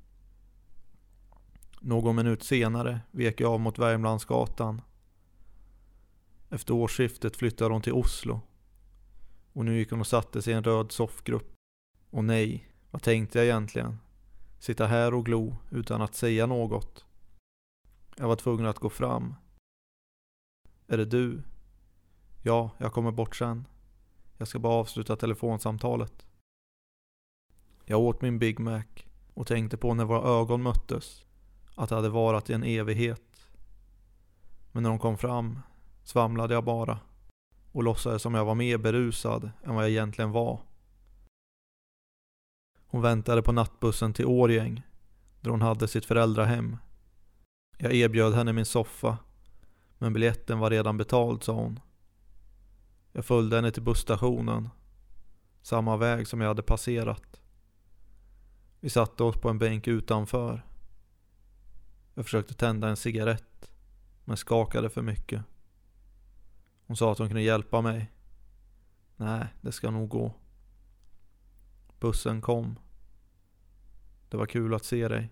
Någon 1.81 2.17
minut 2.17 2.43
senare 2.43 3.01
vek 3.11 3.41
jag 3.41 3.53
av 3.53 3.61
mot 3.61 3.79
Värmlandsgatan. 3.79 4.83
Efter 6.51 6.75
årsskiftet 6.75 7.37
flyttade 7.37 7.73
hon 7.73 7.83
till 7.83 7.93
Oslo. 7.93 8.41
Och 9.53 9.65
nu 9.65 9.79
gick 9.79 9.91
hon 9.91 10.01
och 10.01 10.07
satte 10.07 10.43
sig 10.43 10.53
i 10.53 10.57
en 10.57 10.65
röd 10.65 10.93
soffgrupp. 10.93 11.53
Och 12.11 12.25
nej, 12.25 12.69
vad 12.91 13.03
tänkte 13.03 13.39
jag 13.39 13.47
egentligen? 13.47 13.99
Sitta 14.59 14.87
här 14.87 15.15
och 15.15 15.27
glo 15.27 15.57
utan 15.71 16.03
att 16.03 16.15
säga 16.15 16.47
något. 16.47 17.05
Jag 18.17 18.29
var 18.29 18.37
tvungen 18.37 18.67
att 18.67 18.79
gå 18.79 18.91
fram. 18.91 19.35
Är 20.87 20.97
det 20.97 21.05
du? 21.05 21.43
Ja, 22.43 22.71
jag 22.79 22.93
kommer 22.93 23.11
bort 23.11 23.37
sen. 23.37 23.67
Jag 24.39 24.49
ska 24.49 24.59
bara 24.59 24.75
avsluta 24.75 25.17
telefonsamtalet. 25.17 26.27
Jag 27.85 28.01
åt 28.01 28.23
min 28.23 28.39
Big 28.39 28.59
Mac 28.59 28.85
och 29.35 29.47
tänkte 29.47 29.77
på 29.77 29.95
när 29.95 30.05
våra 30.05 30.41
ögon 30.41 30.63
möttes 30.63 31.25
att 31.75 31.89
det 31.89 31.95
hade 31.95 32.09
varit 32.09 32.51
i 32.51 32.53
en 32.53 32.65
evighet. 32.65 33.49
Men 34.73 34.83
när 34.83 34.91
de 34.91 34.99
kom 34.99 35.19
fram 35.19 35.59
svamlade 36.03 36.55
jag 36.55 36.65
bara 36.65 36.99
och 37.73 37.83
låtsades 37.83 38.23
som 38.23 38.35
jag 38.35 38.45
var 38.45 38.55
mer 38.55 38.79
berusad 38.79 39.51
än 39.65 39.75
vad 39.75 39.85
jag 39.85 39.91
egentligen 39.91 40.31
var. 40.31 40.61
Hon 42.87 43.03
väntade 43.03 43.43
på 43.43 43.53
nattbussen 43.53 44.13
till 44.13 44.27
Årgäng, 44.27 44.83
där 45.41 45.51
hon 45.51 45.63
hade 45.63 45.89
sitt 45.89 46.05
föräldrahem. 46.05 46.77
Jag 47.79 47.95
erbjöd 47.95 48.35
henne 48.35 48.53
min 48.53 48.67
soffa, 48.67 49.19
men 49.99 50.13
biljetten 50.13 50.59
var 50.59 50.71
redan 50.71 50.97
betald, 50.97 51.43
sa 51.43 51.53
hon. 51.53 51.81
Jag 53.13 53.25
följde 53.25 53.57
henne 53.57 53.71
till 53.71 53.83
busstationen, 53.83 54.69
samma 55.63 55.97
väg 55.97 56.27
som 56.27 56.41
jag 56.41 56.49
hade 56.49 56.63
passerat. 56.63 57.42
Vi 58.83 58.91
satte 58.91 59.23
oss 59.23 59.37
på 59.37 59.49
en 59.49 59.59
bänk 59.59 59.89
utanför. 59.89 60.67
Jag 62.15 62.25
försökte 62.25 62.55
tända 62.55 62.89
en 62.89 62.97
cigarett, 62.97 63.73
men 64.25 64.37
skakade 64.37 64.91
för 64.91 65.03
mycket. 65.03 65.45
Hon 66.87 66.97
sa 66.97 67.13
att 67.13 67.19
hon 67.19 67.29
kunde 67.29 67.43
hjälpa 67.43 67.81
mig. 67.81 68.13
Nej, 69.17 69.47
det 69.61 69.73
ska 69.73 69.91
nog 69.91 70.09
gå. 70.09 70.35
Bussen 71.99 72.41
kom. 72.41 72.79
Det 74.29 74.37
var 74.37 74.47
kul 74.47 74.75
att 74.75 74.85
se 74.85 75.09
dig. 75.09 75.31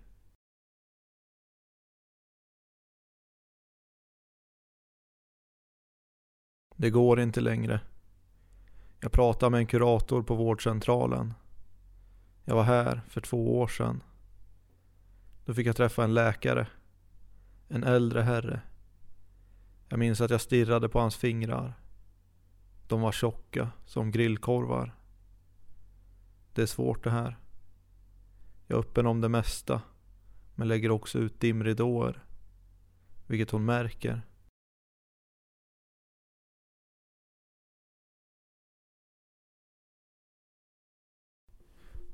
Det 6.75 6.89
går 6.89 7.19
inte 7.19 7.41
längre. 7.41 7.81
Jag 8.99 9.11
pratar 9.11 9.49
med 9.49 9.57
en 9.57 9.67
kurator 9.67 10.23
på 10.23 10.35
vårdcentralen. 10.35 11.33
Jag 12.45 12.55
var 12.55 12.63
här 12.63 13.01
för 13.07 13.21
två 13.21 13.59
år 13.59 13.67
sedan. 13.67 14.03
Då 15.45 15.53
fick 15.53 15.67
jag 15.67 15.75
träffa 15.75 16.03
en 16.03 16.13
läkare. 16.13 16.67
En 17.67 17.83
äldre 17.83 18.21
herre. 18.21 18.61
Jag 19.89 19.99
minns 19.99 20.21
att 20.21 20.31
jag 20.31 20.41
stirrade 20.41 20.89
på 20.89 20.99
hans 20.99 21.15
fingrar. 21.15 21.73
De 22.87 23.01
var 23.01 23.11
tjocka 23.11 23.71
som 23.85 24.11
grillkorvar. 24.11 24.95
Det 26.53 26.61
är 26.61 26.65
svårt 26.65 27.03
det 27.03 27.11
här. 27.11 27.37
Jag 28.67 28.77
är 28.77 28.81
öppen 28.81 29.05
om 29.05 29.21
det 29.21 29.29
mesta. 29.29 29.81
Men 30.55 30.67
lägger 30.67 30.91
också 30.91 31.19
ut 31.19 31.39
dimridåer. 31.39 32.23
Vilket 33.27 33.51
hon 33.51 33.65
märker. 33.65 34.21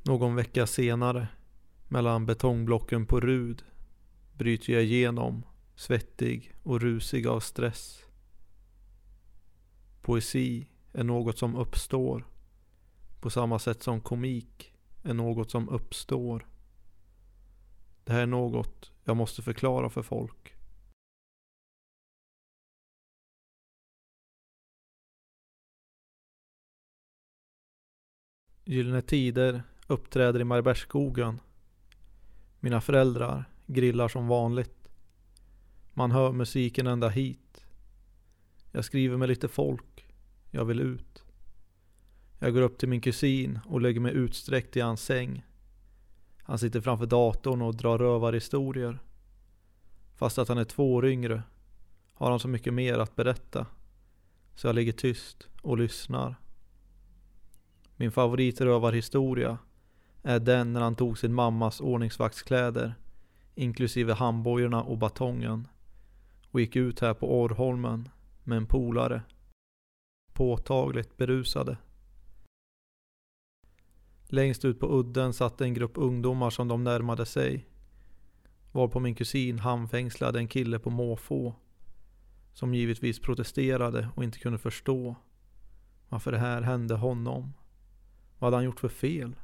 Någon 0.07 0.35
vecka 0.35 0.67
senare, 0.67 1.27
mellan 1.87 2.25
betongblocken 2.25 3.05
på 3.05 3.19
Rud, 3.19 3.63
bryter 4.33 4.73
jag 4.73 4.83
igenom, 4.83 5.45
svettig 5.75 6.55
och 6.63 6.81
rusig 6.81 7.27
av 7.27 7.39
stress. 7.39 8.05
Poesi 10.01 10.67
är 10.93 11.03
något 11.03 11.37
som 11.37 11.55
uppstår 11.55 12.27
på 13.21 13.29
samma 13.29 13.59
sätt 13.59 13.83
som 13.83 14.01
komik 14.01 14.73
är 15.03 15.13
något 15.13 15.51
som 15.51 15.69
uppstår. 15.69 16.47
Det 18.03 18.13
här 18.13 18.21
är 18.21 18.25
något 18.25 18.91
jag 19.03 19.17
måste 19.17 19.41
förklara 19.41 19.89
för 19.89 20.01
folk. 20.01 20.55
Gyllene 28.65 29.01
Tider 29.01 29.63
uppträder 29.87 30.39
i 30.39 30.43
Marbergsskogen. 30.43 31.39
Mina 32.59 32.81
föräldrar 32.81 33.45
grillar 33.65 34.07
som 34.07 34.27
vanligt. 34.27 34.89
Man 35.93 36.11
hör 36.11 36.31
musiken 36.31 36.87
ända 36.87 37.09
hit. 37.09 37.65
Jag 38.71 38.85
skriver 38.85 39.17
med 39.17 39.29
lite 39.29 39.47
folk. 39.47 40.05
Jag 40.51 40.65
vill 40.65 40.79
ut. 40.79 41.23
Jag 42.39 42.53
går 42.53 42.61
upp 42.61 42.77
till 42.77 42.89
min 42.89 43.01
kusin 43.01 43.59
och 43.65 43.81
lägger 43.81 43.99
mig 43.99 44.13
utsträckt 44.13 44.77
i 44.77 44.79
hans 44.79 45.01
säng. 45.01 45.45
Han 46.37 46.59
sitter 46.59 46.81
framför 46.81 47.05
datorn 47.05 47.61
och 47.61 47.75
drar 47.75 47.97
rövarhistorier. 47.97 48.99
Fast 50.15 50.37
att 50.37 50.47
han 50.47 50.57
är 50.57 50.63
två 50.63 50.93
år 50.93 51.05
yngre 51.05 51.43
har 52.13 52.29
han 52.29 52.39
så 52.39 52.47
mycket 52.47 52.73
mer 52.73 52.99
att 52.99 53.15
berätta. 53.15 53.65
Så 54.55 54.67
jag 54.67 54.75
ligger 54.75 54.91
tyst 54.91 55.47
och 55.61 55.77
lyssnar. 55.77 56.35
Min 57.95 58.11
favoritrövarhistoria 58.11 59.57
är 60.27 60.39
den 60.39 60.73
när 60.73 60.81
han 60.81 60.95
tog 60.95 61.17
sin 61.17 61.33
mammas 61.33 61.81
ordningsvaktskläder 61.81 62.95
inklusive 63.55 64.13
handbojorna 64.13 64.83
och 64.83 64.97
batongen 64.97 65.67
och 66.51 66.61
gick 66.61 66.75
ut 66.75 66.99
här 66.99 67.13
på 67.13 67.41
Orrholmen 67.41 68.09
med 68.43 68.57
en 68.57 68.65
polare. 68.65 69.21
Påtagligt 70.33 71.17
berusade. 71.17 71.77
Längst 74.27 74.65
ut 74.65 74.79
på 74.79 74.99
udden 74.99 75.33
satt 75.33 75.61
en 75.61 75.73
grupp 75.73 75.93
ungdomar 75.95 76.49
som 76.49 76.67
de 76.67 76.83
närmade 76.83 77.25
sig. 77.25 77.67
Varpå 78.71 78.99
min 78.99 79.15
kusin 79.15 79.59
handfängslade 79.59 80.39
en 80.39 80.47
kille 80.47 80.79
på 80.79 80.89
måfå. 80.89 81.53
Som 82.53 82.73
givetvis 82.73 83.19
protesterade 83.19 84.09
och 84.15 84.23
inte 84.23 84.39
kunde 84.39 84.57
förstå 84.57 85.15
varför 86.09 86.31
det 86.31 86.37
här 86.37 86.61
hände 86.61 86.95
honom. 86.95 87.53
Vad 88.39 88.47
hade 88.47 88.57
han 88.57 88.65
gjort 88.65 88.79
för 88.79 88.89
fel? 88.89 89.35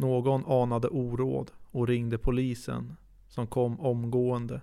Någon 0.00 0.46
anade 0.46 0.88
oråd 0.88 1.50
och 1.70 1.88
ringde 1.88 2.18
polisen 2.18 2.96
som 3.28 3.46
kom 3.46 3.80
omgående. 3.80 4.60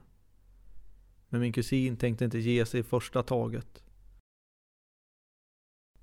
Men 1.29 1.41
min 1.41 1.53
kusin 1.53 1.97
tänkte 1.97 2.25
inte 2.25 2.39
ge 2.39 2.65
sig 2.65 2.79
i 2.79 2.83
första 2.83 3.23
taget. 3.23 3.83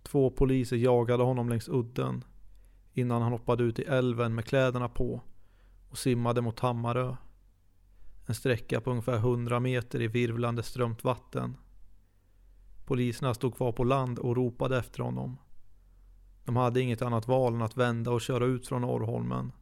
Två 0.02 0.30
poliser 0.30 0.76
jagade 0.76 1.22
honom 1.22 1.48
längs 1.48 1.68
udden 1.68 2.24
innan 2.92 3.22
han 3.22 3.32
hoppade 3.32 3.64
ut 3.64 3.78
i 3.78 3.82
älven 3.82 4.34
med 4.34 4.44
kläderna 4.44 4.88
på 4.88 5.20
och 5.90 5.98
simmade 5.98 6.40
mot 6.40 6.60
Hammarö. 6.60 7.16
En 8.26 8.34
sträcka 8.34 8.80
på 8.80 8.90
ungefär 8.90 9.16
100 9.16 9.60
meter 9.60 10.02
i 10.02 10.08
virvlande 10.08 10.62
strömt 10.62 11.04
vatten. 11.04 11.56
Poliserna 12.84 13.34
stod 13.34 13.56
kvar 13.56 13.72
på 13.72 13.84
land 13.84 14.18
och 14.18 14.36
ropade 14.36 14.78
efter 14.78 15.02
honom. 15.02 15.36
De 16.44 16.56
hade 16.56 16.80
inget 16.80 17.02
annat 17.02 17.28
val 17.28 17.54
än 17.54 17.62
att 17.62 17.76
vända 17.76 18.10
och 18.10 18.20
köra 18.20 18.44
ut 18.44 18.66
från 18.66 18.84
Orrholmen. 18.84 19.52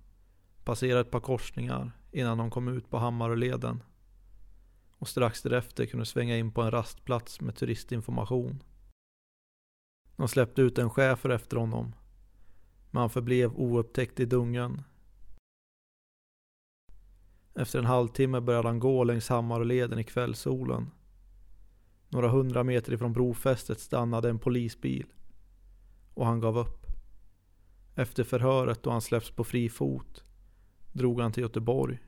Passera 0.65 1.01
ett 1.01 1.11
par 1.11 1.21
korsningar 1.21 1.93
innan 2.13 2.39
de 2.39 2.51
kom 2.51 2.69
ut 2.69 2.91
på 2.91 2.99
Hammaröleden. 2.99 3.83
Och 4.99 5.09
strax 5.09 5.43
därefter 5.43 5.87
kunde 5.87 6.07
svänga 6.07 6.37
in 6.37 6.53
på 6.53 6.63
en 6.63 6.71
rastplats 6.71 7.41
med 7.41 7.57
turistinformation. 7.57 8.63
De 10.17 10.29
släppte 10.29 10.63
ut 10.63 10.79
en 10.79 10.91
schäfer 10.91 11.31
efter 11.31 11.57
honom. 11.57 11.95
Men 12.91 13.01
han 13.01 13.11
förblev 13.11 13.53
oupptäckt 13.55 14.21
i 14.21 14.25
dungen. 14.25 14.83
Efter 17.55 17.79
en 17.79 17.85
halvtimme 17.85 18.41
började 18.41 18.69
han 18.69 18.79
gå 18.79 19.05
längs 19.05 19.29
Hammaröleden 19.29 19.99
i 19.99 20.05
kvällssolen. 20.05 20.91
Några 22.09 22.29
hundra 22.29 22.65
meter 22.65 22.93
ifrån 22.93 23.13
brofästet 23.13 23.81
stannade 23.81 24.31
en 24.31 24.39
polisbil. 24.39 25.07
Och 26.15 26.27
han 26.27 26.41
gav 26.41 26.59
upp. 26.59 26.87
Efter 27.95 28.25
förhöret 28.25 28.83
då 28.83 28.91
han 28.91 29.01
släppts 29.01 29.31
på 29.31 29.45
fri 29.45 29.69
fot 29.69 30.25
drog 30.93 31.21
han 31.21 31.33
till 31.33 31.43
Göteborg. 31.43 31.99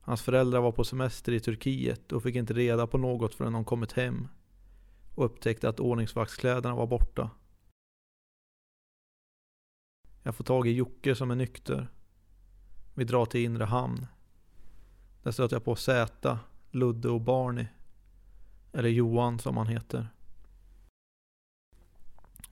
Hans 0.00 0.22
föräldrar 0.22 0.60
var 0.60 0.72
på 0.72 0.84
semester 0.84 1.32
i 1.32 1.40
Turkiet 1.40 2.12
och 2.12 2.22
fick 2.22 2.36
inte 2.36 2.54
reda 2.54 2.86
på 2.86 2.98
något 2.98 3.34
förrän 3.34 3.52
de 3.52 3.64
kommit 3.64 3.92
hem 3.92 4.28
och 5.14 5.24
upptäckte 5.24 5.68
att 5.68 5.80
ordningsvaktskläderna 5.80 6.74
var 6.74 6.86
borta. 6.86 7.30
Jag 10.22 10.36
får 10.36 10.44
tag 10.44 10.68
i 10.68 10.72
Jocke 10.72 11.14
som 11.14 11.30
är 11.30 11.34
nykter. 11.34 11.88
Vi 12.94 13.04
drar 13.04 13.26
till 13.26 13.44
inre 13.44 13.64
hamn. 13.64 14.06
Där 15.22 15.30
stöter 15.30 15.56
jag 15.56 15.64
på 15.64 15.76
Zäta, 15.76 16.38
Ludde 16.70 17.08
och 17.08 17.20
Barney. 17.20 17.66
Eller 18.72 18.88
Johan 18.88 19.38
som 19.38 19.56
han 19.56 19.66
heter. 19.66 20.08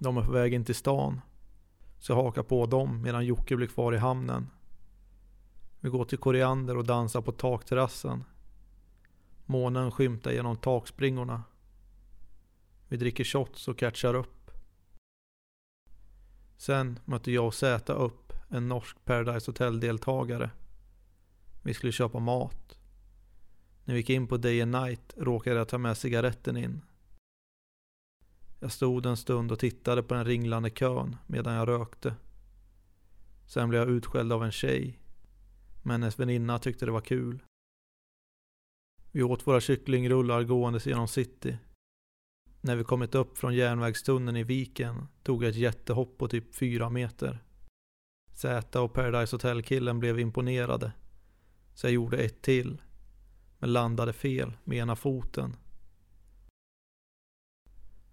De 0.01 0.17
är 0.17 0.25
på 0.25 0.33
väg 0.33 0.55
in 0.55 0.65
till 0.65 0.75
stan. 0.75 1.21
Så 1.99 2.13
jag 2.13 2.17
hakar 2.17 2.43
på 2.43 2.67
dem 2.67 3.03
medan 3.03 3.27
Jocke 3.27 3.57
blir 3.57 3.67
kvar 3.67 3.95
i 3.95 3.99
hamnen. 3.99 4.47
Vi 5.81 5.89
går 5.89 6.05
till 6.05 6.19
Koriander 6.19 6.77
och 6.77 6.85
dansar 6.85 7.21
på 7.23 7.33
takterrassen. 7.33 8.25
Månen 9.47 9.91
skymtar 9.91 10.31
genom 10.31 10.57
takspringorna. 10.57 11.43
Vi 12.89 12.97
dricker 12.97 13.25
shots 13.25 13.69
och 13.69 13.79
catchar 13.79 14.15
upp. 14.15 14.51
Sen 16.57 16.99
mötte 17.05 17.33
jag 17.33 17.47
och 17.47 17.55
Zäta 17.55 17.93
upp 17.93 18.33
en 18.49 18.69
norsk 18.69 19.05
Paradise 19.05 19.51
Hotel-deltagare. 19.51 20.51
Vi 21.63 21.75
skulle 21.75 21.93
köpa 21.93 22.19
mat. 22.19 22.79
När 23.85 23.95
vi 23.95 24.01
gick 24.01 24.11
in 24.11 24.27
på 24.27 24.37
Day 24.37 24.63
and 24.63 24.73
Night 24.73 25.15
råkade 25.17 25.57
jag 25.57 25.69
ta 25.69 25.79
med 25.79 25.97
cigaretten 25.97 26.57
in. 26.57 26.83
Jag 28.63 28.73
stod 28.73 29.07
en 29.07 29.17
stund 29.17 29.53
och 29.53 29.59
tittade 29.59 30.03
på 30.03 30.15
den 30.15 30.25
ringlande 30.25 30.71
kön 30.71 31.17
medan 31.27 31.55
jag 31.55 31.69
rökte. 31.69 32.15
Sen 33.47 33.69
blev 33.69 33.81
jag 33.81 33.91
utskälld 33.91 34.33
av 34.33 34.45
en 34.45 34.53
tjej. 34.53 34.99
Men 35.83 35.93
hennes 35.93 36.19
väninna 36.19 36.59
tyckte 36.59 36.87
det 36.87 36.93
var 36.93 37.01
kul. 37.01 37.43
Vi 39.13 39.23
åt 39.23 39.47
våra 39.47 39.61
kycklingrullar 39.61 40.43
gåendes 40.43 40.87
genom 40.87 41.09
city. 41.09 41.59
När 42.61 42.77
vi 42.77 42.85
kommit 42.85 43.15
upp 43.15 43.39
från 43.39 43.55
järnvägstunneln 43.55 44.37
i 44.37 44.45
viken 44.45 45.07
tog 45.23 45.45
jag 45.45 45.51
ett 45.51 45.57
jättehopp 45.57 46.19
på 46.19 46.29
typ 46.29 46.55
fyra 46.55 46.91
meter. 46.91 47.45
Zäta 48.33 48.81
och 48.81 48.95
Paradise 48.95 49.37
Hotel-killen 49.37 49.99
blev 49.99 50.21
imponerade. 50.21 50.93
Så 51.75 51.87
jag 51.87 51.93
gjorde 51.93 52.19
ett 52.19 52.43
till. 52.43 52.83
Men 53.59 53.73
landade 53.73 54.13
fel 54.13 54.53
med 54.65 54.79
ena 54.79 54.97
foten. 54.97 55.57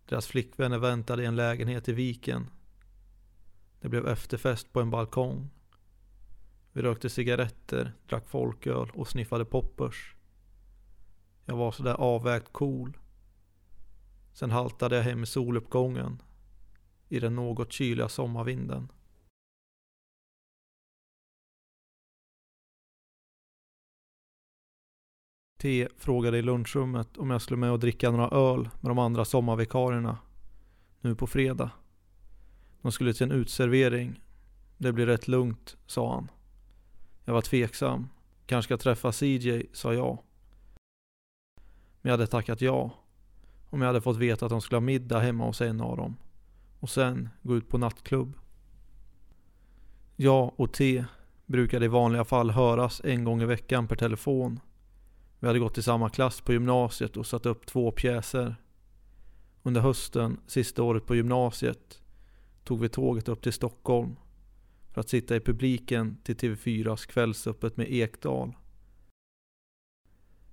Deras 0.08 0.28
flickvänner 0.28 0.78
väntade 0.78 1.24
i 1.24 1.26
en 1.26 1.36
lägenhet 1.36 1.90
i 1.90 1.94
viken. 1.94 2.50
Det 3.82 3.90
blev 3.90 4.08
efterfest 4.08 4.74
på 4.74 4.82
en 4.82 4.90
balkong. 4.90 5.50
Vi 6.72 6.82
rökte 6.82 7.10
cigaretter, 7.10 7.94
drack 8.10 8.28
folköl 8.28 8.90
och 8.94 9.08
sniffade 9.08 9.46
poppers. 9.46 10.16
Jag 11.46 11.56
var 11.56 11.72
sådär 11.72 11.94
avvägt 11.94 12.54
cool. 12.54 12.98
Sen 14.34 14.52
haltade 14.52 14.96
jag 14.96 15.04
hem 15.04 15.24
i 15.24 15.26
soluppgången. 15.26 16.22
I 17.10 17.20
den 17.20 17.36
något 17.36 17.72
kyliga 17.72 18.10
sommarvinden. 18.10 18.92
T 25.58 25.88
frågade 25.98 26.38
i 26.38 26.42
lunchrummet 26.42 27.18
om 27.18 27.30
jag 27.30 27.42
skulle 27.42 27.58
med 27.58 27.72
och 27.72 27.80
dricka 27.80 28.12
några 28.12 28.30
öl 28.30 28.70
med 28.82 28.92
de 28.92 29.00
andra 29.00 29.26
sommarvikarierna. 29.26 30.18
Nu 31.02 31.16
på 31.16 31.28
fredag. 31.28 31.72
De 32.82 32.92
skulle 32.92 33.14
till 33.14 33.24
en 33.24 33.32
utservering. 33.32 34.22
Det 34.78 34.94
blir 34.94 35.06
rätt 35.06 35.28
lugnt, 35.28 35.78
sa 35.86 36.14
han. 36.14 36.32
Jag 37.26 37.34
var 37.34 37.42
tveksam. 37.42 38.10
Kanske 38.46 38.68
ska 38.68 38.78
träffa 38.78 39.12
CJ, 39.12 39.66
sa 39.74 39.94
jag. 39.94 40.20
Men 42.02 42.10
jag 42.10 42.12
hade 42.12 42.28
tackat 42.28 42.62
ja. 42.62 42.92
Om 43.70 43.82
jag 43.82 43.88
hade 43.88 44.02
fått 44.02 44.18
veta 44.18 44.46
att 44.46 44.50
de 44.50 44.62
skulle 44.62 44.78
ha 44.78 44.82
middag 44.82 45.20
hemma 45.20 45.46
hos 45.46 45.62
en 45.62 45.82
av 45.82 45.98
dem. 45.98 46.16
Och 46.80 46.90
sen 46.90 47.30
gå 47.42 47.56
ut 47.56 47.70
på 47.70 47.78
nattklubb. 47.78 48.34
Jag 50.16 50.54
och 50.56 50.74
T 50.74 51.06
brukade 51.46 51.86
i 51.86 51.88
vanliga 51.88 52.26
fall 52.26 52.52
höras 52.52 53.02
en 53.04 53.24
gång 53.24 53.42
i 53.42 53.46
veckan 53.46 53.88
per 53.88 53.96
telefon. 53.96 54.60
Vi 55.40 55.48
hade 55.48 55.60
gått 55.60 55.78
i 55.78 55.84
samma 55.84 56.10
klass 56.10 56.42
på 56.42 56.54
gymnasiet 56.54 57.18
och 57.18 57.28
satt 57.28 57.46
upp 57.46 57.66
två 57.66 57.92
pjäser. 57.92 58.56
Under 59.64 59.82
hösten, 59.82 60.40
sista 60.48 60.84
året 60.84 61.06
på 61.06 61.16
gymnasiet, 61.16 62.02
tog 62.64 62.80
vi 62.80 62.90
tåget 62.90 63.28
upp 63.30 63.42
till 63.42 63.54
Stockholm 63.54 64.16
för 64.94 65.02
att 65.02 65.10
sitta 65.10 65.36
i 65.36 65.40
publiken 65.40 66.18
till 66.24 66.36
TV4s 66.36 67.08
Kvällsöppet 67.08 67.78
med 67.78 67.92
Ekdal. 67.92 68.54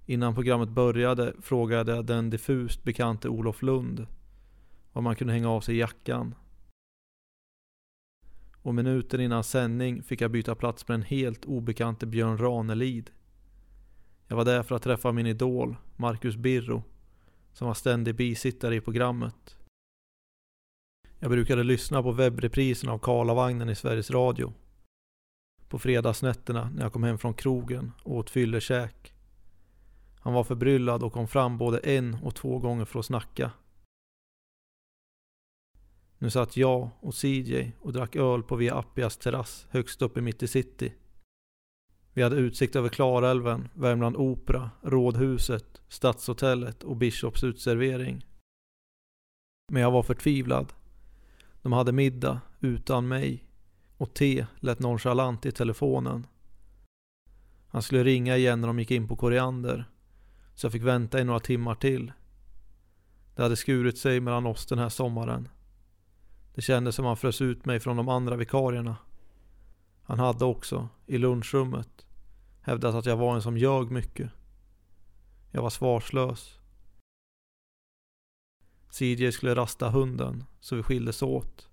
Innan 0.07 0.35
programmet 0.35 0.68
började 0.68 1.35
frågade 1.43 1.95
jag 1.97 2.07
den 2.07 2.30
diffust 2.30 2.85
bekante 2.85 3.28
Olof 3.28 3.62
Lund 3.62 4.07
var 4.93 5.03
man 5.03 5.16
kunde 5.16 5.32
hänga 5.32 5.51
av 5.51 5.61
sig 5.61 5.76
jackan. 5.76 6.35
Och 8.62 8.74
minuten 8.74 9.20
innan 9.20 9.45
sändning 9.45 10.03
fick 10.03 10.20
jag 10.20 10.30
byta 10.30 10.55
plats 10.55 10.89
med 10.89 10.95
den 10.95 11.07
helt 11.07 11.45
obekante 11.45 12.07
Björn 12.07 12.39
Ranelid. 12.39 13.11
Jag 14.35 14.37
var 14.37 14.45
där 14.45 14.62
för 14.62 14.74
att 14.74 14.82
träffa 14.82 15.12
min 15.12 15.26
idol, 15.26 15.76
Marcus 15.97 16.37
Birro, 16.37 16.82
som 17.53 17.66
var 17.66 17.74
ständig 17.74 18.14
bisittare 18.14 18.76
i 18.76 18.80
programmet. 18.80 19.59
Jag 21.18 21.30
brukade 21.30 21.62
lyssna 21.62 22.03
på 22.03 22.12
webbreprisen 22.12 22.89
av 22.91 22.99
Karlavagnen 22.99 23.68
i 23.68 23.74
Sveriges 23.74 24.11
Radio. 24.11 24.53
På 25.68 25.78
fredagsnätterna 25.78 26.70
när 26.74 26.82
jag 26.82 26.93
kom 26.93 27.05
hem 27.05 27.18
från 27.18 27.35
krogen 27.35 27.93
och 28.03 28.16
åt 28.16 28.30
fyllekäk. 28.30 29.14
Han 30.20 30.32
var 30.32 30.45
förbryllad 30.45 31.03
och 31.03 31.12
kom 31.12 31.28
fram 31.28 31.59
både 31.59 31.78
en 31.78 32.14
och 32.14 32.35
två 32.35 32.59
gånger 32.59 32.85
för 32.85 32.99
att 32.99 33.07
snacka. 33.07 33.51
Nu 36.18 36.30
satt 36.30 36.57
jag 36.57 36.91
och 37.01 37.14
CJ 37.14 37.72
och 37.80 37.93
drack 37.93 38.16
öl 38.16 38.43
på 38.43 38.57
Via 38.57 38.74
Appias 38.74 39.16
terrass 39.16 39.66
högst 39.70 40.03
upp 40.03 40.16
i 40.16 40.20
mitt 40.20 40.43
i 40.43 40.49
city. 40.49 40.93
Vi 42.15 42.23
hade 42.23 42.37
utsikt 42.37 42.77
över 42.77 42.89
Klarälven, 42.89 43.69
Värmland 43.75 44.17
Opera, 44.17 44.71
Rådhuset, 44.83 45.83
Stadshotellet 45.89 46.83
och 46.83 46.97
Bishops 46.97 47.45
utservering. 47.45 48.27
Men 49.73 49.83
jag 49.83 49.91
var 49.91 50.03
förtvivlad. 50.03 50.73
De 51.62 51.73
hade 51.73 51.93
middag 51.93 52.41
utan 52.61 53.09
mig 53.09 53.45
och 53.97 54.15
T 54.15 54.47
lät 54.61 54.79
nonchalant 54.79 55.47
i 55.47 55.53
telefonen. 55.53 56.27
Han 57.69 57.83
skulle 57.83 58.05
ringa 58.05 58.37
igen 58.37 58.61
när 58.61 58.69
de 58.69 58.79
gick 58.79 58.91
in 58.91 59.09
på 59.09 59.17
Koriander. 59.17 59.91
Så 60.55 60.67
jag 60.67 60.73
fick 60.73 60.83
vänta 60.83 61.21
i 61.21 61.25
några 61.25 61.41
timmar 61.41 61.75
till. 61.75 62.12
Det 63.35 63.43
hade 63.43 63.57
skurit 63.57 63.99
sig 63.99 64.21
mellan 64.21 64.47
oss 64.47 64.67
den 64.67 64.79
här 64.79 64.89
sommaren. 64.89 65.49
Det 66.55 66.62
kändes 66.62 66.95
som 66.95 67.05
han 67.05 67.17
frös 67.17 67.41
ut 67.41 67.65
mig 67.65 67.81
från 67.81 67.97
de 67.97 68.09
andra 68.09 68.37
vikarierna. 68.37 68.97
Han 70.03 70.19
hade 70.19 70.45
också, 70.45 70.89
i 71.07 71.19
lunchrummet, 71.19 72.03
hävdat 72.65 72.95
att 72.95 73.07
jag 73.07 73.17
var 73.17 73.35
en 73.35 73.43
som 73.43 73.59
ljög 73.59 73.91
mycket. 73.91 74.31
Jag 75.51 75.62
var 75.62 75.71
svarslös. 75.71 76.59
CJ 78.91 79.33
skulle 79.33 79.55
rasta 79.55 79.91
hunden, 79.91 80.45
så 80.61 80.77
vi 80.77 80.83
skildes 80.83 81.23
åt. 81.23 81.69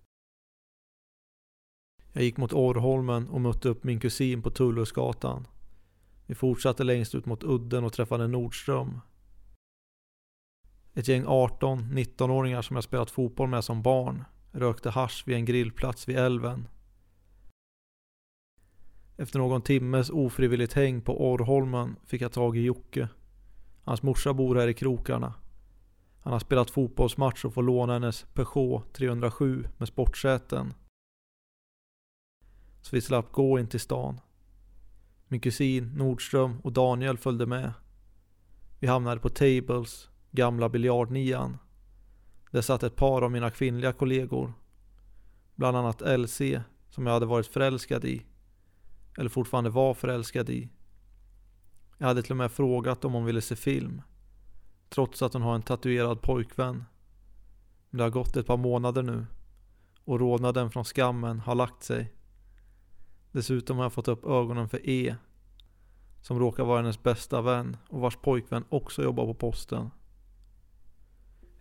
Jag 2.14 2.24
gick 2.24 2.38
mot 2.38 2.54
Orrholmen 2.54 3.28
och 3.28 3.42
mötte 3.42 3.70
upp 3.70 3.84
min 3.84 4.00
kusin 4.00 4.42
på 4.42 4.50
Tullhusgatan. 4.50 5.48
Vi 6.26 6.36
fortsatte 6.36 6.84
längst 6.84 7.16
ut 7.16 7.26
mot 7.26 7.44
udden 7.44 7.84
och 7.84 7.94
träffade 7.94 8.28
Nordström. 8.28 9.02
Ett 10.94 11.08
gäng 11.08 11.26
18-19-åringar 11.26 12.62
som 12.62 12.76
jag 12.76 12.84
spelat 12.84 13.12
fotboll 13.12 13.50
med 13.50 13.64
som 13.64 13.82
barn 13.82 14.24
rökte 14.52 14.90
hash 14.90 15.24
vid 15.26 15.36
en 15.36 15.46
grillplats 15.46 16.10
vid 16.10 16.18
älven. 16.18 16.68
Efter 19.22 19.40
någon 19.40 19.62
timmes 19.62 20.10
ofrivilligt 20.10 20.74
häng 20.74 21.02
på 21.02 21.32
Orrholmen 21.32 21.96
fick 22.06 22.22
jag 22.22 22.32
tag 22.32 22.58
i 22.58 22.62
Jocke. 22.62 23.10
Hans 23.84 24.04
morsa 24.04 24.34
bor 24.34 24.56
här 24.56 24.68
i 24.68 24.74
krokarna. 24.74 25.34
Han 26.20 26.34
har 26.34 26.40
spelat 26.40 26.70
fotbollsmatch 26.70 27.46
och 27.46 27.54
får 27.54 27.64
låna 27.64 27.94
hennes 27.94 28.26
Peugeot 28.34 28.94
307 28.94 29.68
med 29.78 29.88
sportsäten. 29.88 30.74
Så 32.82 32.96
vi 32.96 33.02
slapp 33.02 33.32
gå 33.32 33.60
in 33.60 33.68
till 33.68 33.80
stan. 33.80 34.20
Min 35.28 35.40
kusin 35.40 35.92
Nordström 35.96 36.60
och 36.60 36.74
Daniel 36.74 37.18
följde 37.18 37.46
med. 37.46 37.74
Vi 38.80 38.88
hamnade 38.88 39.22
på 39.22 39.30
Tables, 39.30 40.10
gamla 40.32 40.70
biljardnian. 40.70 41.58
Där 42.52 42.62
satt 42.62 42.84
ett 42.84 42.96
par 42.96 43.22
av 43.22 43.32
mina 43.32 43.50
kvinnliga 43.50 43.94
kollegor. 43.94 44.54
Bland 45.56 45.78
annat 45.78 46.02
LC, 46.20 46.42
som 46.90 47.06
jag 47.06 47.14
hade 47.14 47.26
varit 47.26 47.48
förälskad 47.48 48.06
i. 48.06 48.26
Eller 49.18 49.30
fortfarande 49.30 49.70
var 49.70 49.94
förälskad 49.94 50.50
i. 50.50 50.70
Jag 51.98 52.08
hade 52.08 52.22
till 52.22 52.32
och 52.32 52.38
med 52.38 52.52
frågat 52.52 53.06
om 53.06 53.14
hon 53.14 53.26
ville 53.26 53.42
se 53.42 53.56
film. 53.56 54.02
Trots 54.90 55.22
att 55.22 55.34
hon 55.34 55.42
har 55.42 55.56
en 55.56 55.62
tatuerad 55.62 56.22
pojkvän. 56.22 56.84
Men 57.90 57.98
det 57.98 58.04
har 58.04 58.10
gått 58.10 58.38
ett 58.38 58.48
par 58.48 58.58
månader 58.58 59.04
nu. 59.04 59.26
Och 60.04 60.20
rodnaden 60.20 60.72
från 60.72 60.86
skammen 60.86 61.40
har 61.40 61.56
lagt 61.56 61.84
sig. 61.84 62.14
Dessutom 63.32 63.78
har 63.78 63.86
jag 63.86 63.94
fått 63.94 64.08
upp 64.08 64.26
ögonen 64.26 64.70
för 64.70 64.90
E. 64.90 65.16
Som 66.22 66.40
råkar 66.40 66.64
vara 66.64 66.78
hennes 66.78 67.04
bästa 67.04 67.42
vän 67.42 67.78
och 67.90 68.00
vars 68.00 68.16
pojkvän 68.16 68.64
också 68.70 69.04
jobbar 69.04 69.26
på 69.26 69.34
posten. 69.34 69.90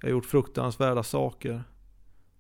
Jag 0.01 0.09
har 0.09 0.11
gjort 0.11 0.27
fruktansvärda 0.27 1.03
saker. 1.03 1.65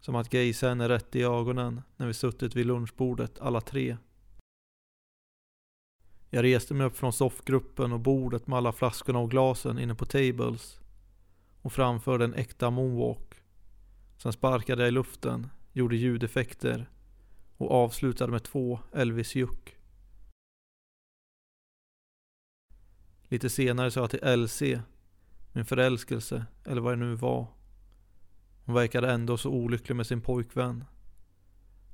Som 0.01 0.15
att 0.15 0.33
gejsa 0.33 0.69
henne 0.69 0.89
rätt 0.89 1.17
i 1.17 1.23
ögonen 1.23 1.83
när 1.97 2.07
vi 2.07 2.15
suttit 2.15 2.57
vid 2.57 2.67
lunchbordet 2.67 3.41
alla 3.41 3.61
tre. 3.61 3.97
Jag 6.31 6.45
reste 6.45 6.75
mig 6.75 6.87
upp 6.87 6.97
från 6.97 7.13
soffgruppen 7.13 7.93
och 7.93 8.01
bordet 8.01 8.47
med 8.47 8.57
alla 8.57 8.73
flaskorna 8.73 9.19
och 9.19 9.31
glasen 9.31 9.79
inne 9.79 9.95
på 9.95 10.07
tables. 10.07 10.81
Och 11.63 11.73
framförde 11.73 12.25
en 12.25 12.35
äkta 12.35 12.71
moonwalk. 12.71 13.35
Sen 14.17 14.33
sparkade 14.33 14.83
jag 14.83 14.89
i 14.89 14.93
luften, 14.93 15.51
gjorde 15.73 15.97
ljudeffekter 15.97 16.91
och 17.57 17.71
avslutade 17.71 18.33
med 18.33 18.43
två 18.43 18.81
Elvis-juck. 18.93 19.77
Lite 23.23 23.51
senare 23.51 23.91
sa 23.91 24.01
jag 24.01 24.11
till 24.11 24.37
LC, 24.37 24.63
min 25.53 25.65
förälskelse, 25.65 26.47
eller 26.65 26.81
vad 26.81 26.93
det 26.93 27.05
nu 27.05 27.15
var. 27.15 27.47
Hon 28.65 28.75
verkade 28.75 29.13
ändå 29.13 29.37
så 29.37 29.51
olycklig 29.51 29.97
med 29.97 30.07
sin 30.07 30.21
pojkvän. 30.21 30.85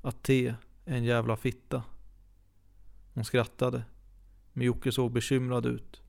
Att 0.01 0.23
T 0.23 0.55
är 0.85 0.95
en 0.95 1.03
jävla 1.03 1.37
fitta. 1.37 1.83
Hon 3.13 3.25
skrattade, 3.25 3.83
men 4.57 4.65
Jocke 4.65 4.91
såg 4.91 5.11
bekymrad 5.11 5.65
ut. 5.65 6.01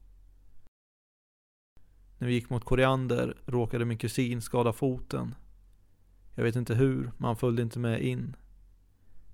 När 2.19 2.29
vi 2.29 2.35
gick 2.35 2.51
mot 2.51 2.65
Koriander 2.65 3.37
råkade 3.47 3.85
min 3.85 3.99
kusin 3.99 4.43
skada 4.43 4.73
foten. 4.73 5.35
Jag 6.35 6.45
vet 6.45 6.57
inte 6.57 6.75
hur, 6.75 7.03
men 7.17 7.25
han 7.25 7.37
följde 7.37 7.63
inte 7.63 7.79
med 7.79 8.03
in. 8.03 8.37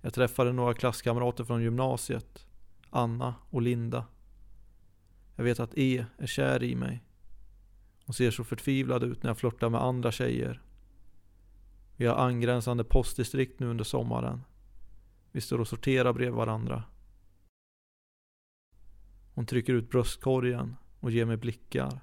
Jag 0.02 0.14
träffade 0.14 0.52
några 0.52 0.74
klasskamrater 0.74 1.44
från 1.44 1.62
gymnasiet. 1.62 2.46
Anna 2.90 3.34
och 3.50 3.62
Linda. 3.62 4.06
Jag 5.36 5.44
vet 5.44 5.60
att 5.60 5.78
E 5.78 6.06
är 6.18 6.26
kär 6.26 6.62
i 6.62 6.74
mig. 6.74 7.04
Hon 8.06 8.14
ser 8.14 8.30
så 8.30 8.44
förtvivlad 8.44 9.02
ut 9.02 9.22
när 9.22 9.30
jag 9.30 9.38
flörtar 9.38 9.68
med 9.68 9.82
andra 9.82 10.12
tjejer. 10.12 10.62
Vi 11.96 12.06
har 12.06 12.16
angränsande 12.16 12.84
postdistrikt 12.84 13.60
nu 13.60 13.66
under 13.66 13.84
sommaren. 13.84 14.40
Vi 15.32 15.40
står 15.40 15.60
och 15.60 15.68
sorterar 15.68 16.12
bredvid 16.12 16.34
varandra. 16.36 16.84
Hon 19.34 19.46
trycker 19.46 19.72
ut 19.72 19.90
bröstkorgen 19.90 20.76
och 21.00 21.10
ger 21.10 21.24
mig 21.24 21.36
blickar. 21.36 22.00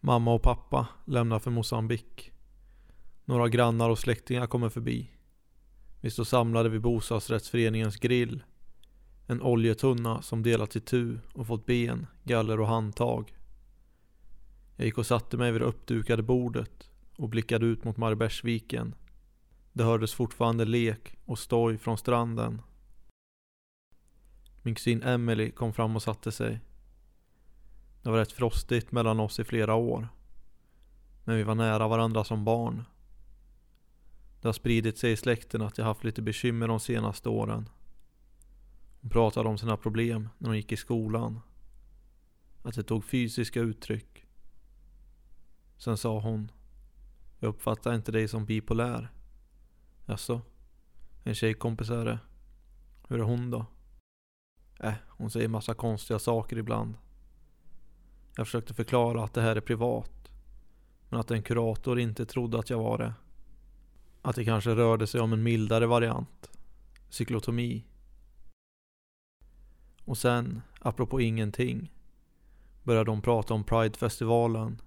Mamma 0.00 0.32
och 0.32 0.42
pappa 0.42 0.88
lämnar 1.04 1.38
för 1.38 1.50
Mosambik. 1.50 2.32
Några 3.24 3.48
grannar 3.48 3.90
och 3.90 3.98
släktingar 3.98 4.46
kommer 4.46 4.68
förbi. 4.68 5.10
Vi 6.00 6.10
står 6.10 6.24
samlade 6.24 6.68
vid 6.68 6.80
bostadsrättsföreningens 6.80 7.96
grill. 7.96 8.42
En 9.26 9.42
oljetunna 9.42 10.22
som 10.22 10.42
delats 10.42 10.76
i 10.76 10.80
tu 10.80 11.18
och 11.34 11.46
fått 11.46 11.66
ben, 11.66 12.06
galler 12.24 12.60
och 12.60 12.66
handtag. 12.66 13.36
Jag 14.76 14.86
gick 14.86 14.98
och 14.98 15.06
satte 15.06 15.36
mig 15.36 15.52
vid 15.52 15.60
det 15.60 15.66
uppdukade 15.66 16.22
bordet 16.22 16.90
och 17.16 17.28
blickade 17.28 17.66
ut 17.66 17.84
mot 17.84 17.96
Marbergsviken. 17.96 18.94
Det 19.72 19.84
hördes 19.84 20.14
fortfarande 20.14 20.64
lek 20.64 21.16
och 21.24 21.38
stoj 21.38 21.78
från 21.78 21.98
stranden. 21.98 22.62
Min 24.62 24.74
kusin 24.74 25.02
Emily 25.02 25.50
kom 25.50 25.72
fram 25.72 25.96
och 25.96 26.02
satte 26.02 26.32
sig. 26.32 26.60
Det 28.02 28.10
var 28.10 28.18
rätt 28.18 28.32
frostigt 28.32 28.92
mellan 28.92 29.20
oss 29.20 29.40
i 29.40 29.44
flera 29.44 29.74
år. 29.74 30.08
Men 31.24 31.36
vi 31.36 31.42
var 31.42 31.54
nära 31.54 31.88
varandra 31.88 32.24
som 32.24 32.44
barn. 32.44 32.84
Det 34.40 34.48
har 34.48 34.52
spridit 34.52 34.98
sig 34.98 35.12
i 35.12 35.16
släkten 35.16 35.62
att 35.62 35.78
jag 35.78 35.84
haft 35.84 36.04
lite 36.04 36.22
bekymmer 36.22 36.68
de 36.68 36.80
senaste 36.80 37.28
åren. 37.28 37.68
Hon 39.00 39.10
pratade 39.10 39.48
om 39.48 39.58
sina 39.58 39.76
problem 39.76 40.28
när 40.38 40.48
hon 40.48 40.56
gick 40.56 40.72
i 40.72 40.76
skolan. 40.76 41.40
Att 42.62 42.74
det 42.74 42.82
tog 42.82 43.04
fysiska 43.04 43.60
uttryck. 43.60 44.26
Sen 45.76 45.96
sa 45.96 46.20
hon. 46.20 46.50
Jag 47.38 47.48
uppfattar 47.48 47.94
inte 47.94 48.12
dig 48.12 48.28
som 48.28 48.44
bipolär. 48.44 49.12
Jaså? 50.06 50.40
En 51.24 51.34
tjejkompis 51.34 51.90
är 51.90 52.04
det. 52.04 52.18
Hur 53.08 53.18
är 53.18 53.24
hon 53.24 53.50
då? 53.50 53.66
Äh, 54.80 54.94
hon 55.08 55.30
säger 55.30 55.48
massa 55.48 55.74
konstiga 55.74 56.18
saker 56.18 56.58
ibland. 56.58 56.94
Jag 58.36 58.46
försökte 58.46 58.74
förklara 58.74 59.24
att 59.24 59.34
det 59.34 59.42
här 59.42 59.56
är 59.56 59.60
privat. 59.60 60.30
Men 61.08 61.20
att 61.20 61.30
en 61.30 61.42
kurator 61.42 61.98
inte 62.00 62.26
trodde 62.26 62.58
att 62.58 62.70
jag 62.70 62.78
var 62.78 62.98
det. 62.98 63.14
Att 64.22 64.36
det 64.36 64.44
kanske 64.44 64.74
rörde 64.74 65.06
sig 65.06 65.20
om 65.20 65.32
en 65.32 65.42
mildare 65.42 65.86
variant. 65.86 66.50
Cyklotomi. 67.08 67.84
Och 70.04 70.18
sen, 70.18 70.62
apropå 70.80 71.20
ingenting, 71.20 71.92
började 72.82 73.10
de 73.10 73.22
prata 73.22 73.54
om 73.54 73.64
Pridefestivalen. 73.64 74.80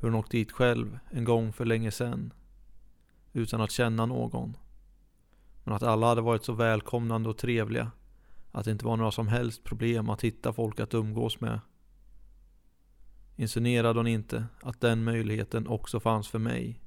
Hur 0.00 0.08
hon 0.08 0.18
åkt 0.18 0.30
dit 0.30 0.52
själv 0.52 0.98
en 1.10 1.24
gång 1.24 1.52
för 1.52 1.64
länge 1.64 1.90
sedan. 1.90 2.32
Utan 3.32 3.60
att 3.60 3.70
känna 3.70 4.06
någon. 4.06 4.56
Men 5.64 5.74
att 5.74 5.82
alla 5.82 6.06
hade 6.06 6.20
varit 6.20 6.44
så 6.44 6.52
välkomnande 6.52 7.28
och 7.28 7.38
trevliga. 7.38 7.90
Att 8.52 8.64
det 8.64 8.70
inte 8.70 8.84
var 8.84 8.96
några 8.96 9.10
som 9.10 9.28
helst 9.28 9.64
problem 9.64 10.10
att 10.10 10.24
hitta 10.24 10.52
folk 10.52 10.80
att 10.80 10.94
umgås 10.94 11.40
med. 11.40 11.60
Insinuerade 13.36 13.98
hon 13.98 14.06
inte 14.06 14.46
att 14.62 14.80
den 14.80 15.04
möjligheten 15.04 15.66
också 15.66 16.00
fanns 16.00 16.28
för 16.28 16.38
mig? 16.38 16.80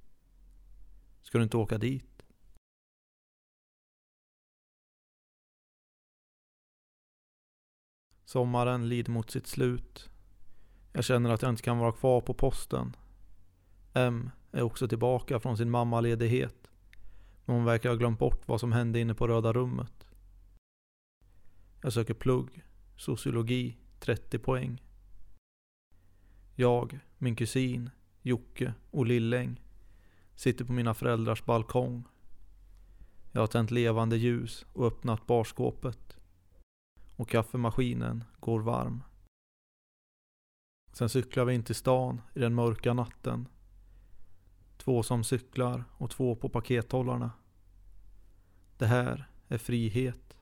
Ska 1.21 1.37
du 1.37 1.43
inte 1.43 1.57
åka 1.57 1.77
dit? 1.77 2.23
Sommaren 8.25 8.89
lider 8.89 9.11
mot 9.11 9.31
sitt 9.31 9.47
slut. 9.47 10.09
Jag 10.93 11.03
känner 11.03 11.29
att 11.29 11.41
jag 11.41 11.49
inte 11.49 11.63
kan 11.63 11.77
vara 11.77 11.91
kvar 11.91 12.21
på 12.21 12.33
posten. 12.33 12.95
M 13.93 14.29
är 14.51 14.61
också 14.61 14.87
tillbaka 14.87 15.39
från 15.39 15.57
sin 15.57 15.69
mammaledighet. 15.69 16.71
Men 17.45 17.55
hon 17.55 17.65
verkar 17.65 17.89
ha 17.89 17.95
glömt 17.95 18.19
bort 18.19 18.47
vad 18.47 18.59
som 18.59 18.71
hände 18.71 18.99
inne 18.99 19.13
på 19.13 19.27
Röda 19.27 19.53
rummet. 19.53 20.07
Jag 21.81 21.93
söker 21.93 22.13
plugg, 22.13 22.63
sociologi, 22.97 23.77
30 23.99 24.39
poäng. 24.39 24.81
Jag, 26.55 26.99
min 27.17 27.35
kusin, 27.35 27.89
Jocke 28.21 28.73
och 28.91 29.05
Lilläng 29.05 29.61
sitter 30.35 30.65
på 30.65 30.73
mina 30.73 30.93
föräldrars 30.93 31.45
balkong. 31.45 32.03
Jag 33.31 33.41
har 33.41 33.47
tänt 33.47 33.71
levande 33.71 34.17
ljus 34.17 34.65
och 34.73 34.87
öppnat 34.87 35.27
barskåpet. 35.27 36.17
Och 37.15 37.29
kaffemaskinen 37.29 38.23
går 38.39 38.59
varm. 38.59 39.03
Sen 40.93 41.09
cyklar 41.09 41.45
vi 41.45 41.53
in 41.53 41.63
till 41.63 41.75
stan 41.75 42.21
i 42.35 42.39
den 42.39 42.55
mörka 42.55 42.93
natten. 42.93 43.47
Två 44.83 45.03
som 45.03 45.23
cyklar 45.23 45.83
och 45.97 46.09
två 46.09 46.35
på 46.35 46.49
pakethållarna. 46.49 47.31
Det 48.77 48.85
här 48.85 49.29
är 49.47 49.57
frihet. 49.57 50.37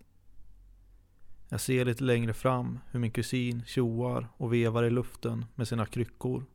Jag 1.50 1.62
ser 1.62 1.86
lite 1.86 2.04
längre 2.04 2.34
fram 2.34 2.80
hur 2.92 3.00
min 3.00 3.12
kusin 3.12 3.64
tjoar 3.66 4.28
och 4.38 4.54
vevar 4.54 4.84
i 4.84 4.90
luften 4.90 5.46
med 5.56 5.68
sina 5.68 5.86
kryckor. 5.86 6.46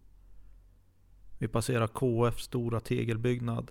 Vi 1.39 1.49
passerar 1.49 1.87
KFs 1.87 2.45
stora 2.45 2.81
tegelbyggnad. 2.81 3.71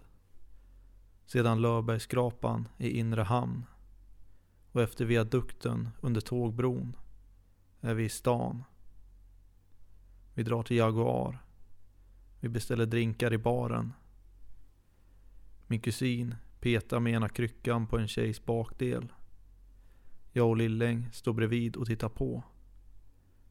Sedan 1.25 1.61
Löfbergsskrapan 1.61 2.67
i 2.77 2.99
inre 2.99 3.21
hamn. 3.21 3.65
Och 4.71 4.81
efter 4.81 5.05
viadukten 5.05 5.89
under 6.01 6.21
tågbron 6.21 6.95
är 7.81 7.93
vi 7.93 8.03
i 8.03 8.09
stan. 8.09 8.63
Vi 10.33 10.43
drar 10.43 10.63
till 10.63 10.77
Jaguar. 10.77 11.43
Vi 12.39 12.49
beställer 12.49 12.85
drinkar 12.85 13.33
i 13.33 13.37
baren. 13.37 13.93
Min 15.67 15.81
kusin 15.81 16.35
petar 16.59 16.99
med 16.99 17.13
ena 17.13 17.29
kryckan 17.29 17.87
på 17.87 17.97
en 17.97 18.07
tjejs 18.07 18.45
bakdel. 18.45 19.13
Jag 20.31 20.49
och 20.49 20.57
Lilläng 20.57 21.09
står 21.11 21.33
bredvid 21.33 21.75
och 21.75 21.87
tittar 21.87 22.09
på. 22.09 22.43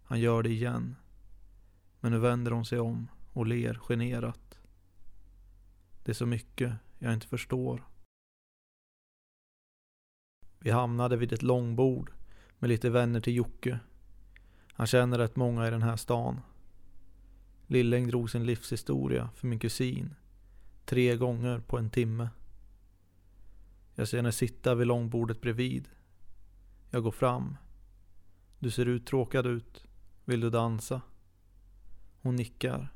Han 0.02 0.20
gör 0.20 0.42
det 0.42 0.50
igen. 0.50 0.96
Men 2.00 2.12
nu 2.12 2.18
vänder 2.18 2.50
hon 2.50 2.64
sig 2.64 2.80
om 2.80 3.08
och 3.32 3.46
ler 3.46 3.74
generat. 3.74 4.58
Det 6.04 6.12
är 6.12 6.14
så 6.14 6.26
mycket 6.26 6.72
jag 6.98 7.14
inte 7.14 7.26
förstår. 7.26 7.84
Vi 10.58 10.70
hamnade 10.70 11.16
vid 11.16 11.32
ett 11.32 11.42
långbord 11.42 12.12
med 12.58 12.68
lite 12.68 12.90
vänner 12.90 13.20
till 13.20 13.36
Jocke. 13.36 13.78
Han 14.72 14.86
känner 14.86 15.18
rätt 15.18 15.36
många 15.36 15.68
i 15.68 15.70
den 15.70 15.82
här 15.82 15.96
stan. 15.96 16.40
Lilläng 17.66 18.08
drog 18.08 18.30
sin 18.30 18.46
livshistoria 18.46 19.30
för 19.34 19.46
min 19.46 19.58
kusin 19.58 20.14
tre 20.84 21.16
gånger 21.16 21.60
på 21.60 21.78
en 21.78 21.90
timme. 21.90 22.28
Jag 23.94 24.08
ser 24.08 24.16
henne 24.16 24.32
sitta 24.32 24.74
vid 24.74 24.86
långbordet 24.86 25.40
bredvid. 25.40 25.88
Jag 26.90 27.02
går 27.02 27.10
fram. 27.10 27.56
Du 28.58 28.70
ser 28.70 28.86
uttråkad 28.86 29.46
ut. 29.46 29.84
Vill 30.24 30.40
du 30.40 30.50
dansa? 30.50 31.00
Hon 32.22 32.36
nickar. 32.36 32.88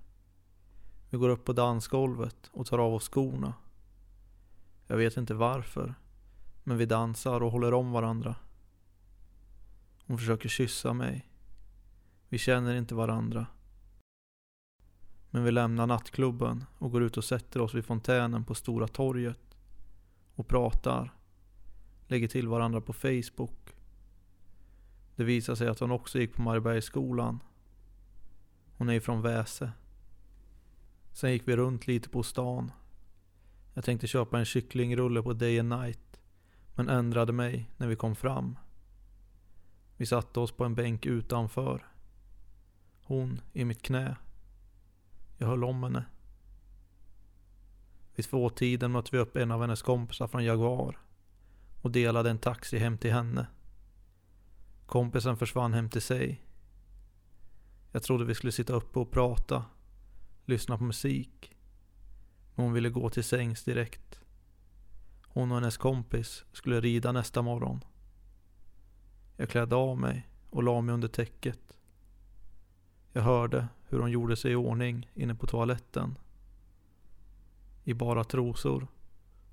Vi 1.11 1.19
går 1.19 1.29
upp 1.29 1.45
på 1.45 1.53
dansgolvet 1.53 2.51
och 2.53 2.67
tar 2.67 2.79
av 2.79 2.95
oss 2.95 3.09
skorna. 3.09 3.55
Jag 4.87 4.97
vet 4.97 5.17
inte 5.17 5.35
varför. 5.35 5.95
Men 6.65 6.79
vi 6.79 6.87
dansar 6.87 7.43
och 7.43 7.53
håller 7.53 7.75
om 7.75 7.93
varandra. 7.93 8.37
Hon 10.07 10.19
försöker 10.19 10.49
kyssa 10.49 10.93
mig. 10.93 11.31
Vi 12.29 12.39
känner 12.39 12.75
inte 12.75 12.95
varandra. 12.95 13.47
Men 15.37 15.45
vi 15.45 15.51
lämnar 15.51 15.87
nattklubben 15.87 16.65
och 16.79 16.93
går 16.93 17.03
ut 17.03 17.17
och 17.17 17.25
sätter 17.25 17.61
oss 17.61 17.75
vid 17.75 17.85
fontänen 17.85 18.45
på 18.45 18.55
Stora 18.55 18.89
torget. 18.89 19.57
Och 20.35 20.49
pratar. 20.49 21.13
Lägger 22.07 22.29
till 22.29 22.49
varandra 22.49 22.81
på 22.81 22.93
Facebook. 22.93 23.77
Det 25.17 25.25
visar 25.25 25.55
sig 25.55 25.69
att 25.69 25.81
hon 25.81 25.91
också 25.91 26.19
gick 26.19 26.35
på 26.35 26.43
Mariebergsskolan. 26.43 27.41
Hon 28.77 28.89
är 28.89 29.01
från 29.01 29.23
Väse. 29.23 29.73
Sen 31.13 31.33
gick 31.33 31.49
vi 31.49 31.57
runt 31.57 31.87
lite 31.87 32.09
på 32.09 32.23
stan. 32.23 32.73
Jag 33.75 33.85
tänkte 33.85 34.07
köpa 34.07 34.39
en 34.39 34.45
kycklingrulle 34.45 35.23
på 35.23 35.33
Day 35.33 35.59
and 35.59 35.69
Night. 35.69 36.21
Men 36.75 36.89
ändrade 36.89 37.33
mig 37.33 37.71
när 37.77 37.87
vi 37.87 37.97
kom 37.97 38.17
fram. 38.17 38.59
Vi 39.97 40.07
satte 40.07 40.41
oss 40.41 40.53
på 40.53 40.65
en 40.65 40.75
bänk 40.75 41.07
utanför. 41.07 41.87
Hon 43.03 43.41
i 43.53 43.65
mitt 43.65 43.83
knä. 43.83 44.17
Jag 45.39 45.47
höll 45.47 45.65
om 45.65 45.83
henne. 45.83 46.05
Vid 48.15 48.27
tvåtiden 48.27 48.93
mötte 48.93 49.09
vi 49.13 49.19
upp 49.19 49.37
en 49.37 49.51
av 49.51 49.61
hennes 49.61 49.83
kompisar 49.83 50.29
från 50.29 50.45
Jaguar. 50.45 50.99
Och 51.83 51.91
delade 51.91 52.31
en 52.31 52.39
taxi 52.39 52.79
hem 52.79 52.99
till 52.99 53.13
henne. 53.13 53.47
Kompisen 54.87 55.37
försvann 55.37 55.75
hem 55.75 55.91
till 55.91 56.03
sig. 56.03 56.47
Jag 57.93 58.03
trodde 58.03 58.25
vi 58.25 58.35
skulle 58.35 58.53
sitta 58.53 58.73
uppe 58.73 58.99
och 58.99 59.11
prata. 59.11 59.65
Lyssna 60.45 60.79
på 60.79 60.85
musik. 60.85 61.57
Men 62.55 62.65
hon 62.65 62.75
ville 62.75 62.91
gå 62.91 63.11
till 63.11 63.25
sängs 63.25 63.65
direkt. 63.65 64.21
Hon 65.27 65.51
och 65.51 65.59
hennes 65.59 65.77
kompis 65.77 66.45
skulle 66.53 66.81
rida 66.81 67.13
nästa 67.13 67.43
morgon. 67.43 67.85
Jag 69.37 69.51
klädde 69.51 69.77
av 69.77 69.99
mig 69.99 70.29
och 70.51 70.63
la 70.63 70.81
mig 70.81 70.95
under 70.95 71.09
täcket. 71.09 71.76
Jag 73.17 73.23
hörde 73.23 73.69
hur 73.89 73.99
hon 73.99 74.11
gjorde 74.11 74.37
sig 74.37 74.53
i 74.53 74.55
ordning 74.55 75.11
inne 75.15 75.35
på 75.35 75.47
toaletten. 75.47 76.19
I 77.85 77.95
bara 77.95 78.25
trosor 78.25 78.87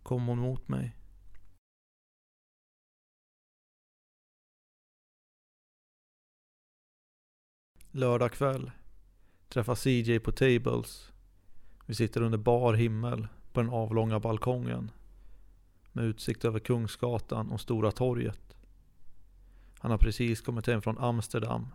kom 0.03 0.27
hon 0.27 0.39
mot 0.39 0.67
mig. 0.67 0.95
Lördag 7.91 8.31
kväll. 8.31 8.71
Träffar 9.49 9.75
CJ 9.75 10.19
på 10.19 10.31
Tables. 10.31 11.11
Vi 11.85 11.95
sitter 11.95 12.21
under 12.21 12.37
bar 12.37 12.73
himmel 12.73 13.27
på 13.53 13.61
den 13.61 13.69
avlånga 13.69 14.19
balkongen. 14.19 14.91
Med 15.91 16.05
utsikt 16.05 16.45
över 16.45 16.59
Kungsgatan 16.59 17.51
och 17.51 17.61
Stora 17.61 17.91
torget. 17.91 18.57
Han 19.79 19.91
har 19.91 19.97
precis 19.97 20.41
kommit 20.41 20.67
hem 20.67 20.81
från 20.81 20.97
Amsterdam. 20.97 21.67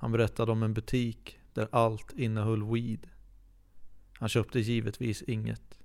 Han 0.00 0.12
berättade 0.12 0.52
om 0.52 0.62
en 0.62 0.74
butik 0.74 1.38
där 1.52 1.68
allt 1.72 2.12
innehöll 2.12 2.72
weed. 2.72 3.06
Han 4.18 4.28
köpte 4.28 4.60
givetvis 4.60 5.22
inget. 5.22 5.78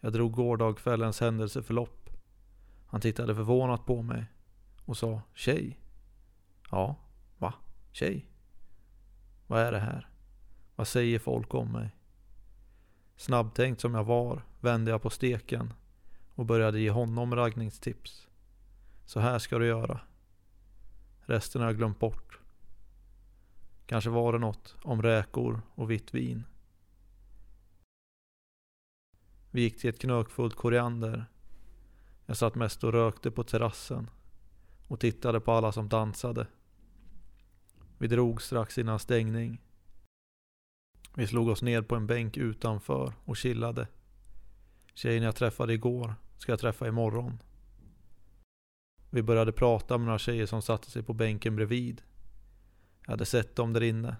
Jag 0.00 0.12
drog 0.12 0.32
gårdagskvällens 0.32 1.20
händelseförlopp. 1.20 2.10
Han 2.86 3.00
tittade 3.00 3.34
förvånat 3.34 3.86
på 3.86 4.02
mig 4.02 4.24
och 4.84 4.96
sa 4.96 5.22
Tjej? 5.34 5.80
Ja, 6.70 6.96
va? 7.38 7.54
Tjej? 7.92 8.26
Vad 9.46 9.60
är 9.60 9.72
det 9.72 9.78
här? 9.78 10.08
Vad 10.76 10.88
säger 10.88 11.18
folk 11.18 11.54
om 11.54 11.72
mig? 11.72 11.96
Snabbtänkt 13.16 13.80
som 13.80 13.94
jag 13.94 14.04
var 14.04 14.42
vände 14.60 14.90
jag 14.90 15.02
på 15.02 15.10
steken 15.10 15.72
och 16.34 16.46
började 16.46 16.80
ge 16.80 16.90
honom 16.90 17.34
raggningstips. 17.34 18.28
Så 19.06 19.20
här 19.20 19.38
ska 19.38 19.58
du 19.58 19.66
göra. 19.66 20.00
Resten 21.20 21.60
har 21.60 21.68
jag 21.68 21.76
glömt 21.76 21.98
bort. 21.98 22.39
Kanske 23.90 24.10
var 24.10 24.32
det 24.32 24.38
något 24.38 24.76
om 24.82 25.02
räkor 25.02 25.62
och 25.74 25.90
vitt 25.90 26.14
vin. 26.14 26.44
Vi 29.50 29.60
gick 29.60 29.80
till 29.80 29.90
ett 29.90 29.98
knökfullt 30.00 30.54
koriander. 30.54 31.24
Jag 32.26 32.36
satt 32.36 32.54
mest 32.54 32.84
och 32.84 32.92
rökte 32.92 33.30
på 33.30 33.44
terrassen 33.44 34.10
och 34.88 35.00
tittade 35.00 35.40
på 35.40 35.52
alla 35.52 35.72
som 35.72 35.88
dansade. 35.88 36.46
Vi 37.98 38.08
drog 38.08 38.42
strax 38.42 38.78
innan 38.78 38.98
stängning. 38.98 39.60
Vi 41.14 41.26
slog 41.26 41.48
oss 41.48 41.62
ner 41.62 41.82
på 41.82 41.96
en 41.96 42.06
bänk 42.06 42.36
utanför 42.36 43.12
och 43.24 43.36
chillade. 43.36 43.88
Tjejen 44.94 45.22
jag 45.22 45.36
träffade 45.36 45.74
igår 45.74 46.14
ska 46.38 46.52
jag 46.52 46.60
träffa 46.60 46.88
imorgon. 46.88 47.42
Vi 49.10 49.22
började 49.22 49.52
prata 49.52 49.98
med 49.98 50.06
några 50.06 50.18
tjejer 50.18 50.46
som 50.46 50.62
satte 50.62 50.90
sig 50.90 51.02
på 51.02 51.12
bänken 51.12 51.56
bredvid. 51.56 52.02
Jag 53.10 53.12
hade 53.12 53.26
sett 53.26 53.56
dem 53.56 53.72
där 53.72 53.82
inne. 53.82 54.16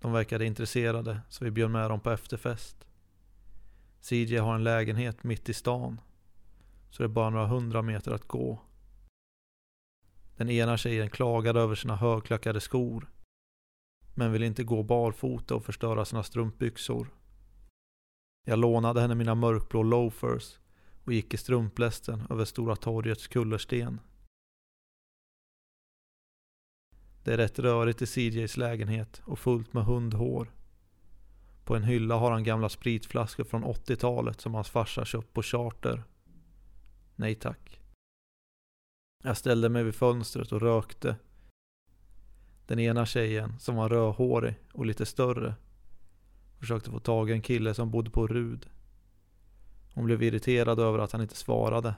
De 0.00 0.12
verkade 0.12 0.46
intresserade 0.46 1.20
så 1.28 1.44
vi 1.44 1.50
bjöd 1.50 1.70
med 1.70 1.90
dem 1.90 2.00
på 2.00 2.10
efterfest. 2.10 2.86
CJ 4.00 4.36
har 4.36 4.54
en 4.54 4.64
lägenhet 4.64 5.24
mitt 5.24 5.48
i 5.48 5.54
stan. 5.54 6.00
Så 6.90 7.02
det 7.02 7.06
är 7.06 7.08
bara 7.08 7.30
några 7.30 7.46
hundra 7.46 7.82
meter 7.82 8.12
att 8.12 8.28
gå. 8.28 8.60
Den 10.36 10.50
ena 10.50 10.76
tjejen 10.76 11.10
klagade 11.10 11.60
över 11.60 11.74
sina 11.74 11.96
högklackade 11.96 12.60
skor. 12.60 13.10
Men 14.14 14.32
ville 14.32 14.46
inte 14.46 14.64
gå 14.64 14.82
barfota 14.82 15.54
och 15.54 15.64
förstöra 15.64 16.04
sina 16.04 16.22
strumpbyxor. 16.22 17.08
Jag 18.44 18.58
lånade 18.58 19.00
henne 19.00 19.14
mina 19.14 19.34
mörkblå 19.34 19.82
loafers 19.82 20.58
och 21.04 21.12
gick 21.12 21.34
i 21.34 21.36
strumplästen 21.36 22.22
över 22.30 22.44
Stora 22.44 22.76
torgets 22.76 23.28
kullersten. 23.28 24.00
Det 27.24 27.32
är 27.32 27.36
rätt 27.36 27.58
rörigt 27.58 28.02
i 28.02 28.06
CJs 28.06 28.56
lägenhet 28.56 29.22
och 29.24 29.38
fullt 29.38 29.72
med 29.72 29.84
hundhår. 29.84 30.52
På 31.64 31.76
en 31.76 31.84
hylla 31.84 32.14
har 32.14 32.30
han 32.30 32.44
gamla 32.44 32.68
spritflaskor 32.68 33.44
från 33.44 33.64
80-talet 33.64 34.40
som 34.40 34.54
hans 34.54 34.70
farsa 34.70 35.04
köpt 35.04 35.32
på 35.32 35.42
charter. 35.42 36.02
Nej 37.16 37.34
tack. 37.34 37.80
Jag 39.24 39.36
ställde 39.36 39.68
mig 39.68 39.84
vid 39.84 39.94
fönstret 39.94 40.52
och 40.52 40.60
rökte. 40.60 41.16
Den 42.66 42.78
ena 42.78 43.06
tjejen, 43.06 43.58
som 43.58 43.76
var 43.76 43.88
rödhårig 43.88 44.54
och 44.72 44.86
lite 44.86 45.06
större, 45.06 45.54
försökte 46.58 46.90
få 46.90 46.98
tag 46.98 47.30
i 47.30 47.32
en 47.32 47.42
kille 47.42 47.74
som 47.74 47.90
bodde 47.90 48.10
på 48.10 48.26
Rud. 48.26 48.66
Hon 49.94 50.04
blev 50.04 50.22
irriterad 50.22 50.78
över 50.78 50.98
att 50.98 51.12
han 51.12 51.20
inte 51.20 51.36
svarade. 51.36 51.94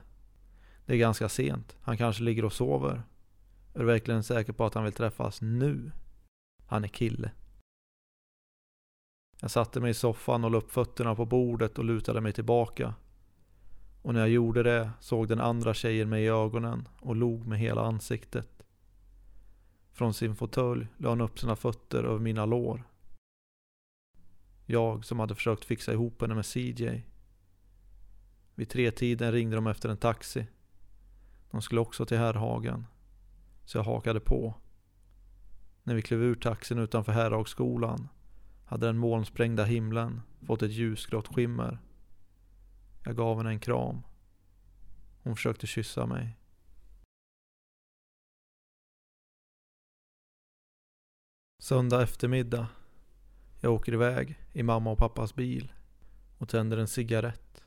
Det 0.87 0.93
är 0.93 0.97
ganska 0.97 1.29
sent. 1.29 1.77
Han 1.81 1.97
kanske 1.97 2.23
ligger 2.23 2.45
och 2.45 2.53
sover. 2.53 3.03
Är 3.75 3.79
du 3.79 3.85
verkligen 3.85 4.23
säker 4.23 4.53
på 4.53 4.65
att 4.67 4.75
han 4.75 4.85
vill 4.85 4.93
träffas 4.93 5.41
nu? 5.41 5.93
Han 6.67 6.85
är 6.85 6.89
kille. 6.89 7.31
Jag 9.41 9.51
satte 9.51 9.81
mig 9.81 9.91
i 9.91 9.95
soffan 9.95 10.45
och 10.45 10.51
la 10.51 10.59
upp 10.59 10.71
fötterna 10.71 11.15
på 11.15 11.27
bordet 11.27 11.79
och 11.79 11.85
lutade 11.85 12.21
mig 12.21 12.33
tillbaka. 12.33 12.95
Och 14.03 14.15
när 14.15 14.21
jag 14.21 14.29
gjorde 14.29 14.63
det 14.63 14.91
såg 15.01 15.29
den 15.29 15.41
andra 15.41 15.75
tjejen 15.75 16.09
mig 16.09 16.25
i 16.25 16.29
ögonen 16.29 16.89
och 17.01 17.17
log 17.17 17.47
med 17.47 17.59
hela 17.59 17.83
ansiktet. 17.83 18.65
Från 19.93 20.15
sin 20.15 20.37
fåtölj 20.37 20.87
la 20.97 21.09
hon 21.09 21.21
upp 21.21 21.39
sina 21.39 21.57
fötter 21.57 22.05
över 22.05 22.19
mina 22.19 22.47
lår. 22.47 22.85
Jag 24.67 25.05
som 25.05 25.19
hade 25.19 25.35
försökt 25.35 25.65
fixa 25.65 25.93
ihop 25.93 26.21
henne 26.21 26.35
med 26.35 26.47
CJ. 26.47 27.03
Vid 28.55 28.69
tretiden 28.69 29.33
ringde 29.33 29.57
de 29.57 29.67
efter 29.67 29.89
en 29.89 29.97
taxi. 29.97 30.47
De 31.51 31.63
skulle 31.63 31.81
också 31.81 32.07
till 32.07 32.19
Herrhagen. 32.19 32.87
Så 33.65 33.79
jag 33.79 33.85
hakade 33.85 34.21
på. 34.21 34.55
När 35.83 35.95
vi 35.95 36.03
klev 36.03 36.23
ur 36.23 36.35
taxin 36.35 36.79
utanför 36.79 37.13
Herrhagsskolan 37.13 38.09
hade 38.65 38.87
den 38.87 38.99
molnsprängda 38.99 39.65
himlen 39.65 40.23
fått 40.47 40.63
ett 40.63 40.71
ljusgrått 40.71 41.35
skimmer. 41.35 41.79
Jag 43.05 43.17
gav 43.17 43.37
henne 43.37 43.51
en 43.51 43.61
kram. 43.61 44.03
Hon 45.23 45.37
försökte 45.37 45.67
kyssa 45.67 46.07
mig. 46.07 46.39
Söndag 51.63 52.03
eftermiddag. 52.03 52.69
Jag 53.61 53.73
åker 53.73 53.93
iväg 53.93 54.41
i 54.53 54.63
mamma 54.63 54.91
och 54.91 54.99
pappas 54.99 55.35
bil 55.35 55.73
och 56.39 56.49
tänder 56.49 56.77
en 56.77 56.89
cigarett. 56.89 57.65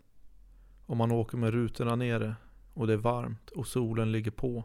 Och 0.85 0.97
man 0.97 1.11
åker 1.11 1.37
med 1.37 1.53
rutorna 1.53 1.95
nere 1.95 2.35
och 2.73 2.87
det 2.87 2.93
är 2.93 2.97
varmt 2.97 3.49
och 3.49 3.67
solen 3.67 4.11
ligger 4.11 4.31
på 4.31 4.63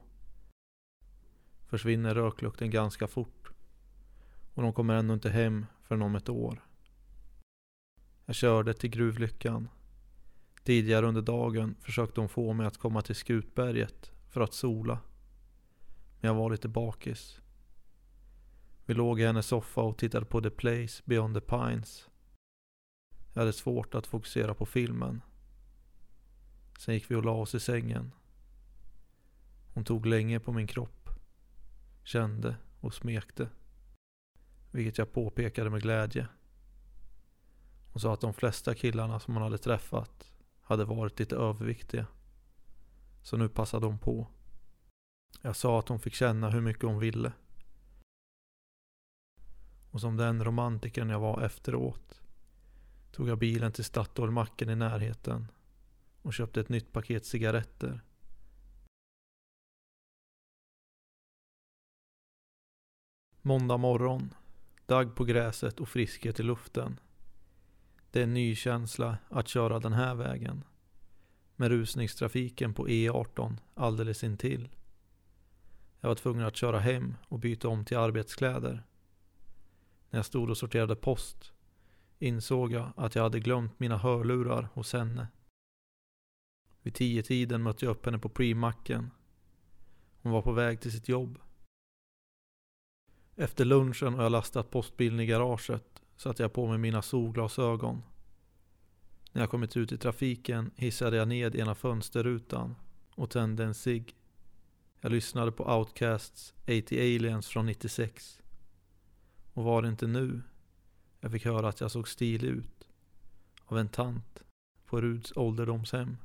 försvinner 1.73 2.15
röklukten 2.15 2.71
ganska 2.71 3.07
fort. 3.07 3.51
Och 4.55 4.63
de 4.63 4.73
kommer 4.73 4.95
ändå 4.95 5.15
inte 5.15 5.31
hem 5.31 5.67
förrän 5.83 6.03
om 6.03 6.15
ett 6.15 6.29
år. 6.29 6.67
Jag 8.27 8.35
körde 8.35 8.75
till 8.75 8.91
gruvlyckan. 8.91 9.69
Tidigare 10.65 11.07
under 11.07 11.23
dagen 11.23 11.77
försökte 11.81 12.21
hon 12.21 12.29
få 12.29 12.53
mig 12.53 12.67
att 12.67 12.79
komma 12.79 13.03
till 13.03 13.15
Skutberget 13.15 14.13
för 14.29 14.41
att 14.41 14.55
sola. 14.55 14.99
Men 16.21 16.29
jag 16.29 16.35
var 16.35 16.51
lite 16.51 16.69
bakis. 16.69 17.41
Vi 18.87 18.95
låg 18.95 19.21
i 19.21 19.27
hennes 19.27 19.47
soffa 19.47 19.81
och 19.81 19.99
tittade 19.99 20.27
på 20.27 20.41
The 20.41 20.51
Place 20.51 21.03
Beyond 21.05 21.35
the 21.35 21.41
Pines. 21.41 22.09
Jag 23.33 23.41
hade 23.41 23.53
svårt 23.53 23.95
att 23.95 24.07
fokusera 24.07 24.55
på 24.55 24.67
filmen. 24.67 25.21
Sen 26.79 26.95
gick 26.95 27.11
vi 27.11 27.15
och 27.15 27.25
la 27.25 27.33
oss 27.33 27.55
i 27.55 27.61
sängen. 27.61 28.13
Hon 29.75 29.85
tog 29.85 30.07
länge 30.07 30.41
på 30.41 30.53
min 30.53 30.67
kropp. 30.67 31.02
Kände 32.05 32.57
och 32.81 32.95
smekte. 32.95 33.49
Vilket 34.71 34.99
jag 34.99 35.13
påpekade 35.13 35.71
med 35.71 35.83
glädje. 35.83 36.29
Hon 37.93 38.01
sa 38.01 38.15
att 38.15 38.21
de 38.21 38.35
flesta 38.35 38.75
killarna 38.75 39.21
som 39.21 39.35
hon 39.35 39.43
hade 39.43 39.59
träffat 39.59 40.33
hade 40.61 40.85
varit 40.85 41.19
lite 41.19 41.37
överviktiga. 41.37 42.07
Så 43.23 43.37
nu 43.37 43.49
passade 43.49 43.87
hon 43.87 43.99
på. 43.99 44.27
Jag 45.43 45.57
sa 45.57 45.79
att 45.79 45.89
hon 45.89 46.01
fick 46.01 46.15
känna 46.15 46.51
hur 46.51 46.61
mycket 46.61 46.83
hon 46.83 46.99
ville. 46.99 47.33
Och 49.91 50.01
som 50.01 50.17
den 50.17 50.45
romantikern 50.45 51.09
jag 51.09 51.21
var 51.21 51.43
efteråt 51.43 52.23
tog 53.13 53.29
jag 53.29 53.39
bilen 53.39 53.73
till 53.73 53.85
Statoilmacken 53.85 54.71
i 54.71 54.77
närheten 54.77 55.47
och 56.23 56.35
köpte 56.35 56.61
ett 56.61 56.69
nytt 56.69 56.93
paket 56.93 57.27
cigaretter. 57.27 58.01
Måndag 63.45 63.77
morgon. 63.77 64.35
Dagg 64.87 65.15
på 65.15 65.25
gräset 65.25 65.81
och 65.81 65.89
friskhet 65.89 66.41
i 66.41 66.43
luften. 66.43 67.01
Det 68.11 68.19
är 68.19 68.25
en 68.25 68.35
ny 68.35 68.55
känsla 68.55 69.19
att 69.29 69.49
köra 69.49 69.79
den 69.79 69.93
här 69.93 70.15
vägen. 70.15 70.65
Med 71.57 71.69
rusningstrafiken 71.69 72.75
på 72.75 72.89
E18 72.89 73.57
alldeles 73.75 74.25
intill. 74.25 74.69
Jag 76.01 76.09
var 76.09 76.15
tvungen 76.15 76.47
att 76.47 76.57
köra 76.57 76.79
hem 76.79 77.15
och 77.29 77.39
byta 77.39 77.69
om 77.69 77.85
till 77.85 77.97
arbetskläder. 77.97 78.83
När 80.11 80.19
jag 80.19 80.27
stod 80.27 80.51
och 80.51 80.59
sorterade 80.59 80.97
post 80.97 81.53
insåg 82.19 82.73
jag 82.73 82.93
att 82.97 83.15
jag 83.15 83.23
hade 83.23 83.41
glömt 83.41 83.81
mina 83.81 83.97
hörlurar 83.97 84.69
hos 84.75 84.93
henne. 84.93 85.29
Vid 86.83 86.95
tio 86.95 87.23
tiden 87.23 87.63
mötte 87.63 87.85
jag 87.85 87.93
upp 87.93 88.05
henne 88.05 88.19
på 88.19 88.29
premacken. 88.29 89.11
Hon 90.23 90.33
var 90.33 90.43
på 90.43 90.53
väg 90.53 90.81
till 90.81 90.93
sitt 90.93 91.09
jobb. 91.09 91.39
Efter 93.37 93.65
lunchen 93.65 94.15
har 94.15 94.23
jag 94.23 94.33
lastat 94.33 94.71
postbilen 94.71 95.21
i 95.21 95.27
garaget 95.27 96.03
satte 96.17 96.43
jag 96.43 96.53
på 96.53 96.67
mig 96.67 96.79
mina 96.79 97.03
solglasögon. 97.03 98.03
När 99.33 99.43
jag 99.43 99.51
kommit 99.51 99.77
ut 99.77 99.93
i 99.93 99.99
trafiken 99.99 100.71
hissade 100.77 101.17
jag 101.17 101.29
ned 101.29 101.57
ena 101.57 101.75
fönsterrutan 101.75 102.75
och 103.15 103.31
tände 103.31 103.65
en 103.65 103.75
cigg. 103.75 104.17
Jag 105.01 105.13
lyssnade 105.13 105.53
på 105.53 105.79
Outcasts 105.79 106.55
80 106.63 106.99
Aliens 107.01 107.49
från 107.49 107.67
96. 107.67 108.43
Och 109.53 109.65
var 109.65 109.83
det 109.83 109.89
inte 109.89 110.07
nu 110.07 110.43
jag 111.21 111.33
fick 111.33 111.45
höra 111.45 111.69
att 111.69 111.81
jag 111.81 111.91
såg 111.91 112.09
stilig 112.09 112.49
ut 112.49 112.89
av 113.65 113.79
en 113.79 113.89
tant 113.89 114.45
på 114.87 115.01
Ruds 115.01 115.33
ålderdomshem. 115.37 116.17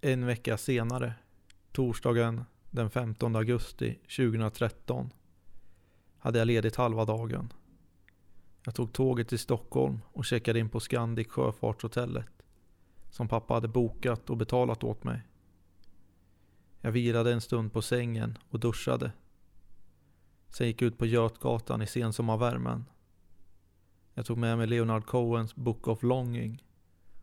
En 0.00 0.26
vecka 0.26 0.58
senare, 0.58 1.14
torsdagen 1.74 2.44
den 2.70 2.90
15 2.90 3.36
augusti 3.36 3.98
2013, 4.16 5.10
hade 6.18 6.38
jag 6.38 6.46
ledigt 6.46 6.76
halva 6.76 7.04
dagen. 7.04 7.52
Jag 8.64 8.74
tog 8.74 8.92
tåget 8.92 9.28
till 9.28 9.38
Stockholm 9.38 10.00
och 10.12 10.24
checkade 10.24 10.58
in 10.58 10.68
på 10.68 10.80
Scandic 10.80 11.28
Sjöfartshotellet 11.28 12.26
som 13.10 13.28
pappa 13.28 13.54
hade 13.54 13.68
bokat 13.68 14.30
och 14.30 14.36
betalat 14.36 14.84
åt 14.84 15.04
mig. 15.04 15.22
Jag 16.80 16.92
vilade 16.92 17.32
en 17.32 17.40
stund 17.40 17.72
på 17.72 17.82
sängen 17.82 18.38
och 18.48 18.60
duschade. 18.60 19.12
Sen 20.48 20.66
gick 20.66 20.82
jag 20.82 20.86
ut 20.86 20.98
på 20.98 21.06
Götgatan 21.06 21.82
i 21.82 21.86
sensommarvärmen. 21.86 22.84
Jag 24.14 24.26
tog 24.26 24.38
med 24.38 24.58
mig 24.58 24.66
Leonard 24.66 25.06
Cohens 25.06 25.54
Book 25.54 25.88
of 25.88 26.02
Longing 26.02 26.64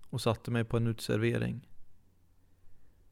och 0.10 0.22
satte 0.22 0.52
mig 0.52 0.64
på 0.64 0.78
en 0.78 0.88
utservering. 0.88 1.71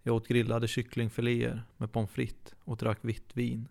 Jag 0.10 0.16
åt 0.16 0.28
grillade 0.28 0.68
kycklingfiléer 0.68 1.64
med 1.78 1.92
pommes 1.92 2.12
frites 2.12 2.56
och 2.64 2.78
drack 2.78 3.00
vitt 3.02 3.38
vin. 3.38 3.68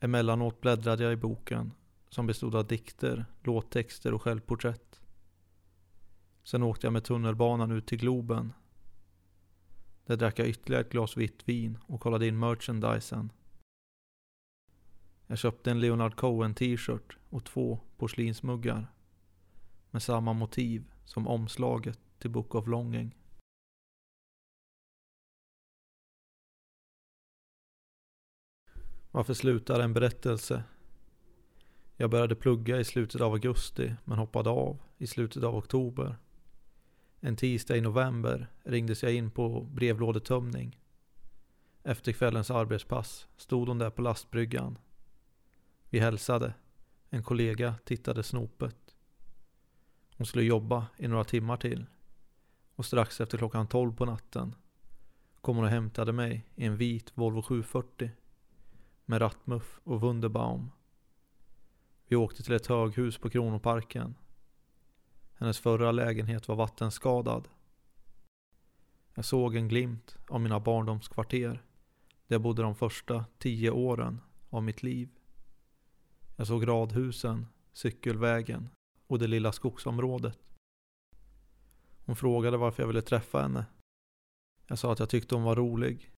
Emellanåt 0.00 0.60
bläddrade 0.60 1.04
jag 1.04 1.12
i 1.12 1.16
boken 1.16 1.72
som 2.08 2.26
bestod 2.26 2.54
av 2.54 2.66
dikter, 2.66 3.26
låttexter 3.42 4.14
och 4.14 4.22
självporträtt. 4.22 5.00
Sen 6.42 6.62
åkte 6.62 6.86
jag 6.86 6.92
med 6.92 7.04
tunnelbanan 7.04 7.70
ut 7.70 7.86
till 7.86 7.98
Globen. 7.98 8.52
Där 10.06 10.16
drack 10.16 10.38
jag 10.38 10.48
ytterligare 10.48 10.84
ett 10.84 10.92
glas 10.92 11.16
vitt 11.16 11.48
vin 11.48 11.78
och 11.86 12.00
kollade 12.00 12.26
in 12.26 12.38
merchandisen. 12.38 13.32
Jag 15.26 15.38
köpte 15.38 15.70
en 15.70 15.80
Leonard 15.80 16.16
Cohen 16.16 16.54
t-shirt 16.54 17.16
och 17.30 17.44
två 17.44 17.80
porslinsmuggar. 17.96 18.86
Med 19.90 20.02
samma 20.02 20.32
motiv 20.32 20.90
som 21.04 21.28
omslaget 21.28 21.98
till 22.18 22.30
Book 22.30 22.54
of 22.54 22.66
Longing. 22.66 23.14
Varför 29.18 29.34
slutar 29.34 29.80
en 29.80 29.92
berättelse? 29.92 30.64
Jag 31.96 32.10
började 32.10 32.34
plugga 32.34 32.80
i 32.80 32.84
slutet 32.84 33.20
av 33.20 33.32
augusti 33.32 33.94
men 34.04 34.18
hoppade 34.18 34.50
av 34.50 34.82
i 34.98 35.06
slutet 35.06 35.42
av 35.44 35.56
oktober. 35.56 36.16
En 37.20 37.36
tisdag 37.36 37.76
i 37.76 37.80
november 37.80 38.46
ringdes 38.62 39.02
jag 39.02 39.14
in 39.14 39.30
på 39.30 39.60
brevlådetömning. 39.60 40.80
Efter 41.82 42.12
kvällens 42.12 42.50
arbetspass 42.50 43.28
stod 43.36 43.68
hon 43.68 43.78
där 43.78 43.90
på 43.90 44.02
lastbryggan. 44.02 44.78
Vi 45.90 45.98
hälsade. 45.98 46.54
En 47.10 47.22
kollega 47.22 47.74
tittade 47.84 48.22
snopet. 48.22 48.96
Hon 50.16 50.26
skulle 50.26 50.44
jobba 50.44 50.86
i 50.96 51.08
några 51.08 51.24
timmar 51.24 51.56
till. 51.56 51.86
Och 52.74 52.86
strax 52.86 53.20
efter 53.20 53.38
klockan 53.38 53.66
tolv 53.66 53.92
på 53.92 54.04
natten 54.04 54.54
kom 55.40 55.56
hon 55.56 55.64
och 55.64 55.70
hämtade 55.70 56.12
mig 56.12 56.46
i 56.54 56.64
en 56.64 56.76
vit 56.76 57.12
Volvo 57.14 57.42
740 57.42 58.10
med 59.08 59.20
rattmuff 59.20 59.80
och 59.84 60.00
Wunderbaum. 60.00 60.70
Vi 62.06 62.16
åkte 62.16 62.42
till 62.42 62.54
ett 62.54 62.66
höghus 62.66 63.18
på 63.18 63.30
Kronoparken. 63.30 64.14
Hennes 65.34 65.58
förra 65.58 65.92
lägenhet 65.92 66.48
var 66.48 66.56
vattenskadad. 66.56 67.48
Jag 69.14 69.24
såg 69.24 69.56
en 69.56 69.68
glimt 69.68 70.16
av 70.28 70.40
mina 70.40 70.60
barndomskvarter 70.60 71.62
där 72.26 72.34
jag 72.34 72.42
bodde 72.42 72.62
de 72.62 72.74
första 72.74 73.24
tio 73.38 73.70
åren 73.70 74.20
av 74.50 74.62
mitt 74.62 74.82
liv. 74.82 75.08
Jag 76.36 76.46
såg 76.46 76.68
radhusen, 76.68 77.46
cykelvägen 77.72 78.68
och 79.06 79.18
det 79.18 79.26
lilla 79.26 79.52
skogsområdet. 79.52 80.38
Hon 82.04 82.16
frågade 82.16 82.56
varför 82.56 82.82
jag 82.82 82.88
ville 82.88 83.02
träffa 83.02 83.42
henne. 83.42 83.66
Jag 84.66 84.78
sa 84.78 84.92
att 84.92 84.98
jag 84.98 85.10
tyckte 85.10 85.34
hon 85.34 85.44
var 85.44 85.56
rolig. 85.56 86.12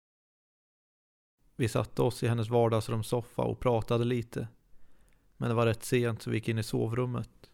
Vi 1.60 1.68
satte 1.68 2.02
oss 2.02 2.22
i 2.22 2.28
hennes 2.28 2.48
vardagsrumssoffa 2.48 3.42
och 3.42 3.60
pratade 3.60 4.04
lite. 4.04 4.48
Men 5.36 5.48
det 5.48 5.54
var 5.54 5.66
rätt 5.66 5.84
sent 5.84 6.22
så 6.22 6.30
vi 6.30 6.36
gick 6.36 6.48
in 6.48 6.58
i 6.58 6.62
sovrummet. 6.62 7.50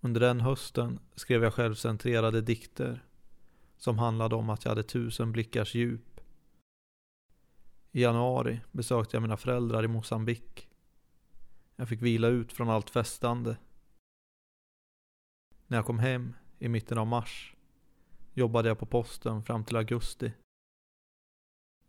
Under 0.00 0.20
den 0.20 0.40
hösten 0.40 1.00
skrev 1.14 1.42
jag 1.42 1.54
självcentrerade 1.54 2.40
dikter 2.40 3.04
som 3.76 3.98
handlade 3.98 4.34
om 4.34 4.50
att 4.50 4.64
jag 4.64 4.70
hade 4.70 4.82
tusen 4.82 5.32
blickars 5.32 5.74
djup. 5.74 6.20
I 7.92 8.02
januari 8.02 8.60
besökte 8.72 9.16
jag 9.16 9.22
mina 9.22 9.36
föräldrar 9.36 9.84
i 9.84 9.88
Mosambik. 9.88 10.68
Jag 11.76 11.88
fick 11.88 12.02
vila 12.02 12.28
ut 12.28 12.52
från 12.52 12.68
allt 12.68 12.90
festande. 12.90 13.56
När 15.66 15.78
jag 15.78 15.86
kom 15.86 15.98
hem 15.98 16.34
i 16.58 16.68
mitten 16.68 16.98
av 16.98 17.06
mars 17.06 17.54
jobbade 18.34 18.68
jag 18.68 18.78
på 18.78 18.86
posten 18.86 19.42
fram 19.42 19.64
till 19.64 19.76
augusti. 19.76 20.32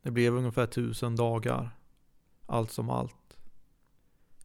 Det 0.02 0.12
blev 0.12 0.36
ungefär 0.36 0.66
tusen 0.66 1.16
dagar, 1.16 1.78
allt 2.46 2.72
som 2.72 2.90
allt. 2.90 3.38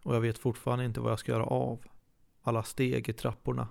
Och 0.02 0.14
jag 0.14 0.20
vet 0.20 0.38
fortfarande 0.38 0.84
inte 0.84 1.00
vad 1.00 1.12
jag 1.12 1.18
ska 1.18 1.32
göra 1.32 1.44
av 1.44 1.84
alla 2.42 2.62
steg 2.62 3.08
i 3.08 3.12
trapporna. 3.12 3.68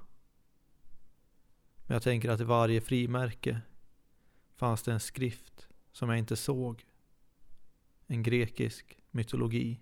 Men 1.84 1.94
jag 1.96 2.04
tänker 2.04 2.30
att 2.30 2.42
i 2.42 2.44
varje 2.44 2.82
frimärke 2.82 3.62
fanns 4.56 4.84
det 4.84 4.94
en 4.94 5.00
skrift 5.00 5.68
som 5.92 6.10
jag 6.10 6.18
inte 6.18 6.36
såg. 6.36 6.86
En 8.08 8.24
grekisk 8.24 9.00
mytologi. 9.12 9.80